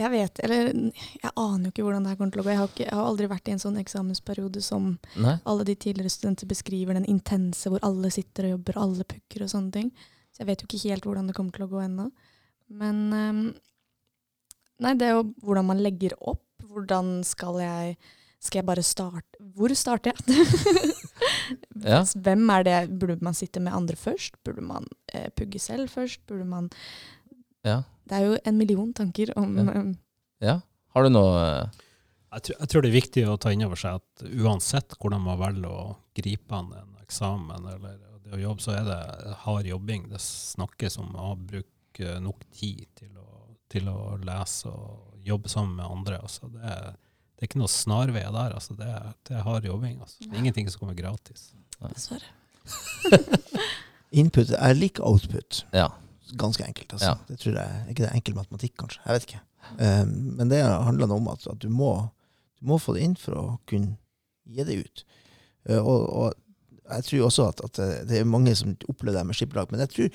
Jeg 0.00 0.08
vet, 0.14 0.38
eller 0.46 0.70
jeg 0.72 1.30
aner 1.34 1.66
jo 1.66 1.70
ikke 1.74 1.84
hvordan 1.84 2.06
det 2.06 2.12
her 2.12 2.16
kommer 2.16 2.32
til 2.32 2.40
å 2.40 2.44
gå. 2.46 2.52
Jeg 2.54 2.60
har, 2.60 2.70
ikke, 2.72 2.84
jeg 2.86 2.96
har 2.96 3.08
aldri 3.10 3.26
vært 3.28 3.50
i 3.50 3.52
en 3.52 3.60
sånn 3.60 3.76
eksamensperiode 3.82 4.62
som 4.64 4.94
Nei? 5.20 5.34
alle 5.44 5.66
de 5.68 5.74
tidligere 5.76 6.12
studenter 6.12 6.48
beskriver, 6.48 6.96
den 6.96 7.08
intense 7.10 7.68
hvor 7.68 7.84
alle 7.84 8.08
sitter 8.14 8.48
og 8.48 8.54
jobber, 8.54 8.78
alle 8.80 9.04
pugger 9.10 9.44
og 9.44 9.52
sånne 9.52 9.74
ting. 9.74 9.90
Så 10.32 10.40
jeg 10.40 10.48
vet 10.48 10.64
jo 10.64 10.70
ikke 10.70 10.84
helt 10.86 11.08
hvordan 11.08 11.28
det 11.28 11.36
kommer 11.36 11.52
til 11.52 11.66
å 11.66 11.72
gå 11.74 11.82
ennå. 11.84 12.06
Men 12.80 13.02
um, 13.12 13.42
Nei, 14.80 14.94
det 14.96 15.10
er 15.10 15.18
jo 15.18 15.26
hvordan 15.44 15.68
man 15.68 15.82
legger 15.84 16.14
opp. 16.16 16.46
Hvordan 16.70 17.18
skal 17.26 17.58
jeg 17.60 17.96
Skal 18.40 18.60
jeg 18.62 18.66
bare 18.70 18.82
starte 18.86 19.38
Hvor 19.56 19.72
starter 19.76 20.14
jeg? 20.16 20.40
Ja. 21.84 22.02
Hvem 22.24 22.48
er 22.54 22.64
det 22.66 22.76
Burde 23.00 23.18
man 23.24 23.36
sitte 23.36 23.60
med 23.60 23.74
andre 23.76 23.96
først? 23.98 24.36
Burde 24.46 24.64
man 24.64 24.86
eh, 25.12 25.28
pugge 25.36 25.60
selv 25.60 25.90
først? 25.92 26.22
Burde 26.28 26.46
man 26.48 26.70
Ja. 27.66 27.82
Det 28.08 28.16
er 28.18 28.26
jo 28.26 28.38
en 28.44 28.58
million 28.58 28.92
tanker 28.96 29.32
om 29.38 29.56
Ja. 29.58 29.64
ehm, 29.72 29.94
ja. 30.40 30.56
Har 30.94 31.04
du 31.04 31.10
noe 31.12 31.34
eh, 31.44 31.80
Jeg 32.32 32.42
tror, 32.46 32.56
jeg 32.60 32.68
tror 32.72 32.82
det 32.86 32.90
er 32.90 32.96
viktig 33.00 33.24
å 33.28 33.36
ta 33.42 33.52
inn 33.52 33.64
over 33.66 33.76
seg 33.80 33.98
at 34.00 34.24
uansett 34.40 34.96
hvordan 35.00 35.24
man 35.26 35.38
velger 35.40 35.68
å 35.70 35.96
gripe 36.16 36.54
an 36.56 36.72
en 36.78 36.96
eksamen 37.02 37.66
eller 37.74 37.98
det 38.22 38.36
å 38.36 38.38
jobbe, 38.38 38.62
så 38.62 38.76
er 38.78 38.84
det 38.86 39.34
hard 39.42 39.66
jobbing. 39.66 40.04
Det 40.12 40.20
snakkes 40.22 40.98
om 41.02 41.16
å 41.18 41.32
bruke 41.34 42.12
nok 42.22 42.44
tid 42.54 42.84
til 42.94 43.10
å, 43.18 43.26
til 43.72 43.88
å 43.90 44.14
lese 44.22 44.70
og 44.70 45.16
jobbe 45.26 45.50
sammen 45.50 45.74
med 45.80 45.88
andre. 45.90 46.20
Altså 46.22 46.46
det, 46.52 46.62
er, 46.62 46.92
det 47.40 47.46
er 47.46 47.48
ikke 47.48 47.60
noe 47.62 47.72
snarvei 47.72 48.20
der. 48.20 48.52
Altså 48.52 48.74
det, 48.76 48.84
er, 48.86 49.12
det 49.24 49.36
er 49.38 49.42
hard 49.46 49.64
jobbing. 49.64 49.96
Altså. 50.04 50.18
Det 50.20 50.28
er 50.34 50.42
ingenting 50.42 50.68
som 50.68 50.82
kommer 50.82 50.94
gratis. 50.98 51.46
Dessverre. 51.80 52.28
Input 54.20 54.50
er 54.58 54.74
lik 54.76 54.98
output. 55.00 55.62
Ja. 55.72 55.86
Ganske 56.38 56.64
enkelt. 56.66 56.92
Altså. 56.92 57.06
Ja. 57.14 57.16
Det 57.28 57.38
tror 57.40 57.56
jeg 57.56 57.84
ikke 57.94 58.02
det 58.04 58.10
er 58.10 58.18
enkel 58.18 58.36
matematikk, 58.36 58.74
kanskje. 58.82 59.00
Jeg 59.06 59.16
vet 59.16 59.26
ikke. 59.28 59.40
Um, 59.80 60.12
men 60.38 60.50
det 60.52 60.60
handler 60.66 61.14
om 61.16 61.28
at, 61.32 61.46
at 61.50 61.58
du, 61.62 61.68
må, 61.72 61.90
du 62.60 62.66
må 62.70 62.78
få 62.82 62.94
det 62.96 63.04
inn 63.06 63.16
for 63.18 63.38
å 63.38 63.44
kunne 63.70 63.96
gi 64.50 64.66
det 64.66 64.78
ut. 64.84 65.04
Uh, 65.68 65.78
og, 65.80 66.06
og 66.24 66.90
jeg 66.90 67.06
tror 67.06 67.26
også 67.28 67.48
at, 67.52 67.64
at 67.68 67.78
det- 67.78 68.08
det 68.10 68.18
er 68.20 68.28
mange 68.28 68.54
som 68.58 68.72
opplever 68.90 69.18
det 69.20 69.26
med 69.30 69.38
skipperlag, 69.38 69.70
men 69.70 69.80
jeg 69.84 69.92
tror 69.94 70.10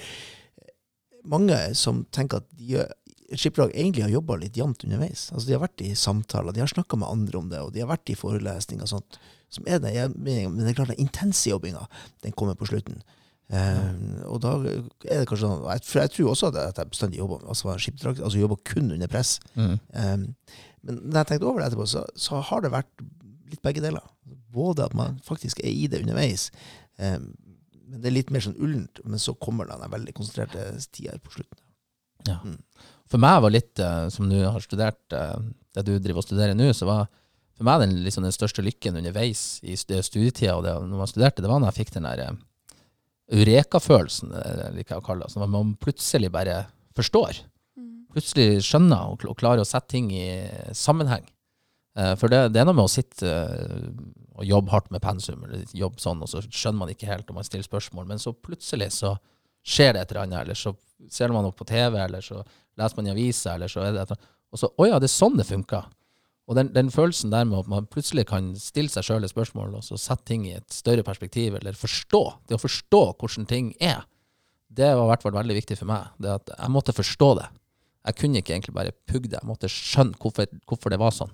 mange 1.26 1.58
som 1.80 2.04
tenker 2.14 2.44
at 2.44 2.50
de 2.60 2.68
gjør 2.76 2.92
skipperlag 3.34 3.74
egentlig 3.74 4.06
har 4.06 4.14
jobba 4.14 4.38
litt 4.42 4.58
jevnt 4.60 4.86
underveis. 4.86 5.30
Altså 5.34 5.50
De 5.50 5.56
har 5.56 5.64
vært 5.64 5.84
i 5.86 5.94
samtaler, 5.98 6.54
de 6.54 6.64
har 6.64 6.72
snakka 6.72 7.00
med 7.02 7.10
andre 7.10 7.40
om 7.40 7.50
det, 7.52 7.62
og 7.64 7.74
de 7.74 7.82
har 7.82 7.90
vært 7.90 8.12
i 8.14 8.18
forelesninger 8.20 8.86
og 8.86 8.92
sånt. 8.92 9.20
Som 9.54 9.68
er 9.70 9.80
det, 9.82 9.94
men 10.18 10.58
det 10.60 10.72
er 10.72 10.78
klart 10.78 10.92
den 10.94 11.06
intense 11.06 11.50
jobbinga, 11.50 11.86
den 12.26 12.36
kommer 12.38 12.58
på 12.60 12.68
slutten. 12.70 13.02
Eh, 13.54 13.82
og 14.26 14.40
da 14.42 14.56
er 14.66 15.20
det 15.22 15.28
kanskje 15.30 15.46
sånn 15.46 15.60
For 15.86 16.00
jeg 16.02 16.12
tror 16.16 16.32
også 16.32 16.48
at 16.50 16.80
jeg, 16.80 16.90
bestandig 16.90 17.20
jobber 17.20 17.44
altså, 17.46 17.76
altså 17.76 18.56
kun 18.66 18.90
under 18.90 19.12
press. 19.12 19.36
mm. 19.54 19.76
Eh, 19.94 20.16
men 20.86 20.98
når 21.02 21.20
jeg 21.20 21.28
tenkte 21.30 21.48
over 21.50 21.62
det 21.62 21.68
etterpå, 21.72 21.86
så, 21.90 22.04
så 22.14 22.40
har 22.46 22.62
det 22.62 22.74
vært 22.74 23.06
litt 23.50 23.62
begge 23.66 23.82
deler. 23.82 24.04
Både 24.54 24.86
at 24.86 24.94
man 24.98 25.20
faktisk 25.26 25.62
er 25.64 25.72
i 25.74 25.88
det 25.90 26.04
underveis, 26.04 26.52
eh, 27.02 27.18
men 27.18 28.02
det 28.02 28.10
er 28.10 28.18
litt 28.18 28.34
mer 28.34 28.44
sånn 28.46 28.58
ullent, 28.62 29.02
men 29.06 29.22
så 29.22 29.34
kommer 29.42 29.70
den 29.70 29.82
veldig 29.94 30.14
konsentrerte 30.18 30.68
tida 30.94 31.18
på 31.22 31.34
slutten. 31.38 31.62
Ja. 32.30 32.38
Mm. 32.46 32.60
For 33.12 33.22
meg 33.22 33.42
var 33.44 33.54
litt, 33.54 33.78
eh, 33.80 34.08
som 34.14 34.30
du 34.32 34.40
har 34.44 34.64
studert, 34.64 35.02
eh, 35.14 35.36
det 35.78 35.84
du 35.86 35.94
driver 36.00 36.22
og 36.24 36.28
studerer 36.28 36.56
nå, 36.58 36.72
så 36.74 36.88
var 36.90 37.06
for 37.56 37.68
meg 37.68 37.84
den, 37.86 37.94
liksom, 38.04 38.26
den 38.26 38.34
største 38.36 38.64
lykken 38.66 38.98
underveis 39.00 39.60
i 39.64 39.78
stu- 39.80 40.02
studietida 40.04 40.58
og 40.58 40.66
det, 40.66 40.74
når 40.90 41.00
man 41.04 41.08
studerte, 41.12 41.44
det 41.44 41.52
var 41.52 41.62
når 41.62 41.72
jeg 41.72 41.86
fikk 41.86 41.94
den 41.96 42.08
der 42.10 42.24
eh, 42.26 42.40
eureka-følelsen, 43.40 44.34
eller 44.36 44.74
liker 44.76 44.96
jeg 44.96 45.04
å 45.04 45.06
kalle 45.06 45.26
det. 45.28 45.38
Når 45.40 45.52
man 45.54 45.76
plutselig 45.82 46.32
bare 46.34 46.58
forstår. 46.98 47.40
Plutselig 48.16 48.62
skjønner 48.64 49.10
og, 49.12 49.18
kl- 49.22 49.32
og 49.34 49.40
klarer 49.40 49.64
å 49.64 49.68
sette 49.68 49.92
ting 49.96 50.12
i 50.14 50.28
sammenheng. 50.78 51.26
For 52.20 52.28
det, 52.32 52.42
det 52.54 52.60
er 52.62 52.68
noe 52.68 52.76
med 52.76 52.90
å 52.90 52.92
sitte 52.92 53.28
og 54.36 54.44
jobbe 54.44 54.72
hardt 54.74 54.90
med 54.92 55.02
pensum, 55.04 55.44
eller 55.48 55.64
jobbe 55.76 56.00
sånn, 56.04 56.22
og 56.24 56.28
så 56.28 56.42
skjønner 56.44 56.82
man 56.82 56.92
ikke 56.92 57.08
helt 57.08 57.30
og 57.32 57.38
man 57.40 57.48
stiller 57.48 57.64
spørsmål, 57.68 58.08
men 58.10 58.20
så 58.20 58.34
plutselig 58.36 58.90
så 58.98 59.14
skjer 59.66 59.96
det 59.96 60.02
et 60.04 60.12
eller 60.12 60.26
annet, 60.26 60.42
eller 60.44 60.60
så 60.60 60.74
ser 61.12 61.32
man 61.34 61.48
noe 61.48 61.56
på 61.56 61.68
TV, 61.68 61.96
eller 62.04 62.24
så 62.24 62.42
leser 62.80 63.00
man 63.00 63.10
i 63.10 63.14
avisa, 63.14 63.56
eller 63.56 63.72
så 63.72 63.86
er 63.86 63.96
det 63.96 64.06
et. 64.06 64.26
Og 64.54 64.62
så, 64.62 64.70
å 64.72 64.88
ja, 64.88 65.00
det 65.02 65.10
er 65.10 65.16
sånn 65.16 65.38
det 65.40 65.48
funker. 65.48 65.88
Og 66.46 66.58
den, 66.58 66.70
den 66.76 66.92
følelsen 66.94 67.32
der 67.34 67.46
med 67.50 67.64
at 67.64 67.70
man 67.72 67.88
plutselig 67.90 68.28
kan 68.30 68.52
stille 68.62 68.92
seg 68.94 69.08
sjøl 69.08 69.26
et 69.26 69.34
spørsmål, 69.34 69.80
og 69.80 69.86
så 69.86 69.98
sette 69.98 70.28
ting 70.30 70.46
i 70.46 70.54
et 70.60 70.74
større 70.74 71.06
perspektiv, 71.06 71.58
eller 71.58 71.78
forstå, 71.78 72.22
det 72.50 72.60
å 72.60 72.62
forstå 72.62 73.02
hvordan 73.18 73.48
ting 73.50 73.72
er, 73.82 74.04
det 74.76 74.92
var 74.92 75.08
i 75.08 75.12
hvert 75.14 75.24
fall 75.26 75.38
veldig 75.38 75.56
viktig 75.58 75.78
for 75.80 75.90
meg. 75.90 76.12
Det 76.22 76.34
at 76.36 76.52
jeg 76.54 76.74
måtte 76.74 76.96
forstå 76.96 77.30
det. 77.40 77.48
Jeg 78.06 78.20
kunne 78.20 78.42
ikke 78.42 78.54
egentlig 78.54 78.76
bare 78.76 78.94
pugge 79.10 79.32
det, 79.32 79.40
jeg 79.40 79.50
måtte 79.50 79.72
skjønne 79.72 80.20
hvorfor, 80.22 80.52
hvorfor 80.70 80.94
det 80.94 81.02
var 81.02 81.16
sånn. 81.16 81.34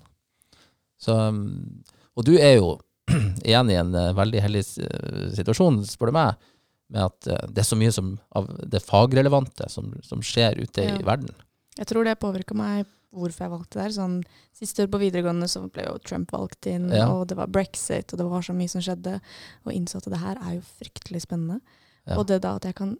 Så, 1.01 1.17
um, 1.17 1.81
og 2.15 2.27
du 2.27 2.35
er 2.37 2.55
jo 2.59 2.75
igjen 3.47 3.71
i 3.73 3.79
en 3.79 3.95
eh, 3.97 4.13
veldig 4.15 4.43
heldig 4.45 4.61
eh, 4.85 5.23
situasjon, 5.35 5.81
spør 5.89 6.11
du 6.11 6.17
meg, 6.19 6.49
med 6.91 7.05
at 7.07 7.27
eh, 7.31 7.45
det 7.51 7.63
er 7.63 7.69
så 7.69 7.77
mye 7.79 7.91
som, 7.95 8.13
av 8.35 8.49
det 8.71 8.81
fagrelevante 8.83 9.67
som, 9.71 9.93
som 10.05 10.23
skjer 10.25 10.59
ute 10.61 10.83
Ja. 10.87 10.97
i 10.99 11.05
verden. 11.07 11.31
Jeg 11.79 11.87
tror 11.87 12.03
det 12.05 12.17
påvirka 12.19 12.53
meg 12.57 12.85
hvorfor 13.11 13.43
jeg 13.45 13.51
valgte 13.51 13.79
der. 13.81 13.91
Sånn, 13.95 14.17
siste 14.55 14.85
år 14.85 14.89
på 14.93 14.99
videregående 15.01 15.47
så 15.51 15.65
ble 15.71 15.83
jo 15.87 15.97
Trump 16.03 16.31
valgt 16.31 16.67
inn, 16.71 16.89
Ja. 16.95 17.09
og 17.11 17.27
det 17.27 17.35
var 17.39 17.47
brexit, 17.51 18.11
og 18.13 18.19
det 18.21 18.27
var 18.27 18.41
så 18.45 18.53
mye 18.55 18.71
som 18.71 18.83
skjedde. 18.83 19.17
Og 19.65 19.73
innså 19.75 19.99
at 19.99 20.07
det 20.11 20.19
her 20.23 20.39
er 20.39 20.57
jo 20.59 20.61
fryktelig 20.79 21.23
spennende. 21.25 21.59
Ja. 22.07 22.17
Og 22.19 22.27
det 22.27 22.41
da 22.43 22.55
at 22.55 22.63
jeg 22.69 22.75
kan 22.75 22.97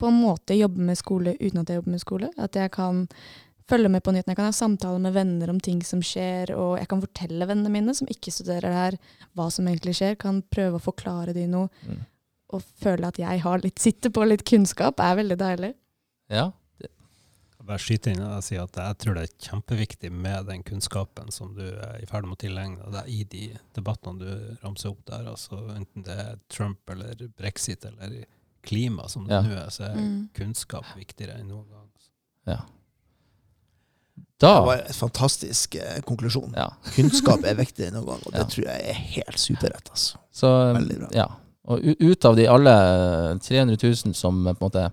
på 0.00 0.08
en 0.08 0.16
måte 0.18 0.56
jobbe 0.58 0.80
med 0.82 0.98
skole 0.98 1.36
uten 1.38 1.60
at 1.62 1.68
jeg 1.70 1.78
jobber 1.78 1.90
med 1.94 2.00
skole. 2.02 2.30
At 2.36 2.56
jeg 2.58 2.72
kan 2.74 3.04
følge 3.70 3.88
med 3.92 4.02
på 4.02 4.10
nyhetene. 4.12 4.32
Jeg 4.34 4.36
kan 4.40 4.48
ha 4.50 4.52
samtaler 4.56 4.98
med 5.04 5.14
venner 5.14 5.50
om 5.52 5.60
ting 5.62 5.82
som 5.86 6.00
skjer, 6.02 6.50
og 6.56 6.78
jeg 6.80 6.88
kan 6.90 7.00
fortelle 7.04 7.46
vennene 7.46 7.70
mine 7.70 7.94
som 7.94 8.08
ikke 8.10 8.32
studerer 8.34 8.66
det 8.66 8.72
her, 8.80 8.96
hva 9.38 9.46
som 9.54 9.68
egentlig 9.70 9.94
skjer. 10.00 10.16
Kan 10.18 10.42
prøve 10.50 10.80
å 10.80 10.82
forklare 10.82 11.32
de 11.36 11.46
noe. 11.46 11.70
Mm. 11.86 12.00
Og 12.52 12.62
føle 12.82 13.06
at 13.08 13.18
jeg 13.18 13.40
har 13.42 13.58
litt, 13.64 13.78
sitter 13.80 14.10
på 14.12 14.24
litt 14.28 14.44
kunnskap, 14.44 15.00
er 15.00 15.16
veldig 15.22 15.38
deilig. 15.40 15.74
Ja, 16.32 16.50
Jeg 16.82 17.66
bare 17.68 17.78
skyte 17.78 18.10
inn 18.10 18.20
og 18.26 18.42
si 18.42 18.56
at 18.58 18.74
jeg 18.74 18.96
tror 18.98 19.14
det 19.14 19.22
er 19.22 19.34
kjempeviktig 19.46 20.08
med 20.10 20.46
den 20.48 20.64
kunnskapen 20.66 21.28
som 21.30 21.52
du 21.54 21.62
er 21.62 22.00
i 22.02 22.06
ferd 22.10 22.24
med 22.26 22.34
å 22.34 22.40
tilegne 22.42 22.90
deg 22.90 23.06
i 23.08 23.20
de 23.30 23.42
debattene 23.76 24.18
du 24.18 24.56
ramser 24.64 24.90
opp 24.90 25.04
der. 25.06 25.28
Altså, 25.30 25.60
enten 25.76 26.02
det 26.02 26.16
er 26.18 26.40
Trump 26.50 26.90
eller 26.90 27.14
brexit 27.38 27.84
eller 27.86 28.24
klima 28.66 29.06
som 29.08 29.28
det 29.28 29.34
Ja. 29.38 29.42
nå 29.46 29.54
er, 29.62 29.70
så 29.70 29.84
er 29.92 29.94
Mm. 29.94 30.28
kunnskap 30.34 30.84
viktigere 30.98 31.38
enn 31.38 31.48
noen 31.54 31.68
gang. 31.70 31.88
ja. 32.48 32.58
Det 34.42 34.48
var 34.48 34.74
en 34.82 34.92
fantastisk 34.94 35.74
eh, 35.78 36.00
konklusjon. 36.02 36.52
ja. 36.56 36.72
Kunnskap 36.96 37.44
er 37.46 37.54
viktigere 37.54 37.92
enn 37.92 37.94
noen 38.00 38.06
gang, 38.10 38.22
og 38.26 38.32
det 38.32 38.48
tror 38.56 38.64
jeg 38.66 38.88
er 38.90 38.98
helt 39.14 39.38
superrett. 39.38 39.90
Altså. 39.94 40.18
Så, 40.34 40.50
Veldig 40.74 40.98
bra. 40.98 41.08
Ja. 41.14 41.26
Og 41.70 41.78
ut 42.02 42.24
av 42.26 42.36
de 42.36 42.48
alle 42.50 42.74
300 43.38 43.76
000 43.78 44.16
som 44.18 44.40
på 44.42 44.54
en 44.54 44.62
måte 44.62 44.88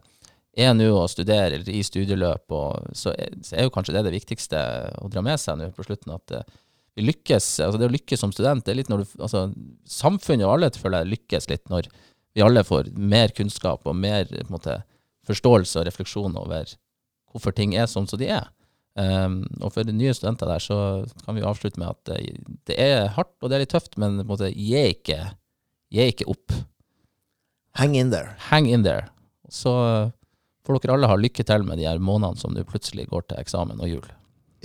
er 0.60 0.74
nå 0.76 0.90
og 0.92 1.10
studerer 1.10 1.56
eller 1.58 1.70
i 1.72 1.82
studieløp, 1.86 2.52
og, 2.54 2.92
så, 2.98 3.14
er, 3.14 3.38
så 3.46 3.56
er 3.56 3.66
jo 3.66 3.74
kanskje 3.74 3.96
det 3.96 4.06
det 4.08 4.16
viktigste 4.18 4.60
å 5.00 5.10
dra 5.12 5.24
med 5.26 5.40
seg 5.42 5.60
nå 5.60 5.70
på 5.76 5.86
slutten. 5.88 6.14
At 6.18 6.36
eh, 6.36 6.60
vi 6.98 7.06
lykkes, 7.08 7.48
altså 7.66 7.80
det 7.80 7.90
å 7.90 7.96
lykkes 7.96 8.22
som 8.26 8.34
student, 8.36 8.66
det 8.66 8.74
er 8.74 8.82
litt 8.82 8.92
når 8.92 9.06
du, 9.06 9.16
altså 9.24 9.48
samfunnet 9.90 10.46
og 10.48 10.58
alle 10.58 10.72
føler 10.76 11.04
jeg 11.06 11.14
lykkes 11.16 11.50
litt 11.52 11.66
når 11.72 11.90
vi 12.38 12.46
alle 12.46 12.64
får 12.66 12.92
mer 12.94 13.34
kunnskap 13.36 13.88
og 13.90 13.98
mer 13.98 14.28
på 14.30 14.44
en 14.44 14.54
måte, 14.54 14.80
forståelse 15.30 15.82
og 15.82 15.86
refleksjon 15.86 16.38
over 16.40 16.72
hvorfor 17.30 17.54
ting 17.54 17.76
er 17.78 17.90
sånn 17.90 18.08
som 18.10 18.18
de 18.18 18.32
er. 18.34 18.48
Um, 18.98 19.44
og 19.62 19.76
for 19.76 19.86
de 19.86 19.94
nye 19.94 20.14
studenter 20.18 20.50
der, 20.50 20.64
så 20.64 20.78
kan 21.22 21.38
vi 21.38 21.46
avslutte 21.46 21.80
med 21.80 21.92
at 21.94 22.24
det 22.68 22.76
er 22.82 23.12
hardt 23.14 23.36
og 23.38 23.52
det 23.52 23.60
er 23.60 23.64
litt 23.64 23.74
tøft, 23.76 23.94
men 24.02 24.18
på 24.18 24.26
en 24.26 24.32
måte, 24.32 24.50
gi 24.50 24.82
ikke, 24.90 25.20
gi 25.94 26.06
ikke 26.14 26.28
opp. 26.30 26.54
Hang 27.80 27.96
in 27.98 28.12
there. 28.12 28.36
Hang 28.50 28.68
in 28.70 28.84
there. 28.86 29.08
Så 29.50 29.72
får 30.66 30.80
dere 30.84 30.96
alle 30.98 31.10
ha 31.10 31.18
lykke 31.18 31.46
til 31.48 31.64
med 31.66 31.80
de 31.82 31.88
her 31.90 32.02
månedene 32.04 32.38
som 32.42 32.54
du 32.54 32.64
plutselig 32.68 33.08
går 33.10 33.28
til 33.30 33.40
eksamen 33.42 33.80
og 33.82 33.90
jul. 33.90 34.08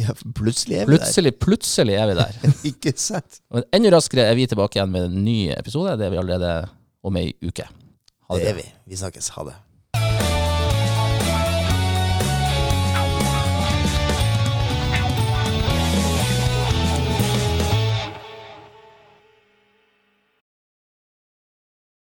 Ja, 0.01 0.11
plutselig 0.35 0.81
er 0.81 0.89
vi 0.89 0.97
Plutselig, 0.97 1.33
plutselig 1.39 1.95
er 1.95 2.09
vi 2.11 2.17
der. 2.19 2.33
der. 2.43 2.55
Ikke 2.73 2.93
sant? 2.99 3.39
Og 3.55 3.63
enda 3.73 3.93
raskere 3.95 4.25
er 4.27 4.35
vi 4.35 4.49
tilbake 4.51 4.81
igjen 4.81 4.91
med 4.91 5.07
en 5.07 5.21
ny 5.25 5.37
episode. 5.55 5.95
Det 6.01 6.09
er 6.09 6.15
vi 6.17 6.19
allerede 6.19 6.51
om 7.05 7.17
ei 7.21 7.31
uke. 7.45 7.69
Ha 8.27 8.35
Det 8.39 8.43
det 8.43 8.51
er 8.51 8.59
vi. 8.59 8.67
Vi 8.91 8.99
snakkes. 8.99 9.29
Ha 9.37 9.45
det. 9.47 9.55